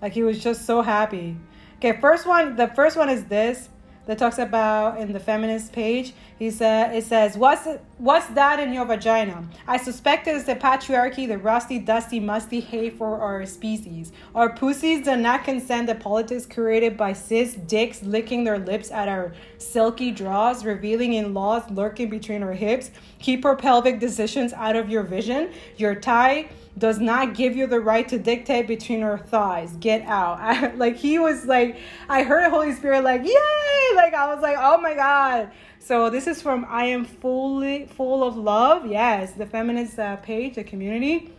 Like 0.00 0.12
he 0.12 0.22
was 0.22 0.38
just 0.38 0.64
so 0.64 0.80
happy. 0.80 1.36
Okay, 1.78 2.00
first 2.00 2.24
one, 2.24 2.54
the 2.54 2.68
first 2.68 2.96
one 2.96 3.08
is 3.08 3.24
this 3.24 3.68
that 4.06 4.16
talks 4.16 4.38
about 4.38 5.00
in 5.00 5.12
the 5.12 5.18
feminist 5.18 5.72
page. 5.72 6.14
He 6.38 6.52
said 6.52 6.94
it 6.94 7.02
says, 7.02 7.36
"What's 7.36 7.66
what's 7.98 8.26
that 8.28 8.58
in 8.60 8.72
your 8.72 8.84
vagina?" 8.84 9.46
I 9.66 9.76
suspect 9.76 10.26
it 10.26 10.36
is 10.36 10.44
the 10.44 10.56
patriarchy, 10.56 11.28
the 11.28 11.38
rusty, 11.38 11.78
dusty, 11.78 12.20
musty 12.20 12.60
hay 12.60 12.90
for 12.90 13.20
our 13.20 13.44
species. 13.46 14.12
Our 14.34 14.50
pussies 14.54 15.04
do 15.04 15.16
not 15.16 15.44
consent 15.44 15.86
the 15.86 15.94
politics 15.94 16.46
created 16.46 16.96
by 16.96 17.12
cis 17.12 17.54
dicks 17.54 18.02
licking 18.02 18.44
their 18.44 18.58
lips 18.58 18.90
at 18.90 19.08
our 19.08 19.32
silky 19.58 20.10
draws, 20.10 20.64
revealing 20.64 21.12
in 21.14 21.34
laws 21.34 21.68
lurking 21.70 22.08
between 22.08 22.42
our 22.42 22.52
hips. 22.52 22.90
Keep 23.18 23.44
our 23.44 23.56
pelvic 23.56 23.98
decisions 23.98 24.52
out 24.52 24.76
of 24.76 24.88
your 24.88 25.02
vision. 25.02 25.50
Your 25.76 25.94
tie 25.94 26.48
does 26.78 27.00
not 27.00 27.34
give 27.34 27.56
you 27.56 27.66
the 27.66 27.80
right 27.80 28.08
to 28.08 28.18
dictate 28.18 28.66
between 28.66 29.02
our 29.02 29.18
thighs. 29.18 29.72
Get 29.80 30.02
out. 30.02 30.38
I, 30.40 30.72
like 30.76 30.96
he 30.96 31.18
was 31.18 31.44
like, 31.44 31.78
I 32.08 32.22
heard 32.22 32.50
Holy 32.50 32.72
Spirit 32.72 33.04
like, 33.04 33.22
yay! 33.24 33.96
Like 33.96 34.14
I 34.14 34.32
was 34.32 34.42
like, 34.42 34.56
oh 34.58 34.78
my 34.78 34.94
God. 34.94 35.50
So 35.80 36.10
this 36.10 36.26
is 36.26 36.42
from 36.42 36.66
I 36.68 36.84
am 36.84 37.04
fully 37.04 37.86
full 37.86 38.22
of 38.22 38.36
love. 38.36 38.86
Yes, 38.86 39.32
the 39.32 39.46
feminist 39.46 39.98
uh, 39.98 40.16
page, 40.16 40.56
the 40.56 40.64
community. 40.64 41.32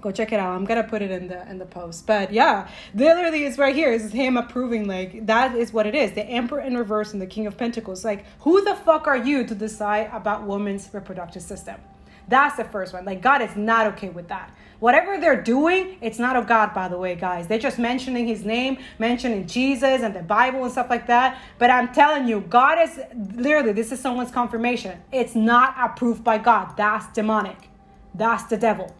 Go 0.00 0.12
check 0.12 0.32
it 0.32 0.38
out. 0.38 0.54
I'm 0.54 0.64
gonna 0.64 0.84
put 0.84 1.02
it 1.02 1.10
in 1.10 1.28
the 1.28 1.48
in 1.50 1.58
the 1.58 1.66
post. 1.66 2.06
But 2.06 2.32
yeah, 2.32 2.68
literally, 2.94 3.44
it's 3.44 3.58
right 3.58 3.74
here. 3.74 3.92
It's 3.92 4.12
him 4.12 4.36
approving. 4.36 4.86
Like 4.86 5.26
that 5.26 5.56
is 5.56 5.72
what 5.72 5.86
it 5.86 5.94
is. 5.94 6.12
The 6.12 6.24
Emperor 6.24 6.60
in 6.60 6.76
reverse 6.76 7.12
and 7.12 7.22
the 7.22 7.26
King 7.26 7.46
of 7.46 7.56
Pentacles. 7.56 8.04
Like 8.04 8.24
who 8.40 8.62
the 8.62 8.74
fuck 8.74 9.06
are 9.06 9.16
you 9.16 9.44
to 9.46 9.54
decide 9.54 10.10
about 10.12 10.46
women's 10.46 10.88
reproductive 10.92 11.42
system? 11.42 11.80
That's 12.28 12.56
the 12.56 12.64
first 12.64 12.92
one. 12.92 13.04
Like 13.04 13.22
God 13.22 13.42
is 13.42 13.56
not 13.56 13.86
okay 13.94 14.10
with 14.10 14.28
that. 14.28 14.52
Whatever 14.80 15.18
they're 15.18 15.42
doing, 15.42 15.98
it's 16.00 16.20
not 16.20 16.36
of 16.36 16.46
God, 16.46 16.72
by 16.72 16.86
the 16.86 16.96
way, 16.96 17.16
guys. 17.16 17.48
They're 17.48 17.58
just 17.58 17.78
mentioning 17.78 18.28
his 18.28 18.44
name, 18.44 18.78
mentioning 18.98 19.46
Jesus 19.46 20.02
and 20.02 20.14
the 20.14 20.22
Bible 20.22 20.62
and 20.62 20.70
stuff 20.70 20.88
like 20.88 21.08
that. 21.08 21.40
But 21.58 21.70
I'm 21.70 21.92
telling 21.92 22.28
you, 22.28 22.42
God 22.42 22.78
is 22.80 23.00
literally, 23.34 23.72
this 23.72 23.90
is 23.90 23.98
someone's 23.98 24.30
confirmation. 24.30 25.00
It's 25.10 25.34
not 25.34 25.74
approved 25.78 26.22
by 26.22 26.38
God. 26.38 26.76
That's 26.76 27.12
demonic. 27.12 27.70
That's 28.14 28.44
the 28.44 28.56
devil. 28.56 28.94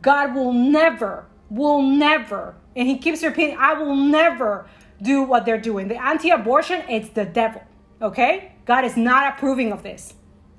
God 0.00 0.34
will 0.34 0.52
never, 0.52 1.26
will 1.50 1.82
never, 1.82 2.54
and 2.76 2.86
he 2.86 2.98
keeps 2.98 3.22
repeating, 3.22 3.56
I 3.58 3.74
will 3.74 3.96
never 3.96 4.66
do 5.02 5.22
what 5.22 5.44
they're 5.44 5.60
doing. 5.60 5.88
The 5.88 6.00
anti 6.00 6.30
abortion, 6.30 6.82
it's 6.88 7.08
the 7.08 7.24
devil. 7.24 7.62
Okay? 8.00 8.52
God 8.64 8.84
is 8.84 8.96
not 8.96 9.34
approving 9.34 9.72
of 9.72 9.82
this. 9.82 10.14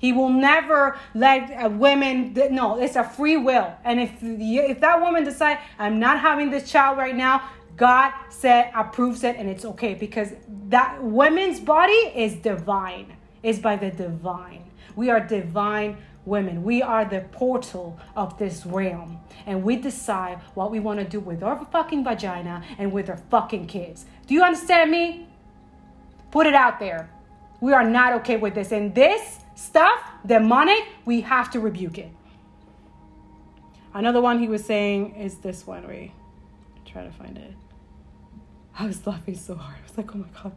He 0.06 0.12
will 0.12 0.30
never 0.30 1.00
let 1.16 1.72
women. 1.72 2.38
No, 2.52 2.80
it's 2.80 2.96
a 2.96 3.04
free 3.04 3.38
will. 3.38 3.74
And 3.84 4.00
if 4.00 4.12
if 4.22 4.80
that 4.82 5.02
woman 5.02 5.24
decide 5.24 5.58
I'm 5.80 6.00
not 6.00 6.20
having 6.20 6.52
this 6.52 6.70
child 6.70 7.00
right 7.00 7.16
now, 7.16 7.50
God 7.76 8.14
said 8.30 8.70
approves 8.76 9.24
it, 9.24 9.36
and 9.36 9.50
it's 9.50 9.66
okay 9.66 9.96
because 9.96 10.30
that 10.70 11.04
women's 11.04 11.60
body 11.60 12.04
is 12.24 12.36
divine. 12.36 13.18
Is 13.42 13.58
by 13.58 13.78
the 13.78 13.90
divine. 13.90 14.70
We 14.96 15.10
are 15.10 15.20
divine 15.20 15.98
women. 16.24 16.62
We 16.64 16.84
are 16.84 17.04
the 17.06 17.22
portal 17.32 18.00
of 18.16 18.38
this 18.38 18.64
realm. 18.64 19.20
And 19.48 19.64
we 19.64 19.76
decide 19.76 20.38
what 20.54 20.70
we 20.70 20.80
want 20.80 21.00
to 21.00 21.06
do 21.06 21.20
with 21.20 21.42
our 21.42 21.66
fucking 21.72 22.04
vagina 22.04 22.64
and 22.78 22.92
with 22.92 23.10
our 23.10 23.18
fucking 23.32 23.66
kids. 23.66 24.06
Do 24.28 24.36
you 24.36 24.44
understand 24.44 24.92
me? 24.92 25.28
Put 26.30 26.46
it 26.46 26.54
out 26.54 26.80
there. 26.80 27.10
We 27.60 27.74
are 27.74 27.90
not 27.90 28.14
okay 28.20 28.38
with 28.38 28.54
this. 28.54 28.72
And 28.72 28.94
this 28.94 29.40
stuff, 29.56 30.00
demonic, 30.26 30.84
we 31.06 31.22
have 31.22 31.50
to 31.52 31.60
rebuke 31.60 31.98
it. 31.98 32.12
Another 33.94 34.22
one 34.22 34.40
he 34.40 34.48
was 34.48 34.64
saying 34.64 35.16
is 35.16 35.38
this 35.38 35.66
one. 35.66 35.88
Wait, 35.88 36.12
try 36.86 37.04
to 37.04 37.12
find 37.12 37.38
it. 37.38 37.54
I 38.78 38.86
was 38.86 39.08
laughing 39.08 39.36
so 39.36 39.56
hard. 39.56 39.78
I 39.80 39.88
was 39.88 39.98
like, 39.98 40.14
oh 40.14 40.18
my 40.20 40.28
god. 40.44 40.52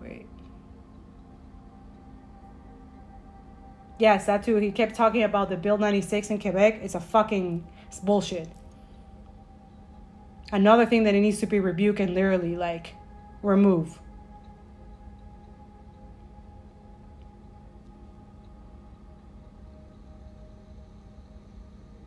Wait. 0.00 0.26
Yes, 3.98 4.26
that 4.26 4.42
too. 4.42 4.56
He 4.56 4.72
kept 4.72 4.96
talking 4.96 5.22
about 5.22 5.48
the 5.48 5.56
Bill 5.56 5.78
96 5.78 6.30
in 6.30 6.40
Quebec. 6.40 6.80
It's 6.82 6.96
a 6.96 7.00
fucking 7.00 7.64
it's 7.86 8.00
bullshit. 8.00 8.48
Another 10.50 10.86
thing 10.86 11.04
that 11.04 11.14
it 11.14 11.20
needs 11.20 11.38
to 11.40 11.46
be 11.46 11.60
rebuked 11.60 12.00
and 12.00 12.14
literally 12.14 12.56
like 12.56 12.94
remove. 13.42 13.98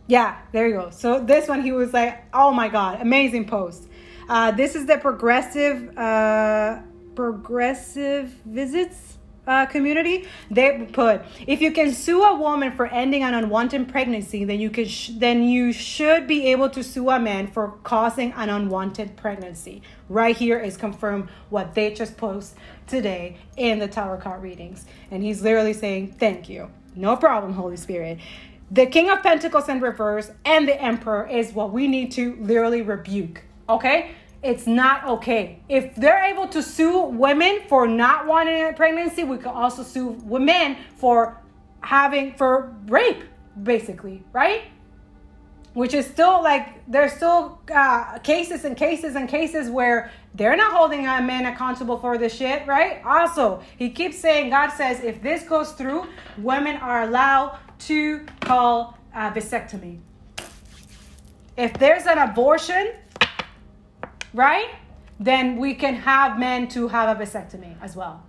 Yeah, 0.08 0.38
there 0.52 0.68
you 0.68 0.74
go. 0.74 0.90
So 0.90 1.20
this 1.24 1.48
one, 1.48 1.62
he 1.62 1.72
was 1.72 1.94
like, 1.94 2.26
"Oh 2.34 2.52
my 2.52 2.68
god, 2.68 3.00
amazing 3.02 3.46
post." 3.46 3.88
Uh, 4.28 4.52
this 4.52 4.76
is 4.76 4.86
the 4.86 4.98
progressive, 4.98 5.98
uh, 5.98 6.80
progressive 7.16 8.28
visits 8.46 9.18
uh, 9.52 9.66
community, 9.66 10.28
they 10.50 10.88
put 10.94 11.22
if 11.46 11.62
you 11.62 11.72
can 11.72 11.94
sue 11.94 12.24
a 12.24 12.36
woman 12.36 12.72
for 12.72 12.88
ending 12.88 13.24
an 13.24 13.34
unwanted 13.34 13.90
pregnancy, 13.90 14.46
then 14.46 14.60
you 14.60 14.70
can 14.70 14.88
sh- 14.88 15.12
then 15.16 15.44
you 15.44 15.74
should 15.74 16.26
be 16.26 16.48
able 16.48 16.70
to 16.70 16.84
sue 16.84 17.10
a 17.10 17.20
man 17.20 17.48
for 17.48 17.74
causing 17.84 18.32
an 18.34 18.50
unwanted 18.50 19.18
pregnancy. 19.18 19.82
Right 20.08 20.36
here 20.36 20.60
is 20.60 20.78
confirmed 20.78 21.30
what 21.50 21.76
they 21.76 21.94
just 21.94 22.16
post 22.18 22.56
today 22.88 23.38
in 23.58 23.80
the 23.80 23.88
tarot 23.88 24.22
card 24.22 24.42
readings, 24.42 24.86
and 25.10 25.22
he's 25.22 25.42
literally 25.42 25.74
saying, 25.74 26.16
"Thank 26.18 26.48
you, 26.50 26.70
no 26.96 27.18
problem, 27.18 27.54
Holy 27.54 27.78
Spirit." 27.78 28.20
The 28.72 28.86
King 28.86 29.10
of 29.10 29.22
Pentacles 29.22 29.68
in 29.68 29.82
reverse 29.82 30.32
and 30.46 30.66
the 30.66 30.82
Emperor 30.82 31.28
is 31.28 31.52
what 31.52 31.74
we 31.74 31.90
need 31.90 32.14
to 32.14 32.38
literally 32.40 32.82
rebuke. 32.82 33.44
Okay, 33.68 34.12
it's 34.44 34.66
not 34.66 35.08
okay. 35.08 35.60
If 35.70 35.96
they're 35.96 36.24
able 36.24 36.48
to 36.48 36.64
sue 36.64 37.04
women 37.04 37.62
for 37.68 37.88
not 37.88 38.26
wanting 38.26 38.68
a 38.68 38.74
pregnancy, 38.74 39.24
we 39.24 39.38
can 39.38 39.52
also 39.52 39.84
sue 39.84 40.10
women 40.24 40.78
for 40.96 41.42
having 41.82 42.34
for 42.34 42.76
rape, 42.88 43.24
basically, 43.62 44.24
right? 44.34 44.64
Which 45.74 45.94
is 45.94 46.06
still 46.08 46.42
like 46.42 46.86
there's 46.88 47.14
still 47.14 47.62
uh, 47.74 48.18
cases 48.20 48.66
and 48.66 48.76
cases 48.76 49.16
and 49.16 49.30
cases 49.30 49.70
where 49.70 50.12
they're 50.34 50.58
not 50.58 50.74
holding 50.74 51.08
a 51.08 51.22
man 51.22 51.46
accountable 51.46 51.98
for 51.98 52.18
this 52.18 52.34
shit, 52.34 52.66
right? 52.68 53.02
Also, 53.06 53.62
he 53.78 53.90
keeps 53.90 54.18
saying 54.18 54.50
God 54.50 54.72
says 54.72 55.02
if 55.02 55.22
this 55.22 55.44
goes 55.44 55.74
through, 55.74 56.08
women 56.38 56.78
are 56.78 57.04
allowed 57.04 57.60
to 57.80 58.26
call 58.42 58.98
a 59.14 59.32
vasectomy. 59.32 60.00
If 61.58 61.74
there's 61.76 62.06
an 62.06 62.18
abortion, 62.18 62.94
right? 64.34 64.70
Then 65.20 65.58
we 65.58 65.76
can 65.76 65.96
have 65.96 66.40
men 66.40 66.68
to 66.70 66.88
have 66.88 67.16
a 67.16 67.24
vasectomy 67.24 67.76
as 67.82 67.96
well. 67.96 68.24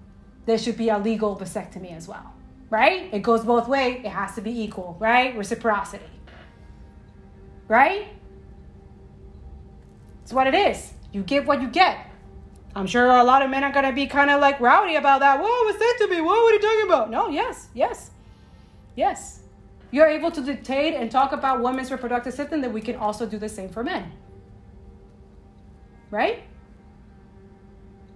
There 0.45 0.59
should 0.59 0.77
be 0.77 0.89
a 0.89 0.99
legal 0.99 1.37
vasectomy 1.37 1.97
as 1.97 2.09
well, 2.09 2.35
right? 2.69 3.09
It 3.13 3.23
goes 3.23 3.45
both 3.45 3.69
ways. 3.69 4.03
It 4.05 4.11
has 4.11 4.35
to 4.35 4.41
be 4.41 4.63
equal, 4.63 4.97
right? 4.99 5.37
Reciprocity, 5.37 6.05
right? 7.69 8.09
It's 10.23 10.33
what 10.33 10.47
it 10.47 10.55
is. 10.55 10.93
You 11.13 11.23
give 11.23 11.47
what 11.47 11.63
you 11.63 11.69
get. 11.69 12.07
I'm 12.75 12.87
sure 12.87 13.07
a 13.07 13.25
lot 13.25 13.43
of 13.43 13.51
men 13.51 13.65
are 13.65 13.73
gonna 13.73 13.93
be 13.93 14.07
kind 14.07 14.31
of 14.31 14.41
like 14.41 14.59
rowdy 14.61 14.97
about 14.97 15.21
that. 15.21 15.41
Whoa, 15.41 15.73
vasectomy? 15.73 16.25
What 16.25 16.39
are 16.39 16.55
you 16.55 16.61
talking 16.61 16.87
about? 16.87 17.11
No, 17.11 17.29
yes, 17.29 17.69
yes, 17.75 18.11
yes. 18.97 19.41
You're 19.91 20.07
able 20.07 20.31
to 20.31 20.41
dictate 20.41 20.95
and 20.95 21.11
talk 21.11 21.33
about 21.33 21.63
women's 21.63 21.91
reproductive 21.91 22.33
system, 22.33 22.63
that 22.63 22.73
we 22.73 22.81
can 22.81 22.97
also 22.97 23.27
do 23.27 23.39
the 23.39 23.49
same 23.49 23.69
for 23.69 23.85
men 23.85 24.11
right? 26.13 26.45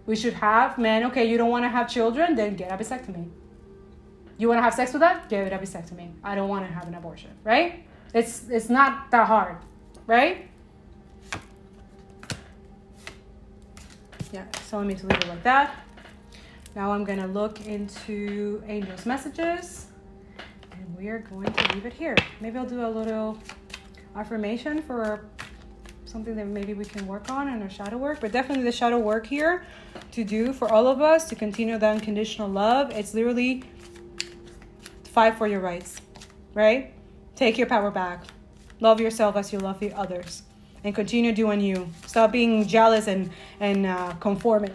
We 0.06 0.14
should 0.14 0.34
have 0.34 0.78
men, 0.78 1.02
okay, 1.06 1.24
you 1.24 1.36
don't 1.36 1.50
want 1.50 1.64
to 1.64 1.68
have 1.68 1.90
children, 1.90 2.36
then 2.36 2.54
get 2.54 2.70
a 2.70 2.76
vasectomy. 2.76 3.28
You 4.38 4.46
want 4.48 4.58
to 4.58 4.62
have 4.62 4.74
sex 4.74 4.92
with 4.92 5.00
that? 5.00 5.28
Get 5.28 5.52
a 5.52 5.58
vasectomy. 5.58 6.12
I 6.22 6.36
don't 6.36 6.48
want 6.48 6.64
to 6.66 6.72
have 6.72 6.86
an 6.86 6.94
abortion, 6.94 7.30
right? 7.42 7.84
It's 8.14 8.48
it's 8.48 8.68
not 8.68 9.10
that 9.10 9.26
hard, 9.26 9.56
right? 10.06 10.48
Yeah, 14.32 14.44
so 14.68 14.78
let 14.78 14.86
me 14.86 14.94
to 14.94 15.06
leave 15.06 15.18
it 15.18 15.28
like 15.28 15.42
that. 15.42 15.74
Now 16.74 16.92
I'm 16.92 17.04
gonna 17.04 17.26
look 17.26 17.66
into 17.66 18.62
angels' 18.66 19.06
messages 19.06 19.86
and 20.72 20.96
we 20.96 21.08
are 21.08 21.20
going 21.20 21.50
to 21.50 21.74
leave 21.74 21.86
it 21.86 21.94
here. 21.94 22.16
Maybe 22.40 22.58
I'll 22.58 22.66
do 22.66 22.86
a 22.86 22.88
little 22.88 23.38
affirmation 24.14 24.82
for 24.82 25.24
something 26.06 26.36
that 26.36 26.46
maybe 26.46 26.72
we 26.72 26.84
can 26.84 27.06
work 27.06 27.30
on 27.30 27.48
in 27.48 27.60
our 27.62 27.70
shadow 27.70 27.98
work, 27.98 28.20
but 28.20 28.32
definitely 28.32 28.64
the 28.64 28.72
shadow 28.72 28.98
work 28.98 29.26
here 29.26 29.64
to 30.12 30.24
do 30.24 30.52
for 30.52 30.70
all 30.70 30.86
of 30.86 31.00
us 31.00 31.28
to 31.28 31.34
continue 31.34 31.76
that 31.76 31.94
unconditional 31.94 32.48
love. 32.48 32.90
It's 32.92 33.12
literally 33.12 33.64
fight 35.04 35.36
for 35.36 35.46
your 35.46 35.60
rights, 35.60 36.00
right? 36.54 36.92
Take 37.34 37.58
your 37.58 37.66
power 37.66 37.90
back. 37.90 38.24
Love 38.80 39.00
yourself 39.00 39.36
as 39.36 39.52
you 39.52 39.58
love 39.58 39.80
the 39.80 39.92
others, 39.94 40.42
and 40.84 40.94
continue 40.94 41.32
doing 41.32 41.60
you. 41.60 41.88
Stop 42.06 42.32
being 42.32 42.66
jealous 42.66 43.08
and 43.08 43.30
and 43.58 43.86
uh, 43.86 44.12
conforming 44.20 44.74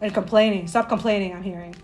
and 0.00 0.14
complaining. 0.14 0.66
Stop 0.68 0.88
complaining. 0.88 1.34
I'm 1.34 1.42
hearing. 1.42 1.74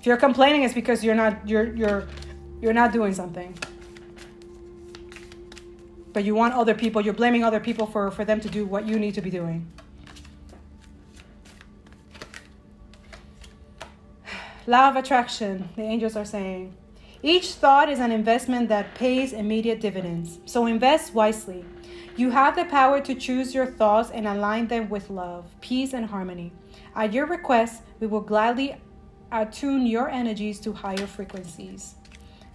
If 0.00 0.06
you're 0.06 0.16
complaining, 0.16 0.64
it's 0.64 0.74
because 0.74 1.04
you're 1.04 1.14
not 1.14 1.48
you're 1.48 1.74
you're 1.74 2.08
you're 2.60 2.72
not 2.72 2.92
doing 2.92 3.14
something. 3.14 3.56
But 6.12 6.24
you 6.24 6.34
want 6.34 6.54
other 6.54 6.74
people. 6.74 7.00
You're 7.00 7.14
blaming 7.14 7.44
other 7.44 7.60
people 7.60 7.86
for 7.86 8.10
for 8.10 8.24
them 8.24 8.40
to 8.40 8.48
do 8.48 8.64
what 8.64 8.86
you 8.86 8.98
need 8.98 9.14
to 9.14 9.20
be 9.20 9.30
doing. 9.30 9.70
Law 14.66 14.88
of 14.88 14.96
attraction. 14.96 15.68
The 15.76 15.82
angels 15.82 16.16
are 16.16 16.24
saying. 16.24 16.74
Each 17.22 17.50
thought 17.52 17.90
is 17.90 17.98
an 17.98 18.12
investment 18.12 18.68
that 18.68 18.94
pays 18.94 19.32
immediate 19.32 19.80
dividends, 19.80 20.38
so 20.44 20.66
invest 20.66 21.14
wisely. 21.14 21.64
You 22.16 22.30
have 22.30 22.54
the 22.54 22.64
power 22.64 23.00
to 23.00 23.14
choose 23.14 23.54
your 23.54 23.66
thoughts 23.66 24.10
and 24.10 24.26
align 24.26 24.68
them 24.68 24.88
with 24.88 25.10
love, 25.10 25.46
peace, 25.60 25.92
and 25.92 26.06
harmony. 26.06 26.52
At 26.94 27.12
your 27.12 27.26
request, 27.26 27.82
we 27.98 28.06
will 28.06 28.20
gladly 28.20 28.76
attune 29.32 29.86
your 29.86 30.08
energies 30.08 30.60
to 30.60 30.72
higher 30.72 31.06
frequencies. 31.06 31.94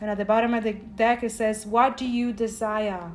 And 0.01 0.09
at 0.09 0.17
the 0.17 0.25
bottom 0.25 0.53
of 0.53 0.63
the 0.63 0.73
deck, 0.73 1.23
it 1.23 1.31
says, 1.31 1.65
What 1.65 1.97
do 1.97 2.05
you 2.05 2.33
desire? 2.33 3.11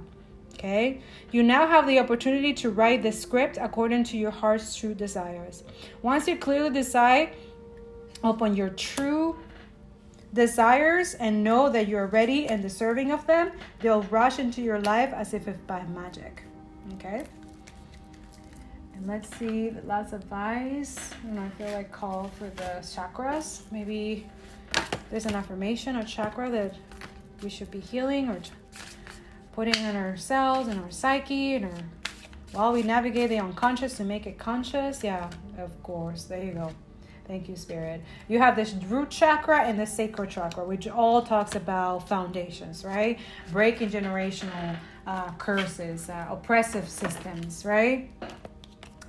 Okay, 0.58 1.00
you 1.30 1.44
now 1.44 1.68
have 1.68 1.86
the 1.86 2.00
opportunity 2.00 2.52
to 2.54 2.70
write 2.70 3.04
the 3.04 3.12
script 3.12 3.58
according 3.60 4.02
to 4.04 4.18
your 4.18 4.32
heart's 4.32 4.74
true 4.74 4.92
desires. 4.92 5.62
Once 6.02 6.26
you 6.26 6.36
clearly 6.36 6.70
decide 6.70 7.36
upon 8.24 8.56
your 8.56 8.70
true 8.70 9.38
desires 10.34 11.14
and 11.14 11.44
know 11.44 11.70
that 11.70 11.86
you're 11.86 12.08
ready 12.08 12.48
and 12.48 12.60
deserving 12.60 13.12
of 13.12 13.24
them, 13.28 13.52
they'll 13.78 14.02
rush 14.10 14.40
into 14.40 14.60
your 14.60 14.80
life 14.80 15.12
as 15.12 15.32
if 15.32 15.46
by 15.68 15.84
magic. 15.94 16.42
Okay? 16.94 17.24
And 18.96 19.06
let's 19.06 19.28
see 19.38 19.68
the 19.68 19.86
last 19.86 20.12
advice. 20.12 21.10
And 21.22 21.38
I 21.38 21.48
feel 21.50 21.70
like 21.70 21.92
call 21.92 22.32
for 22.36 22.50
the 22.50 22.82
chakras. 22.82 23.62
Maybe 23.70 24.26
there's 25.08 25.26
an 25.26 25.36
affirmation 25.36 25.94
or 25.94 26.02
chakra 26.02 26.50
that 26.50 26.74
we 27.44 27.48
should 27.48 27.70
be 27.70 27.78
healing 27.78 28.28
or 28.28 28.40
putting 29.58 29.84
in 29.84 29.96
ourselves 29.96 30.68
and 30.68 30.78
our 30.78 30.88
psyche 30.88 31.56
and 31.56 31.64
our 31.64 31.72
while 32.52 32.72
we 32.72 32.80
navigate 32.80 33.28
the 33.28 33.40
unconscious 33.40 33.96
to 33.96 34.04
make 34.04 34.24
it 34.24 34.38
conscious. 34.38 35.02
Yeah, 35.02 35.28
of 35.58 35.82
course. 35.82 36.22
There 36.22 36.44
you 36.44 36.52
go. 36.52 36.70
Thank 37.26 37.48
you, 37.48 37.56
Spirit. 37.56 38.04
You 38.28 38.38
have 38.38 38.54
this 38.54 38.72
root 38.86 39.10
chakra 39.10 39.62
and 39.62 39.76
the 39.76 39.84
sacral 39.84 40.28
chakra, 40.28 40.64
which 40.64 40.86
all 40.86 41.22
talks 41.22 41.56
about 41.56 42.08
foundations, 42.08 42.84
right? 42.84 43.18
Breaking 43.50 43.90
generational 43.90 44.76
uh, 45.08 45.32
curses, 45.38 46.08
uh, 46.08 46.28
oppressive 46.30 46.88
systems, 46.88 47.64
right? 47.64 48.08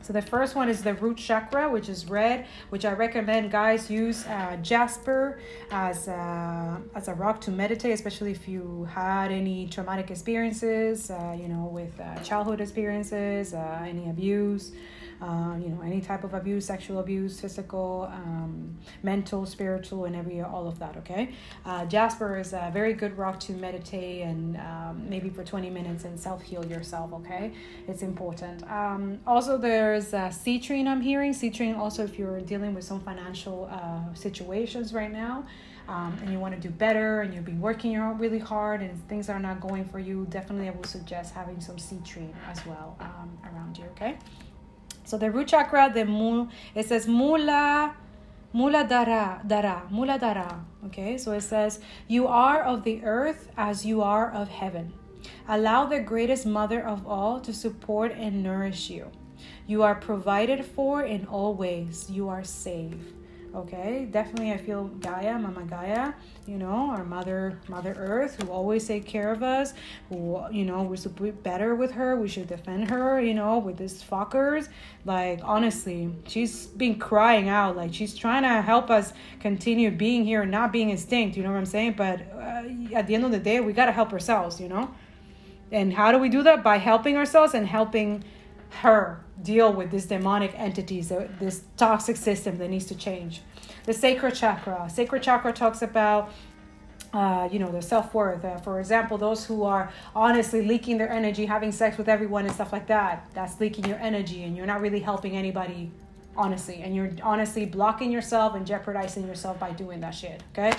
So 0.10 0.14
the 0.14 0.24
first 0.24 0.56
one 0.56 0.70
is 0.70 0.82
the 0.82 0.96
root 0.96 1.18
chakra, 1.20 1.70
which 1.70 1.88
is 1.88 2.10
red, 2.10 2.48
which 2.70 2.84
I 2.84 2.94
recommend 2.94 3.52
guys 3.52 3.92
use 3.92 4.26
uh, 4.26 4.58
jasper 4.64 5.40
as 5.70 6.08
a, 6.08 6.82
as 6.96 7.10
a 7.10 7.14
rock 7.14 7.40
to 7.42 7.52
meditate, 7.52 7.92
especially 7.92 8.32
if 8.32 8.48
you 8.48 8.88
had 8.92 9.32
any 9.32 9.68
traumatic 9.68 10.10
experiences, 10.10 11.12
uh, 11.12 11.38
you 11.40 11.48
know, 11.48 11.70
with 11.72 11.94
uh, 12.02 12.16
childhood 12.24 12.60
experiences, 12.60 13.54
uh, 13.54 13.86
any 13.88 14.10
abuse 14.10 14.72
uh, 15.22 15.56
you 15.60 15.70
know, 15.70 15.82
any 15.82 16.00
type 16.02 16.24
of 16.24 16.34
abuse, 16.34 16.66
sexual 16.66 17.00
abuse, 17.00 17.40
physical, 17.40 18.10
um, 18.12 18.78
mental, 19.04 19.46
spiritual, 19.46 20.06
and 20.06 20.16
every 20.16 20.42
all 20.42 20.68
of 20.68 20.80
that. 20.80 20.96
Okay, 20.98 21.34
uh, 21.66 21.86
Jasper 21.86 22.38
is 22.40 22.54
a 22.54 22.70
very 22.72 22.94
good 22.94 23.18
rock 23.18 23.40
to 23.42 23.52
meditate 23.54 24.22
and 24.22 24.58
um, 24.58 25.10
maybe 25.10 25.30
for 25.30 25.44
20 25.44 25.70
minutes 25.70 26.06
and 26.06 26.20
self 26.20 26.42
heal 26.42 26.66
yourself. 26.66 27.12
Okay, 27.14 27.52
it's 27.88 28.02
important. 28.02 28.64
Um, 28.72 29.20
also, 29.28 29.58
there's 29.58 30.14
uh, 30.14 30.30
citrine. 30.30 30.88
I'm 30.88 31.02
hearing 31.02 31.34
citrine. 31.34 31.78
Also, 31.78 32.04
if 32.04 32.18
you're 32.18 32.40
dealing 32.42 32.74
with 32.74 32.86
some 32.86 33.02
financial 33.02 33.70
uh, 33.72 34.14
situations 34.14 34.94
right 34.94 35.12
now. 35.12 35.46
Um, 35.90 36.16
and 36.22 36.32
you 36.32 36.40
want 36.40 36.54
to 36.54 36.62
do 36.62 36.70
better 36.70 37.22
and 37.22 37.34
you've 37.34 37.46
been 37.46 37.60
working 37.60 38.00
really 38.20 38.38
hard 38.38 38.82
and 38.82 38.96
things 39.10 39.28
are 39.28 39.40
not 39.40 39.60
going 39.60 39.86
for 39.86 39.98
you, 39.98 40.28
definitely 40.30 40.68
I 40.68 40.72
would 40.72 40.86
suggest 40.86 41.34
having 41.34 41.60
some 41.60 41.78
citrine 41.78 42.32
as 42.48 42.64
well 42.68 42.96
um, 43.00 43.36
around 43.52 43.76
you, 43.76 43.86
okay? 43.86 44.20
So 45.10 45.18
the 45.18 45.32
root 45.32 45.48
chakra, 45.48 45.92
the 45.92 46.06
mu, 46.06 46.50
it 46.76 46.86
says 46.86 47.08
mula, 47.08 47.96
mula 48.54 48.86
dara, 48.88 49.42
dara, 49.48 49.88
mula 49.90 50.20
dara. 50.20 50.64
Okay, 50.86 51.18
so 51.18 51.32
it 51.32 51.42
says, 51.42 51.80
You 52.08 52.28
are 52.28 52.62
of 52.62 52.84
the 52.84 53.04
earth 53.04 53.50
as 53.58 53.84
you 53.84 54.04
are 54.04 54.32
of 54.32 54.50
heaven. 54.50 54.94
Allow 55.48 55.88
the 55.88 56.00
greatest 56.00 56.46
mother 56.46 56.86
of 56.86 57.08
all 57.08 57.40
to 57.40 57.52
support 57.52 58.12
and 58.12 58.44
nourish 58.44 58.92
you. 58.92 59.10
You 59.66 59.82
are 59.82 59.96
provided 59.96 60.64
for 60.64 61.02
in 61.02 61.26
all 61.26 61.56
ways. 61.56 62.06
You 62.12 62.30
are 62.30 62.44
safe 62.44 62.94
okay 63.56 64.08
definitely 64.12 64.52
i 64.52 64.58
feel 64.58 64.86
gaia 65.00 65.38
mama 65.38 65.64
gaia 65.64 66.14
you 66.46 66.58
know 66.58 66.92
our 66.92 67.04
mother 67.04 67.60
mother 67.68 67.96
earth 67.98 68.40
who 68.42 68.50
always 68.50 68.88
take 68.88 69.06
care 69.06 69.32
of 69.32 69.42
us 69.42 69.74
who 70.10 70.40
you 70.52 70.64
know 70.66 70.84
we're 70.84 70.96
supposed 70.96 71.18
to 71.18 71.24
be 71.24 71.32
better 71.32 71.74
with 71.74 71.92
her 71.92 72.16
we 72.16 72.28
should 72.28 72.48
defend 72.48 72.90
her 72.90 73.20
you 73.20 73.34
know 73.34 73.58
with 73.58 73.78
these 73.78 74.04
fuckers. 74.04 74.68
Like 75.06 75.40
honestly 75.44 76.14
she's 76.28 76.68
been 76.68 77.00
crying 77.00 77.50
out 77.50 77.76
like 77.76 77.94
she's 77.94 78.16
trying 78.16 78.44
to 78.44 78.62
help 78.62 78.90
us 78.90 79.14
continue 79.40 79.90
being 79.92 80.26
here 80.26 80.44
and 80.44 80.52
not 80.52 80.72
being 80.72 80.90
extinct 80.90 81.38
you 81.38 81.44
know 81.44 81.52
what 81.52 81.58
i'm 81.58 81.66
saying? 81.66 81.94
But 81.94 82.22
uh, 82.34 82.64
at 82.94 83.08
the 83.08 83.16
end 83.16 83.26
of 83.26 83.32
the 83.32 83.40
day 83.40 83.60
we 83.60 83.74
got 83.74 83.86
to 83.86 83.92
help 83.92 84.14
ourselves 84.14 84.60
you 84.60 84.70
know? 84.70 84.94
And 85.72 85.94
how 85.94 86.12
do 86.12 86.18
we 86.18 86.30
do 86.30 86.42
that? 86.44 86.64
By 86.64 86.78
helping 86.78 87.16
ourselves 87.16 87.54
and 87.54 87.68
helping 87.68 88.24
her 88.70 89.24
deal 89.42 89.74
with 89.74 89.92
these 89.92 90.06
demonic 90.06 90.54
entities, 90.58 91.10
this 91.40 91.64
toxic 91.78 92.18
system 92.18 92.58
that 92.58 92.70
needs 92.70 92.86
to 92.86 92.96
change. 92.96 93.42
The 93.86 93.94
sacral 93.94 94.32
chakra. 94.32 94.90
Sacral 94.90 95.22
chakra 95.22 95.54
talks 95.54 95.82
about 95.82 96.32
uh, 97.14 97.50
you 97.52 97.60
know, 97.60 97.72
their 97.72 97.82
self 97.82 98.14
worth. 98.14 98.46
Uh, 98.46 98.58
for 98.58 98.80
example, 98.80 99.18
those 99.18 99.46
who 99.46 99.64
are 99.64 99.92
honestly 100.16 100.66
leaking 100.66 100.98
their 100.98 101.10
energy, 101.10 101.46
having 101.46 101.72
sex 101.72 101.98
with 101.98 102.08
everyone 102.08 102.46
and 102.46 102.54
stuff 102.54 102.72
like 102.72 102.88
that, 102.88 103.28
that's 103.34 103.60
leaking 103.60 103.86
your 103.86 103.98
energy 103.98 104.44
and 104.44 104.56
you're 104.56 104.68
not 104.68 104.82
really 104.82 105.00
helping 105.00 105.36
anybody, 105.36 105.92
honestly. 106.38 106.82
And 106.82 106.96
you're 106.96 107.12
honestly 107.24 107.66
blocking 107.66 108.12
yourself 108.12 108.56
and 108.56 108.66
jeopardizing 108.66 109.28
yourself 109.28 109.60
by 109.60 109.72
doing 109.72 110.00
that 110.02 110.12
shit, 110.14 110.44
okay? 110.52 110.78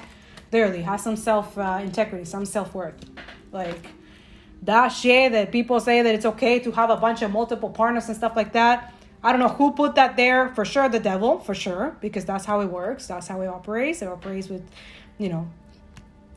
Literally, 0.53 0.83
have 0.83 1.01
some 1.01 1.17
self 1.17 1.57
uh, 1.59 1.81
integrity, 1.83 2.25
some 2.25 2.45
self 2.45 2.75
worth. 2.75 3.05
Like, 3.53 3.89
that 4.63 4.89
shit 4.89 5.33
that 5.33 5.53
people 5.53 5.81
say 5.81 6.03
that 6.03 6.15
it's 6.15 6.27
okay 6.27 6.59
to 6.61 6.71
have 6.73 6.91
a 6.91 6.97
bunch 6.97 7.23
of 7.23 7.31
multiple 7.31 7.71
partners 7.71 8.09
and 8.09 8.17
stuff 8.17 8.37
like 8.37 8.53
that. 8.53 8.95
I 9.23 9.33
don't 9.33 9.41
know 9.41 9.49
who 9.49 9.73
put 9.73 9.95
that 9.97 10.17
there. 10.17 10.55
For 10.55 10.65
sure, 10.65 10.89
the 10.89 11.01
devil, 11.01 11.41
for 11.41 11.55
sure, 11.55 11.97
because 12.01 12.25
that's 12.25 12.45
how 12.45 12.61
it 12.61 12.67
works. 12.67 13.07
That's 13.07 13.29
how 13.29 13.41
it 13.43 13.49
operates. 13.49 14.03
It 14.03 14.09
operates 14.09 14.49
with, 14.49 14.63
you 15.19 15.29
know, 15.29 15.49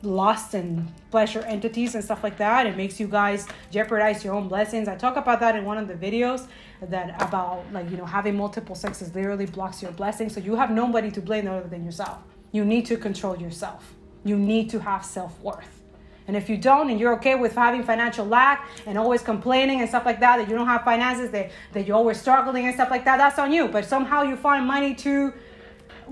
lust 0.04 0.54
and 0.54 0.92
pleasure 1.10 1.40
entities 1.40 1.94
and 1.94 2.04
stuff 2.04 2.22
like 2.22 2.36
that. 2.38 2.66
It 2.66 2.76
makes 2.76 3.00
you 3.00 3.08
guys 3.08 3.46
jeopardize 3.70 4.24
your 4.24 4.34
own 4.34 4.48
blessings. 4.48 4.86
I 4.86 4.96
talk 4.96 5.16
about 5.16 5.40
that 5.40 5.56
in 5.56 5.64
one 5.64 5.78
of 5.78 5.88
the 5.88 5.94
videos 5.94 6.46
that 6.82 7.20
about 7.22 7.64
like 7.72 7.90
you 7.90 7.96
know 7.96 8.04
having 8.04 8.36
multiple 8.36 8.74
sexes 8.74 9.14
literally 9.14 9.46
blocks 9.46 9.82
your 9.82 9.92
blessings. 9.92 10.34
So 10.34 10.40
you 10.40 10.54
have 10.56 10.70
nobody 10.70 11.10
to 11.10 11.20
blame 11.20 11.48
other 11.48 11.68
than 11.68 11.84
yourself. 11.84 12.18
You 12.52 12.64
need 12.64 12.86
to 12.86 12.96
control 12.96 13.36
yourself. 13.36 13.94
You 14.24 14.36
need 14.36 14.70
to 14.70 14.80
have 14.80 15.04
self 15.04 15.40
worth. 15.40 15.80
And 16.26 16.36
if 16.36 16.48
you 16.48 16.56
don't, 16.56 16.90
and 16.90 16.98
you're 16.98 17.14
okay 17.16 17.34
with 17.34 17.54
having 17.54 17.82
financial 17.82 18.24
lack 18.24 18.68
and 18.86 18.96
always 18.96 19.22
complaining 19.22 19.80
and 19.80 19.88
stuff 19.88 20.06
like 20.06 20.20
that, 20.20 20.38
that 20.38 20.48
you 20.48 20.54
don't 20.54 20.66
have 20.66 20.82
finances, 20.82 21.30
that, 21.30 21.50
that 21.72 21.86
you're 21.86 21.96
always 21.96 22.18
struggling 22.18 22.64
and 22.64 22.74
stuff 22.74 22.90
like 22.90 23.04
that, 23.04 23.18
that's 23.18 23.38
on 23.38 23.52
you. 23.52 23.68
But 23.68 23.84
somehow 23.84 24.22
you 24.22 24.36
find 24.36 24.66
money 24.66 24.94
to 24.96 25.34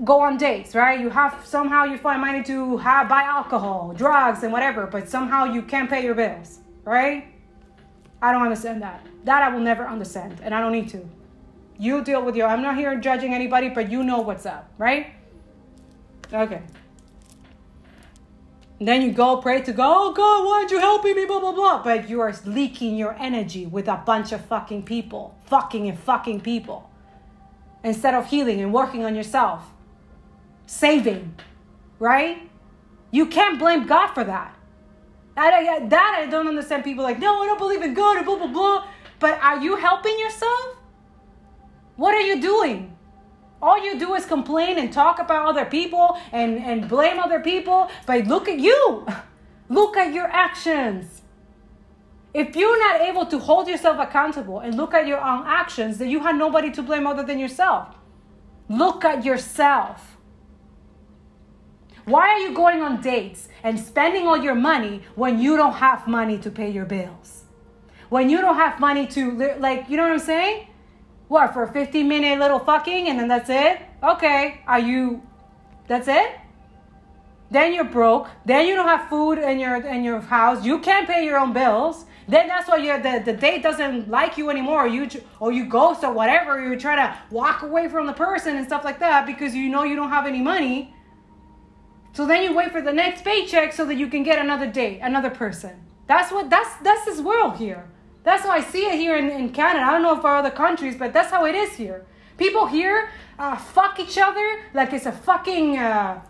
go 0.03 0.21
on 0.21 0.37
dates, 0.37 0.75
right? 0.75 0.99
You 0.99 1.09
have 1.09 1.41
somehow 1.45 1.85
you 1.85 1.97
find 1.97 2.21
money 2.21 2.43
to 2.43 2.77
have 2.77 3.09
buy 3.09 3.23
alcohol, 3.23 3.93
drugs, 3.95 4.43
and 4.43 4.51
whatever, 4.51 4.87
but 4.87 5.09
somehow 5.09 5.45
you 5.45 5.61
can't 5.61 5.89
pay 5.89 6.03
your 6.03 6.15
bills, 6.15 6.59
right? 6.83 7.27
I 8.21 8.31
don't 8.31 8.43
understand 8.43 8.81
that. 8.81 9.05
That 9.25 9.43
I 9.43 9.49
will 9.49 9.61
never 9.61 9.87
understand, 9.87 10.39
and 10.43 10.53
I 10.53 10.61
don't 10.61 10.71
need 10.71 10.89
to. 10.89 11.07
You 11.77 12.03
deal 12.03 12.23
with 12.23 12.35
your. 12.35 12.47
I'm 12.47 12.61
not 12.61 12.77
here 12.77 12.95
judging 12.99 13.33
anybody, 13.33 13.69
but 13.69 13.91
you 13.91 14.03
know 14.03 14.21
what's 14.21 14.45
up, 14.45 14.71
right? 14.77 15.13
Okay. 16.31 16.61
Then 18.87 19.01
you 19.03 19.11
go 19.11 19.37
pray 19.37 19.61
to 19.61 19.73
God, 19.73 19.95
oh 19.97 20.13
God, 20.13 20.45
why 20.45 20.59
aren't 20.59 20.71
you 20.71 20.79
helping 20.79 21.15
me? 21.15 21.25
Blah, 21.25 21.39
blah, 21.39 21.53
blah. 21.53 21.83
But 21.83 22.09
you 22.09 22.21
are 22.21 22.33
leaking 22.45 22.97
your 22.97 23.15
energy 23.19 23.65
with 23.65 23.87
a 23.87 24.01
bunch 24.05 24.31
of 24.31 24.45
fucking 24.45 24.83
people. 24.83 25.35
Fucking 25.45 25.87
and 25.89 25.99
fucking 25.99 26.41
people. 26.41 26.89
instead 27.83 28.13
of 28.13 28.27
healing 28.27 28.61
and 28.61 28.73
working 28.73 29.05
on 29.05 29.15
yourself, 29.15 29.63
saving, 30.65 31.35
right? 31.99 32.49
You 33.11 33.27
can't 33.27 33.59
blame 33.59 33.87
God 33.87 34.07
for 34.13 34.23
that. 34.23 34.55
I, 35.37 35.79
that 35.87 36.21
I 36.23 36.29
don't 36.29 36.47
understand. 36.47 36.83
People 36.83 37.03
like, 37.03 37.19
no, 37.19 37.41
I 37.41 37.47
don't 37.47 37.59
believe 37.59 37.81
in 37.81 37.93
God, 37.93 38.23
blah, 38.25 38.37
blah, 38.37 38.47
blah. 38.47 38.87
But 39.19 39.39
are 39.41 39.59
you 39.61 39.77
helping 39.77 40.17
yourself? 40.19 40.77
What 41.95 42.15
are 42.15 42.21
you 42.21 42.41
doing? 42.41 42.92
All 43.63 43.81
you 43.81 43.97
do 43.97 44.13
is 44.13 44.25
complain 44.25 44.77
and 44.77 44.91
talk 44.91 45.19
about 45.19 45.47
other 45.47 45.63
people 45.63 46.19
and, 46.33 46.57
and 46.57 46.89
blame 46.89 47.17
other 47.17 47.39
people. 47.39 47.89
But 48.05 48.27
look 48.27 48.49
at 48.49 48.59
you. 48.59 49.07
Look 49.69 49.95
at 49.95 50.13
your 50.13 50.27
actions. 50.27 51.21
If 52.33 52.55
you're 52.55 52.77
not 52.77 52.99
able 53.01 53.25
to 53.27 53.39
hold 53.39 53.67
yourself 53.69 53.97
accountable 53.97 54.59
and 54.59 54.75
look 54.75 54.93
at 54.93 55.07
your 55.07 55.19
own 55.19 55.45
actions, 55.47 55.97
then 55.97 56.09
you 56.09 56.19
have 56.19 56.35
nobody 56.35 56.69
to 56.71 56.83
blame 56.83 57.07
other 57.07 57.23
than 57.23 57.39
yourself. 57.39 57.95
Look 58.67 59.05
at 59.05 59.23
yourself. 59.23 60.17
Why 62.05 62.27
are 62.27 62.39
you 62.39 62.53
going 62.53 62.81
on 62.81 63.01
dates 63.01 63.47
and 63.63 63.79
spending 63.79 64.27
all 64.27 64.37
your 64.37 64.53
money 64.53 65.01
when 65.15 65.39
you 65.39 65.55
don't 65.55 65.75
have 65.75 66.05
money 66.05 66.37
to 66.39 66.51
pay 66.51 66.69
your 66.69 66.85
bills? 66.85 67.45
When 68.09 68.29
you 68.29 68.41
don't 68.41 68.57
have 68.57 68.79
money 68.81 69.07
to, 69.07 69.55
like, 69.59 69.89
you 69.89 69.95
know 69.95 70.03
what 70.03 70.11
I'm 70.11 70.19
saying? 70.19 70.67
What, 71.33 71.51
for 71.51 71.63
a 71.63 71.73
15 71.73 72.07
minute 72.07 72.37
little 72.37 72.59
fucking 72.59 73.09
and 73.09 73.19
then 73.19 73.27
that's 73.27 73.49
it? 73.49 73.81
Okay, 74.03 74.61
are 74.67 74.79
you, 74.79 75.23
that's 75.87 76.07
it? 76.07 76.29
Then 77.49 77.73
you're 77.73 77.85
broke. 77.85 78.29
Then 78.45 78.67
you 78.67 78.75
don't 78.75 78.87
have 78.87 79.09
food 79.09 79.39
in 79.39 79.57
your 79.57 79.77
in 79.77 80.03
your 80.03 80.21
house. 80.21 80.63
You 80.63 80.77
can't 80.77 81.07
pay 81.07 81.25
your 81.25 81.39
own 81.39 81.51
bills. 81.51 82.05
Then 82.27 82.47
that's 82.47 82.67
why 82.67 82.77
you 82.77 83.01
the, 83.01 83.23
the 83.25 83.33
date 83.33 83.63
doesn't 83.63 84.11
like 84.11 84.37
you 84.37 84.51
anymore. 84.51 84.83
Or 84.83 84.87
you 84.87 85.09
or 85.39 85.51
you 85.51 85.65
ghost 85.65 86.03
or 86.03 86.13
whatever. 86.13 86.63
You 86.63 86.79
try 86.79 86.95
to 86.97 87.17
walk 87.31 87.63
away 87.63 87.89
from 87.89 88.05
the 88.05 88.13
person 88.13 88.55
and 88.55 88.67
stuff 88.67 88.83
like 88.83 88.99
that 88.99 89.25
because 89.25 89.55
you 89.55 89.69
know 89.69 89.81
you 89.81 89.95
don't 89.95 90.09
have 90.09 90.27
any 90.27 90.41
money. 90.41 90.93
So 92.11 92.27
then 92.27 92.43
you 92.43 92.53
wait 92.53 92.71
for 92.71 92.83
the 92.83 92.93
next 92.93 93.23
paycheck 93.23 93.73
so 93.73 93.85
that 93.85 93.95
you 93.95 94.07
can 94.07 94.21
get 94.21 94.37
another 94.37 94.67
date, 94.67 94.99
another 95.01 95.31
person. 95.31 95.83
That's 96.05 96.31
what 96.31 96.51
that's 96.51 96.75
that's 96.83 97.05
this 97.05 97.19
world 97.21 97.57
here. 97.57 97.89
That's 98.23 98.43
how 98.43 98.51
I 98.51 98.61
see 98.61 98.85
it 98.85 98.95
here 98.95 99.17
in, 99.17 99.29
in 99.29 99.49
Canada. 99.49 99.85
I 99.85 99.91
don't 99.91 100.01
know 100.01 100.19
for 100.19 100.29
other 100.29 100.51
countries, 100.51 100.95
but 100.95 101.13
that's 101.13 101.29
how 101.29 101.45
it 101.45 101.55
is 101.55 101.75
here. 101.75 102.05
People 102.37 102.65
here 102.65 103.09
uh, 103.37 103.55
fuck 103.57 103.99
each 103.99 104.17
other 104.17 104.61
like 104.73 104.93
it's 104.93 105.05
a 105.05 105.11
fucking 105.11 105.77
uh, 105.77 106.21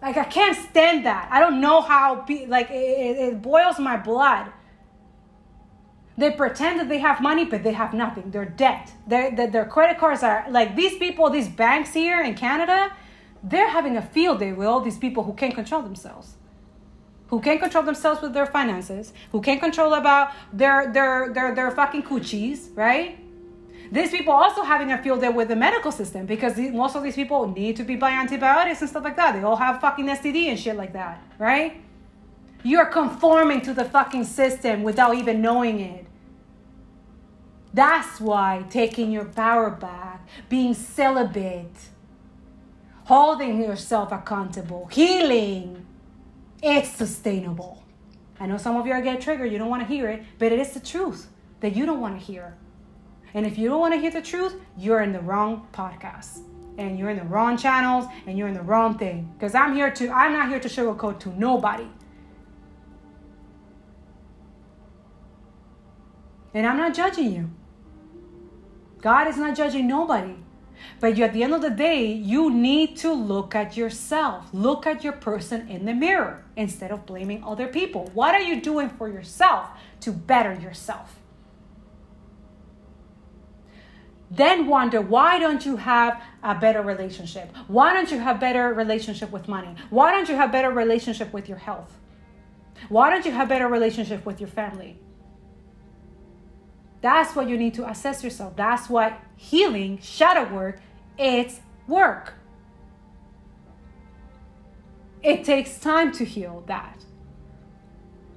like 0.00 0.16
I 0.16 0.24
can't 0.24 0.56
stand 0.56 1.04
that. 1.06 1.28
I 1.30 1.40
don't 1.40 1.60
know 1.60 1.80
how 1.80 2.24
like 2.46 2.70
it, 2.70 3.16
it 3.18 3.42
boils 3.42 3.78
my 3.78 3.96
blood. 3.96 4.52
They 6.16 6.32
pretend 6.32 6.80
that 6.80 6.88
they 6.88 6.98
have 6.98 7.20
money, 7.20 7.44
but 7.44 7.62
they 7.62 7.72
have 7.72 7.94
nothing. 7.94 8.32
They're 8.32 8.44
debt. 8.44 8.92
Their, 9.06 9.30
their, 9.30 9.46
their 9.46 9.64
credit 9.64 9.98
cards 9.98 10.24
are 10.24 10.46
like 10.50 10.74
these 10.74 10.98
people, 10.98 11.30
these 11.30 11.46
banks 11.46 11.94
here 11.94 12.20
in 12.20 12.34
Canada, 12.34 12.92
they're 13.40 13.70
having 13.70 13.96
a 13.96 14.02
field 14.02 14.40
day 14.40 14.52
with 14.52 14.66
all 14.66 14.80
these 14.80 14.98
people 14.98 15.22
who 15.22 15.32
can't 15.32 15.54
control 15.54 15.80
themselves 15.80 16.37
who 17.28 17.40
can't 17.40 17.60
control 17.60 17.84
themselves 17.84 18.20
with 18.20 18.32
their 18.32 18.46
finances, 18.46 19.12
who 19.32 19.40
can't 19.40 19.60
control 19.60 19.94
about 19.94 20.32
their 20.52 20.92
their 20.92 21.32
their 21.32 21.54
their 21.54 21.70
fucking 21.70 22.02
coochies, 22.02 22.68
right? 22.74 23.18
These 23.90 24.10
people 24.10 24.34
also 24.34 24.62
having 24.62 24.92
a 24.92 25.02
field 25.02 25.20
day 25.22 25.30
with 25.30 25.48
the 25.48 25.56
medical 25.56 25.92
system 25.92 26.26
because 26.26 26.58
most 26.58 26.94
of 26.94 27.02
these 27.02 27.14
people 27.14 27.48
need 27.48 27.76
to 27.76 27.84
be 27.84 27.96
by 27.96 28.10
antibiotics 28.10 28.80
and 28.82 28.90
stuff 28.90 29.04
like 29.04 29.16
that. 29.16 29.32
They 29.32 29.42
all 29.42 29.56
have 29.56 29.80
fucking 29.80 30.06
STD 30.06 30.48
and 30.48 30.58
shit 30.60 30.76
like 30.76 30.92
that, 30.92 31.22
right? 31.38 31.80
You're 32.62 32.86
conforming 32.86 33.62
to 33.62 33.72
the 33.72 33.84
fucking 33.84 34.24
system 34.24 34.82
without 34.82 35.14
even 35.14 35.40
knowing 35.40 35.80
it. 35.80 36.06
That's 37.72 38.20
why 38.20 38.64
taking 38.68 39.10
your 39.10 39.24
power 39.24 39.70
back, 39.70 40.26
being 40.48 40.74
celibate, 40.74 41.76
holding 43.04 43.62
yourself 43.62 44.12
accountable, 44.12 44.86
healing, 44.86 45.86
it's 46.62 46.90
sustainable. 46.90 47.82
I 48.40 48.46
know 48.46 48.56
some 48.56 48.76
of 48.76 48.86
you 48.86 48.92
are 48.92 49.00
getting 49.00 49.20
triggered, 49.20 49.52
you 49.52 49.58
don't 49.58 49.68
want 49.68 49.82
to 49.82 49.88
hear 49.88 50.08
it, 50.08 50.22
but 50.38 50.52
it 50.52 50.58
is 50.58 50.72
the 50.72 50.80
truth 50.80 51.28
that 51.60 51.74
you 51.74 51.86
don't 51.86 52.00
want 52.00 52.18
to 52.18 52.24
hear. 52.24 52.56
And 53.34 53.46
if 53.46 53.58
you 53.58 53.68
don't 53.68 53.80
want 53.80 53.94
to 53.94 54.00
hear 54.00 54.10
the 54.10 54.22
truth, 54.22 54.54
you're 54.76 55.02
in 55.02 55.12
the 55.12 55.20
wrong 55.20 55.66
podcast. 55.72 56.40
And 56.78 56.98
you're 56.98 57.10
in 57.10 57.18
the 57.18 57.24
wrong 57.24 57.56
channels 57.56 58.06
and 58.26 58.38
you're 58.38 58.48
in 58.48 58.54
the 58.54 58.62
wrong 58.62 58.96
thing. 58.96 59.32
Because 59.36 59.54
I'm 59.54 59.74
here 59.74 59.90
to, 59.90 60.10
I'm 60.10 60.32
not 60.32 60.48
here 60.48 60.60
to 60.60 60.68
sugarcoat 60.68 61.18
to 61.20 61.38
nobody. 61.38 61.88
And 66.54 66.66
I'm 66.66 66.76
not 66.76 66.94
judging 66.94 67.32
you. 67.32 67.50
God 69.00 69.26
is 69.28 69.36
not 69.36 69.56
judging 69.56 69.86
nobody. 69.86 70.36
But 71.00 71.16
you, 71.16 71.24
at 71.24 71.32
the 71.32 71.42
end 71.42 71.54
of 71.54 71.62
the 71.62 71.70
day, 71.70 72.06
you 72.06 72.50
need 72.50 72.96
to 72.98 73.12
look 73.12 73.54
at 73.54 73.76
yourself. 73.76 74.48
Look 74.52 74.86
at 74.86 75.04
your 75.04 75.12
person 75.12 75.68
in 75.68 75.84
the 75.84 75.94
mirror 75.94 76.44
instead 76.56 76.90
of 76.90 77.06
blaming 77.06 77.42
other 77.44 77.68
people. 77.68 78.10
What 78.14 78.34
are 78.34 78.42
you 78.42 78.60
doing 78.60 78.88
for 78.88 79.08
yourself 79.08 79.68
to 80.00 80.12
better 80.12 80.54
yourself? 80.54 81.16
Then 84.30 84.66
wonder 84.66 85.00
why 85.00 85.38
don't 85.38 85.64
you 85.64 85.76
have 85.76 86.22
a 86.42 86.54
better 86.54 86.82
relationship? 86.82 87.54
Why 87.66 87.94
don't 87.94 88.10
you 88.10 88.18
have 88.18 88.38
better 88.38 88.74
relationship 88.74 89.30
with 89.30 89.48
money? 89.48 89.74
Why 89.90 90.10
don't 90.10 90.28
you 90.28 90.36
have 90.36 90.52
better 90.52 90.70
relationship 90.70 91.32
with 91.32 91.48
your 91.48 91.58
health? 91.58 91.96
Why 92.88 93.10
don't 93.10 93.24
you 93.24 93.32
have 93.32 93.48
better 93.48 93.68
relationship 93.68 94.26
with 94.26 94.40
your 94.40 94.48
family? 94.48 94.98
That's 97.00 97.36
what 97.36 97.48
you 97.48 97.56
need 97.56 97.74
to 97.74 97.88
assess 97.88 98.24
yourself. 98.24 98.56
That's 98.56 98.88
what 98.88 99.20
healing, 99.36 99.98
shadow 100.02 100.52
work, 100.52 100.80
it's 101.16 101.60
work. 101.86 102.34
It 105.22 105.44
takes 105.44 105.78
time 105.78 106.12
to 106.12 106.24
heal 106.24 106.62
that. 106.66 107.04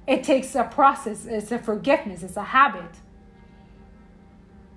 It 0.06 0.24
takes 0.24 0.54
a 0.54 0.64
process, 0.64 1.26
it's 1.26 1.52
a 1.52 1.58
forgiveness, 1.58 2.22
it's 2.22 2.36
a 2.36 2.42
habit. 2.42 2.90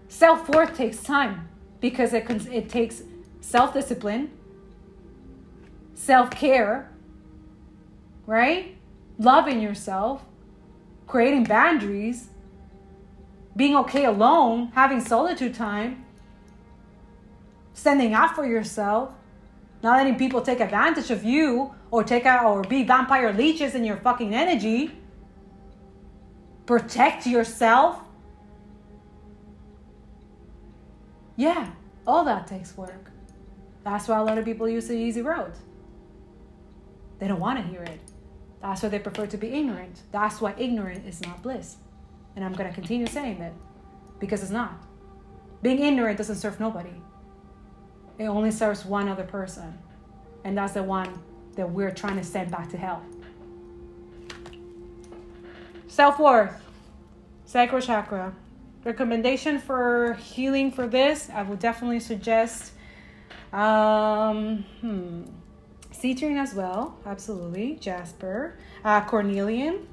Self 0.07 0.47
worth 0.49 0.75
takes 0.77 1.01
time 1.01 1.49
because 1.79 2.13
it, 2.13 2.29
it 2.47 2.69
takes 2.69 3.03
self 3.41 3.73
discipline, 3.73 4.31
self 5.93 6.29
care, 6.29 6.91
right? 8.25 8.75
Loving 9.17 9.61
yourself, 9.61 10.23
creating 11.07 11.45
boundaries, 11.45 12.29
being 13.55 13.75
okay 13.77 14.05
alone, 14.05 14.71
having 14.75 14.99
solitude 14.99 15.53
time, 15.53 16.05
standing 17.73 18.13
out 18.13 18.35
for 18.35 18.45
yourself, 18.45 19.13
not 19.81 19.97
letting 19.97 20.17
people 20.17 20.41
take 20.41 20.59
advantage 20.59 21.11
of 21.11 21.23
you 21.23 21.73
or 21.91 22.03
take 22.03 22.25
out 22.25 22.45
or 22.45 22.63
be 22.63 22.83
vampire 22.83 23.31
leeches 23.31 23.75
in 23.75 23.83
your 23.83 23.97
fucking 23.97 24.33
energy. 24.33 24.91
Protect 26.65 27.27
yourself. 27.27 27.99
Yeah, 31.35 31.71
all 32.07 32.23
that 32.25 32.47
takes 32.47 32.75
work. 32.75 33.11
That's 33.83 34.07
why 34.07 34.17
a 34.17 34.23
lot 34.23 34.37
of 34.37 34.45
people 34.45 34.67
use 34.67 34.87
the 34.87 34.95
easy 34.95 35.21
road. 35.21 35.53
They 37.19 37.27
don't 37.27 37.39
want 37.39 37.59
to 37.59 37.65
hear 37.65 37.83
it. 37.83 37.99
That's 38.61 38.81
why 38.81 38.89
they 38.89 38.99
prefer 38.99 39.27
to 39.27 39.37
be 39.37 39.49
ignorant. 39.49 40.01
That's 40.11 40.41
why 40.41 40.55
ignorant 40.57 41.05
is 41.05 41.21
not 41.21 41.43
bliss. 41.43 41.77
And 42.35 42.43
I'm 42.43 42.53
going 42.53 42.69
to 42.69 42.73
continue 42.73 43.07
saying 43.07 43.39
that 43.39 43.53
because 44.19 44.41
it's 44.41 44.51
not. 44.51 44.73
Being 45.61 45.79
ignorant 45.79 46.17
doesn't 46.17 46.35
serve 46.35 46.59
nobody, 46.59 46.93
it 48.17 48.25
only 48.25 48.51
serves 48.51 48.85
one 48.85 49.07
other 49.07 49.23
person. 49.23 49.77
And 50.43 50.57
that's 50.57 50.73
the 50.73 50.83
one 50.83 51.19
that 51.55 51.69
we're 51.69 51.91
trying 51.91 52.17
to 52.17 52.23
send 52.23 52.51
back 52.51 52.69
to 52.69 52.77
hell. 52.77 53.03
Self 55.87 56.19
worth, 56.19 56.61
sacral 57.45 57.81
chakra. 57.81 58.33
Recommendation 58.83 59.57
for 59.57 60.13
healing 60.13 60.71
for 60.71 60.87
this, 60.87 61.29
I 61.33 61.41
would 61.41 61.57
definitely 61.57 61.99
suggest 61.99 62.73
um, 63.51 64.63
hmm, 64.81 65.23
citrine 65.91 66.37
as 66.37 66.53
well, 66.53 66.99
absolutely. 67.05 67.77
Jasper, 67.77 68.59
uh, 68.83 69.01
cornelian, 69.05 69.87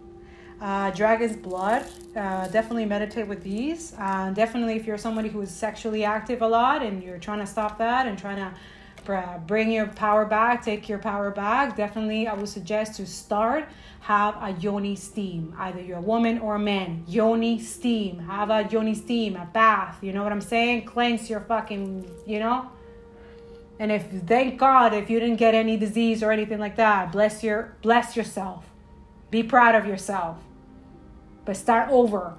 uh, 0.63 0.93
dragon's 0.93 1.37
blood. 1.37 1.85
Uh, 2.17 2.47
definitely 2.49 2.87
meditate 2.87 3.27
with 3.27 3.43
these. 3.43 3.95
Uh, 3.99 4.31
definitely, 4.31 4.77
if 4.77 4.87
you're 4.87 4.97
somebody 4.97 5.29
who 5.29 5.41
is 5.43 5.51
sexually 5.51 6.05
active 6.05 6.41
a 6.41 6.47
lot 6.47 6.83
and 6.83 7.03
you're 7.03 7.19
trying 7.19 7.41
to 7.41 7.47
stop 7.47 7.79
that 7.79 8.07
and 8.07 8.17
trying 8.17 8.37
to 8.37 9.41
bring 9.49 9.73
your 9.73 9.89
power 9.89 10.25
back, 10.25 10.65
take 10.65 10.89
your 10.89 10.99
power 10.99 11.33
back, 11.33 11.77
definitely 11.77 12.29
I 12.29 12.35
would 12.35 12.49
suggest 12.49 12.95
to 12.97 13.07
start 13.07 13.69
have 14.03 14.37
a 14.41 14.53
yoni 14.61 14.95
steam. 14.95 15.53
Either 15.59 15.81
you're 15.81 15.99
a 15.99 16.03
woman 16.03 16.39
or 16.39 16.55
a 16.55 16.61
man. 16.61 17.05
Yoni 17.09 17.61
steam. 17.61 18.21
Have 18.21 18.51
a 18.51 18.69
yoni 18.71 18.95
steam, 18.95 19.35
a 19.35 19.47
bath. 19.47 19.99
You 20.01 20.13
know 20.13 20.23
what 20.23 20.33
I'm 20.33 20.41
saying? 20.41 20.85
Cleanse 20.85 21.29
your 21.29 21.41
fucking, 21.41 22.09
you 22.25 22.39
know? 22.39 22.71
And 23.81 23.91
if 23.91 24.09
thank 24.27 24.61
God 24.61 24.95
if 24.95 25.11
you 25.11 25.19
didn't 25.19 25.37
get 25.37 25.55
any 25.55 25.77
disease 25.77 26.23
or 26.23 26.31
anything 26.31 26.61
like 26.61 26.77
that, 26.77 27.11
bless 27.11 27.43
your 27.43 27.77
bless 27.83 28.17
yourself. 28.17 28.65
Be 29.31 29.43
proud 29.43 29.75
of 29.75 29.87
yourself 29.87 30.39
but 31.45 31.57
start 31.57 31.91
over. 31.91 32.35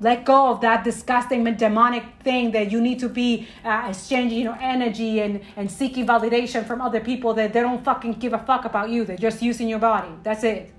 Let 0.00 0.24
go 0.24 0.50
of 0.50 0.60
that 0.60 0.84
disgusting 0.84 1.44
demonic 1.56 2.04
thing 2.22 2.50
that 2.50 2.70
you 2.70 2.80
need 2.80 2.98
to 2.98 3.08
be 3.08 3.48
uh, 3.64 3.86
exchanging 3.88 4.38
you 4.38 4.44
know, 4.44 4.56
energy 4.60 5.20
and, 5.20 5.40
and 5.56 5.70
seeking 5.70 6.06
validation 6.06 6.66
from 6.66 6.80
other 6.80 7.00
people 7.00 7.32
that 7.34 7.52
they 7.52 7.60
don't 7.60 7.82
fucking 7.84 8.14
give 8.14 8.32
a 8.32 8.38
fuck 8.38 8.64
about 8.64 8.90
you. 8.90 9.04
They're 9.04 9.16
just 9.16 9.40
using 9.40 9.68
your 9.68 9.78
body. 9.78 10.10
That's 10.22 10.44
it. 10.44 10.72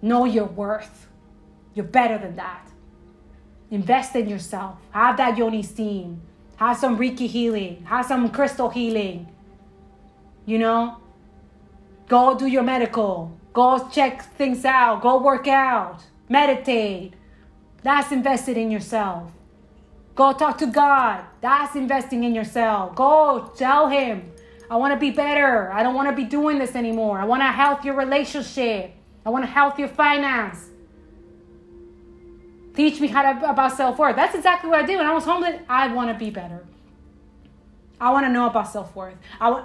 Know 0.00 0.24
your 0.24 0.46
worth. 0.46 1.08
You're 1.74 1.84
better 1.84 2.18
than 2.18 2.36
that. 2.36 2.68
Invest 3.70 4.16
in 4.16 4.28
yourself. 4.28 4.76
Have 4.90 5.16
that 5.18 5.38
yoni 5.38 5.62
steam. 5.62 6.20
Have 6.56 6.76
some 6.78 6.98
Reiki 6.98 7.28
healing. 7.28 7.84
Have 7.84 8.06
some 8.06 8.30
crystal 8.30 8.70
healing. 8.70 9.28
You 10.46 10.58
know? 10.58 10.98
Go 12.08 12.36
do 12.36 12.46
your 12.46 12.62
medical. 12.62 13.38
Go 13.52 13.88
check 13.88 14.22
things 14.36 14.64
out. 14.64 15.02
Go 15.02 15.20
work 15.22 15.46
out. 15.46 16.00
Meditate. 16.28 17.14
That's 17.82 18.12
invested 18.12 18.56
in 18.56 18.70
yourself. 18.70 19.30
Go 20.14 20.32
talk 20.32 20.58
to 20.58 20.66
God. 20.66 21.24
That's 21.40 21.74
investing 21.74 22.24
in 22.24 22.34
yourself. 22.34 22.94
Go 22.94 23.52
tell 23.56 23.88
Him, 23.88 24.30
I 24.70 24.76
want 24.76 24.94
to 24.94 25.00
be 25.00 25.10
better. 25.10 25.72
I 25.72 25.82
don't 25.82 25.94
want 25.94 26.08
to 26.08 26.16
be 26.16 26.24
doing 26.24 26.58
this 26.58 26.74
anymore. 26.74 27.18
I 27.18 27.24
want 27.24 27.42
a 27.42 27.46
healthier 27.46 27.94
relationship. 27.94 28.94
I 29.24 29.30
want 29.30 29.44
a 29.44 29.48
healthier 29.48 29.88
finance. 29.88 30.70
Teach 32.74 33.00
me 33.00 33.08
how 33.08 33.22
to 33.22 33.50
about 33.50 33.76
self 33.76 33.98
worth. 33.98 34.16
That's 34.16 34.34
exactly 34.34 34.70
what 34.70 34.82
I 34.82 34.86
did 34.86 34.96
when 34.96 35.06
I 35.06 35.12
was 35.12 35.24
homeless. 35.24 35.60
I 35.68 35.92
want 35.92 36.10
to 36.10 36.18
be 36.18 36.30
better. 36.30 36.64
I 38.00 38.10
want 38.12 38.26
to 38.26 38.32
know 38.32 38.46
about 38.46 38.68
self 38.68 38.96
worth. 38.96 39.16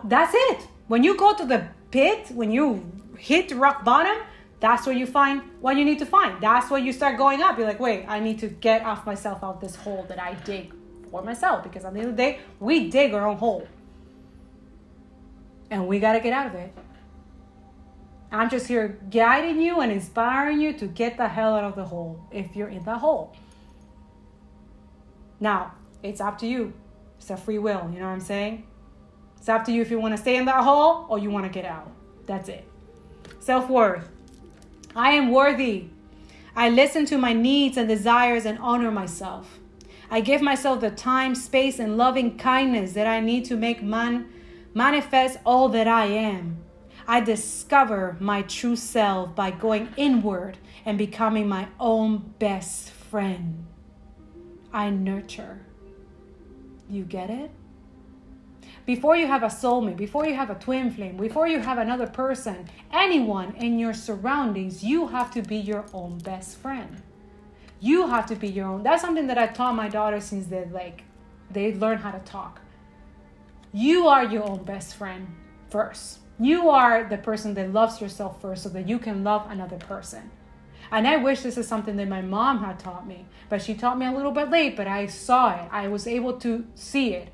That's 0.04 0.34
it. 0.36 0.68
When 0.88 1.04
you 1.04 1.16
go 1.16 1.34
to 1.34 1.46
the 1.46 1.68
pit, 1.92 2.28
when 2.32 2.52
you 2.52 2.97
hit 3.18 3.52
rock 3.52 3.84
bottom, 3.84 4.18
that's 4.60 4.86
where 4.88 4.96
you 4.96 5.06
find 5.06 5.42
what 5.62 5.78
you 5.78 5.86
need 5.86 6.00
to 6.00 6.06
find. 6.06 6.42
That's 6.42 6.72
where 6.72 6.80
you 6.80 6.92
start 6.92 7.18
going 7.18 7.42
up. 7.42 7.58
You're 7.58 7.68
like, 7.68 7.80
wait, 7.80 8.06
I 8.08 8.20
need 8.20 8.40
to 8.40 8.48
get 8.48 8.84
off 8.84 9.06
myself 9.06 9.44
out 9.44 9.62
this 9.62 9.76
hole 9.76 10.06
that 10.10 10.20
I 10.20 10.34
dig 10.34 10.74
for 11.12 11.22
myself. 11.22 11.64
Because 11.64 11.86
at 11.86 11.94
the 11.94 12.00
end 12.00 12.10
of 12.10 12.18
the 12.18 12.24
day, 12.24 12.40
we 12.60 12.90
dig 12.90 13.14
our 13.14 13.28
own 13.28 13.38
hole. 13.38 13.68
And 15.70 15.88
we 15.88 16.00
got 16.00 16.14
to 16.14 16.20
get 16.20 16.34
out 16.34 16.48
of 16.48 16.56
it. 16.56 16.74
I'm 18.32 18.50
just 18.50 18.68
here 18.68 19.00
guiding 19.10 19.62
you 19.62 19.80
and 19.80 19.92
inspiring 19.92 20.60
you 20.60 20.74
to 20.74 20.88
get 20.88 21.18
the 21.18 21.28
hell 21.28 21.56
out 21.56 21.64
of 21.64 21.76
the 21.76 21.86
hole 21.86 22.20
if 22.32 22.56
you're 22.56 22.68
in 22.68 22.84
the 22.84 22.98
hole. 22.98 23.34
Now, 25.40 25.74
it's 26.04 26.20
up 26.20 26.38
to 26.40 26.48
you. 26.48 26.74
It's 27.20 27.30
a 27.30 27.38
free 27.38 27.58
will, 27.58 27.90
you 27.92 28.00
know 28.00 28.06
what 28.06 28.12
I'm 28.12 28.20
saying? 28.20 28.68
It's 29.38 29.50
up 29.50 29.64
to 29.66 29.72
you 29.72 29.82
if 29.82 29.90
you 29.90 30.00
want 30.00 30.16
to 30.16 30.22
stay 30.22 30.36
in 30.36 30.46
that 30.46 30.64
hole 30.64 31.06
or 31.10 31.20
you 31.20 31.30
want 31.30 31.46
to 31.46 31.52
get 31.52 31.66
out. 31.66 31.90
That's 32.26 32.50
it. 32.50 32.67
Self 33.48 33.70
worth. 33.70 34.10
I 34.94 35.12
am 35.12 35.32
worthy. 35.32 35.86
I 36.54 36.68
listen 36.68 37.06
to 37.06 37.18
my 37.18 37.32
needs 37.32 37.78
and 37.78 37.88
desires 37.88 38.46
and 38.46 38.60
honor 38.60 38.92
myself. 38.92 39.60
I 40.12 40.20
give 40.20 40.42
myself 40.42 40.82
the 40.82 40.92
time, 40.92 41.34
space, 41.34 41.80
and 41.80 41.96
loving 41.96 42.38
kindness 42.38 42.92
that 42.92 43.08
I 43.08 43.22
need 43.22 43.46
to 43.46 43.56
make 43.56 43.82
man 43.82 44.28
manifest 44.74 45.40
all 45.46 45.70
that 45.70 45.88
I 45.88 46.08
am. 46.08 46.58
I 47.08 47.22
discover 47.22 48.18
my 48.20 48.42
true 48.42 48.76
self 48.76 49.34
by 49.34 49.52
going 49.52 49.94
inward 49.96 50.58
and 50.86 50.98
becoming 50.98 51.48
my 51.48 51.70
own 51.80 52.34
best 52.40 52.90
friend. 52.90 53.66
I 54.74 54.90
nurture. 54.90 55.62
You 56.90 57.06
get 57.06 57.30
it? 57.30 57.52
Before 58.88 59.18
you 59.18 59.28
have 59.28 59.44
a 59.44 59.48
soulmate, 59.48 59.98
before 59.98 60.26
you 60.26 60.34
have 60.36 60.50
a 60.50 60.56
twin 60.56 60.92
flame, 60.92 61.18
before 61.18 61.46
you 61.46 61.60
have 61.60 61.78
another 61.78 62.08
person, 62.08 62.70
anyone 62.94 63.54
in 63.56 63.78
your 63.78 63.94
surroundings, 63.94 64.82
you 64.82 65.08
have 65.10 65.30
to 65.32 65.42
be 65.42 65.58
your 65.58 65.84
own 65.94 66.20
best 66.20 66.58
friend. 66.58 67.04
You 67.82 68.08
have 68.08 68.26
to 68.28 68.36
be 68.38 68.48
your 68.48 68.66
own. 68.66 68.84
That's 68.84 69.02
something 69.02 69.28
that 69.28 69.38
I 69.38 69.48
taught 69.48 69.76
my 69.76 69.90
daughter 69.90 70.22
since 70.22 70.48
they 70.48 70.64
like 70.72 71.04
they 71.52 71.74
learn 71.74 71.98
how 71.98 72.12
to 72.12 72.20
talk. 72.20 72.62
You 73.74 74.08
are 74.08 74.24
your 74.24 74.44
own 74.44 74.64
best 74.64 74.96
friend 74.96 75.36
first. 75.70 76.20
You 76.40 76.70
are 76.70 77.04
the 77.04 77.18
person 77.18 77.56
that 77.56 77.74
loves 77.74 78.00
yourself 78.00 78.42
first 78.42 78.64
so 78.64 78.70
that 78.70 78.88
you 78.88 79.00
can 79.00 79.22
love 79.22 79.52
another 79.52 79.78
person. 79.78 80.32
And 80.94 81.06
I 81.06 81.18
wish 81.18 81.42
this 81.42 81.58
is 81.58 81.68
something 81.68 81.98
that 81.98 82.08
my 82.08 82.22
mom 82.22 82.64
had 82.64 82.80
taught 82.80 83.06
me, 83.06 83.26
but 83.50 83.62
she 83.62 83.74
taught 83.74 84.00
me 84.00 84.06
a 84.06 84.14
little 84.14 84.32
bit 84.32 84.50
late, 84.50 84.78
but 84.78 84.88
I 84.88 85.08
saw 85.08 85.62
it. 85.62 85.68
I 85.74 85.90
was 85.90 86.08
able 86.08 86.40
to 86.40 86.66
see 86.74 87.14
it. 87.14 87.34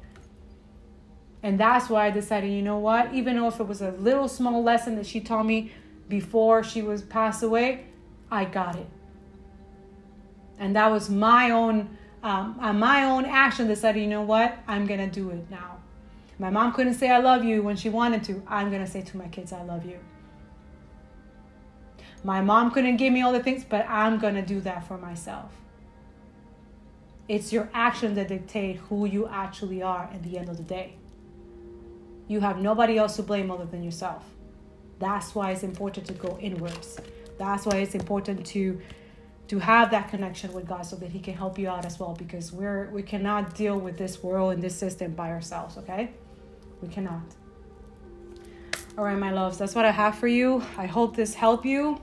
And 1.44 1.60
that's 1.60 1.90
why 1.90 2.08
I 2.08 2.10
decided, 2.10 2.52
you 2.52 2.62
know 2.62 2.80
what? 2.80 3.14
Even 3.14 3.36
though 3.36 3.50
if 3.50 3.60
it 3.60 3.68
was 3.68 3.82
a 3.82 3.92
little 3.92 4.30
small 4.30 4.64
lesson 4.64 4.96
that 4.96 5.06
she 5.06 5.20
taught 5.20 5.46
me 5.46 5.72
before 6.08 6.64
she 6.64 6.82
was 6.82 7.02
passed 7.02 7.44
away, 7.44 7.86
I 8.32 8.46
got 8.46 8.78
it. 8.78 8.88
And 10.58 10.76
that 10.78 10.90
was 10.90 11.10
my 11.10 11.52
own, 11.52 11.98
um, 12.24 12.56
my 12.80 13.04
own 13.04 13.26
action. 13.26 13.68
Decided, 13.68 14.02
you 14.02 14.08
know 14.08 14.22
what? 14.22 14.58
I'm 14.68 14.88
gonna 14.88 15.10
do 15.10 15.32
it 15.32 15.50
now. 15.52 15.80
My 16.40 16.50
mom 16.50 16.72
couldn't 16.72 16.94
say 16.94 17.10
I 17.10 17.20
love 17.20 17.44
you 17.44 17.62
when 17.62 17.76
she 17.76 17.90
wanted 17.90 18.24
to. 18.26 18.42
I'm 18.48 18.72
to 18.72 18.88
say 18.88 19.02
to 19.02 19.18
my 19.18 19.28
kids, 19.28 19.52
I 19.52 19.64
love 19.64 19.86
you. 19.86 20.00
My 22.24 22.40
mom 22.40 22.72
couldn't 22.72 22.98
give 22.98 23.12
me 23.12 23.22
all 23.22 23.34
the 23.34 23.44
things, 23.44 23.66
but 23.68 23.86
I'm 23.90 24.20
to 24.20 24.42
do 24.42 24.62
that 24.62 24.88
for 24.88 24.98
myself. 24.98 25.52
It's 27.28 27.52
your 27.52 27.70
actions 27.74 28.16
that 28.16 28.30
dictate 28.30 28.78
who 28.78 29.06
you 29.06 29.28
actually 29.28 29.82
are 29.82 30.10
at 30.14 30.24
the 30.24 30.38
end 30.38 30.50
of 30.50 30.58
the 30.58 30.64
day. 30.64 30.96
You 32.34 32.40
have 32.40 32.58
nobody 32.58 32.98
else 32.98 33.16
to 33.18 33.22
blame 33.22 33.52
other 33.52 33.66
than 33.66 33.84
yourself. 33.84 34.24
That's 34.98 35.36
why 35.36 35.52
it's 35.52 35.62
important 35.62 36.08
to 36.08 36.14
go 36.14 36.36
inwards. 36.42 37.00
That's 37.38 37.64
why 37.68 37.76
it's 37.84 37.94
important 37.94 38.44
to 38.54 38.82
to 39.50 39.60
have 39.60 39.92
that 39.92 40.10
connection 40.10 40.52
with 40.52 40.66
God 40.68 40.84
so 40.84 40.96
that 40.96 41.12
he 41.12 41.20
can 41.20 41.36
help 41.36 41.60
you 41.60 41.70
out 41.70 41.86
as 41.86 42.00
well 42.00 42.16
because 42.18 42.52
we're 42.52 42.90
we 42.90 43.04
cannot 43.04 43.54
deal 43.54 43.78
with 43.80 44.00
this 44.00 44.24
world 44.24 44.54
and 44.54 44.64
this 44.64 44.76
system 44.76 45.12
by 45.14 45.30
ourselves, 45.30 45.78
okay? 45.78 46.04
We 46.82 46.88
cannot. 46.88 47.28
All 48.98 49.04
right, 49.04 49.20
my 49.28 49.32
loves, 49.32 49.60
that's 49.60 49.76
what 49.76 49.86
I 49.86 49.92
have 49.92 50.16
for 50.18 50.28
you. 50.40 50.64
I 50.76 50.88
hope 50.88 51.16
this 51.16 51.36
helped 51.36 51.66
you. 51.66 52.02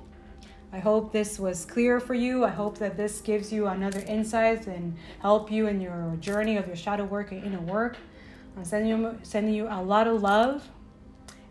I 0.72 0.78
hope 0.78 1.12
this 1.12 1.40
was 1.40 1.64
clear 1.64 1.98
for 1.98 2.14
you. 2.14 2.44
I 2.44 2.50
hope 2.50 2.78
that 2.78 2.96
this 2.96 3.20
gives 3.20 3.52
you 3.52 3.66
another 3.66 4.02
insight 4.06 4.68
and 4.68 4.96
help 5.20 5.50
you 5.50 5.66
in 5.66 5.80
your 5.80 6.16
journey 6.20 6.56
of 6.56 6.68
your 6.68 6.76
shadow 6.76 7.04
work 7.04 7.32
and 7.32 7.42
inner 7.42 7.64
work. 7.78 7.96
I'm 8.56 8.64
sending 8.64 8.90
you 8.90 9.18
sending 9.22 9.54
you 9.54 9.66
a 9.68 9.82
lot 9.82 10.06
of 10.06 10.22
love, 10.22 10.68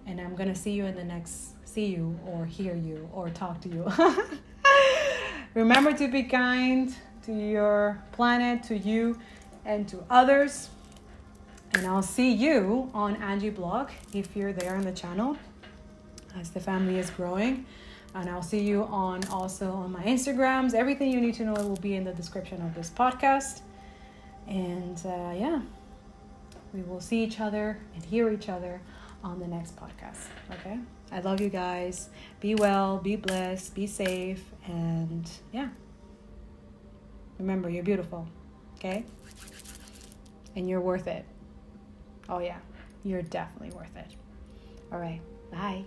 and 0.06 0.20
I'm 0.20 0.36
gonna 0.36 0.56
see 0.56 0.72
you 0.72 0.86
in 0.86 0.96
the 0.96 1.04
next 1.04 1.56
see 1.66 1.86
you 1.86 2.20
or 2.26 2.46
hear 2.46 2.76
you 2.76 3.10
or 3.14 3.30
talk 3.30 3.62
to 3.62 3.70
you. 3.70 3.92
Remember 5.54 5.94
to 5.94 6.08
be 6.08 6.24
kind 6.24 6.94
to 7.24 7.34
your 7.34 8.02
planet, 8.12 8.64
to 8.64 8.78
you, 8.78 9.20
and 9.66 9.88
to 9.88 10.04
others. 10.10 10.70
And 11.74 11.86
I'll 11.86 12.02
see 12.02 12.32
you 12.32 12.90
on 12.94 13.16
Angie 13.18 13.52
Blog 13.52 13.90
if 14.14 14.36
you're 14.36 14.54
there 14.54 14.76
on 14.76 14.82
the 14.82 14.92
channel 14.92 15.38
as 16.40 16.50
the 16.50 16.60
family 16.60 16.98
is 16.98 17.10
growing. 17.12 17.66
And 18.16 18.28
I'll 18.28 18.42
see 18.42 18.62
you 18.62 18.86
on 18.86 19.24
also 19.26 19.72
on 19.72 19.92
my 19.92 20.04
Instagrams. 20.04 20.74
Everything 20.74 21.12
you 21.12 21.22
need 21.22 21.36
to 21.36 21.46
know 21.46 21.54
will 21.54 21.76
be 21.76 21.96
in 21.96 22.04
the 22.04 22.14
description 22.14 22.62
of 22.64 22.74
this 22.74 22.90
podcast. 22.90 23.62
And 24.48 25.00
uh, 25.06 25.34
yeah, 25.38 25.62
we 26.74 26.82
will 26.82 27.02
see 27.02 27.24
each 27.24 27.40
other 27.40 27.80
and 27.96 28.04
hear 28.04 28.30
each 28.30 28.50
other 28.50 28.82
on 29.24 29.40
the 29.40 29.48
next 29.48 29.76
podcast. 29.76 30.28
Okay? 30.52 30.80
I 31.12 31.20
love 31.22 31.42
you 31.42 31.50
guys. 31.50 32.10
Be 32.40 32.56
well, 32.56 32.98
be 32.98 33.16
blessed, 33.16 33.74
be 33.74 33.88
safe, 33.88 34.44
and 34.66 35.30
yeah. 35.52 35.70
Remember, 37.38 37.70
you're 37.70 37.84
beautiful. 37.84 38.28
Okay? 38.76 39.06
And 40.56 40.70
you're 40.70 40.82
worth 40.82 41.08
it. 41.08 41.26
Oh, 42.28 42.40
yeah, 42.40 42.60
you're 43.04 43.22
definitely 43.24 43.76
worth 43.76 43.96
it. 43.96 44.16
All 44.92 45.00
right, 45.00 45.22
bye. 45.52 45.84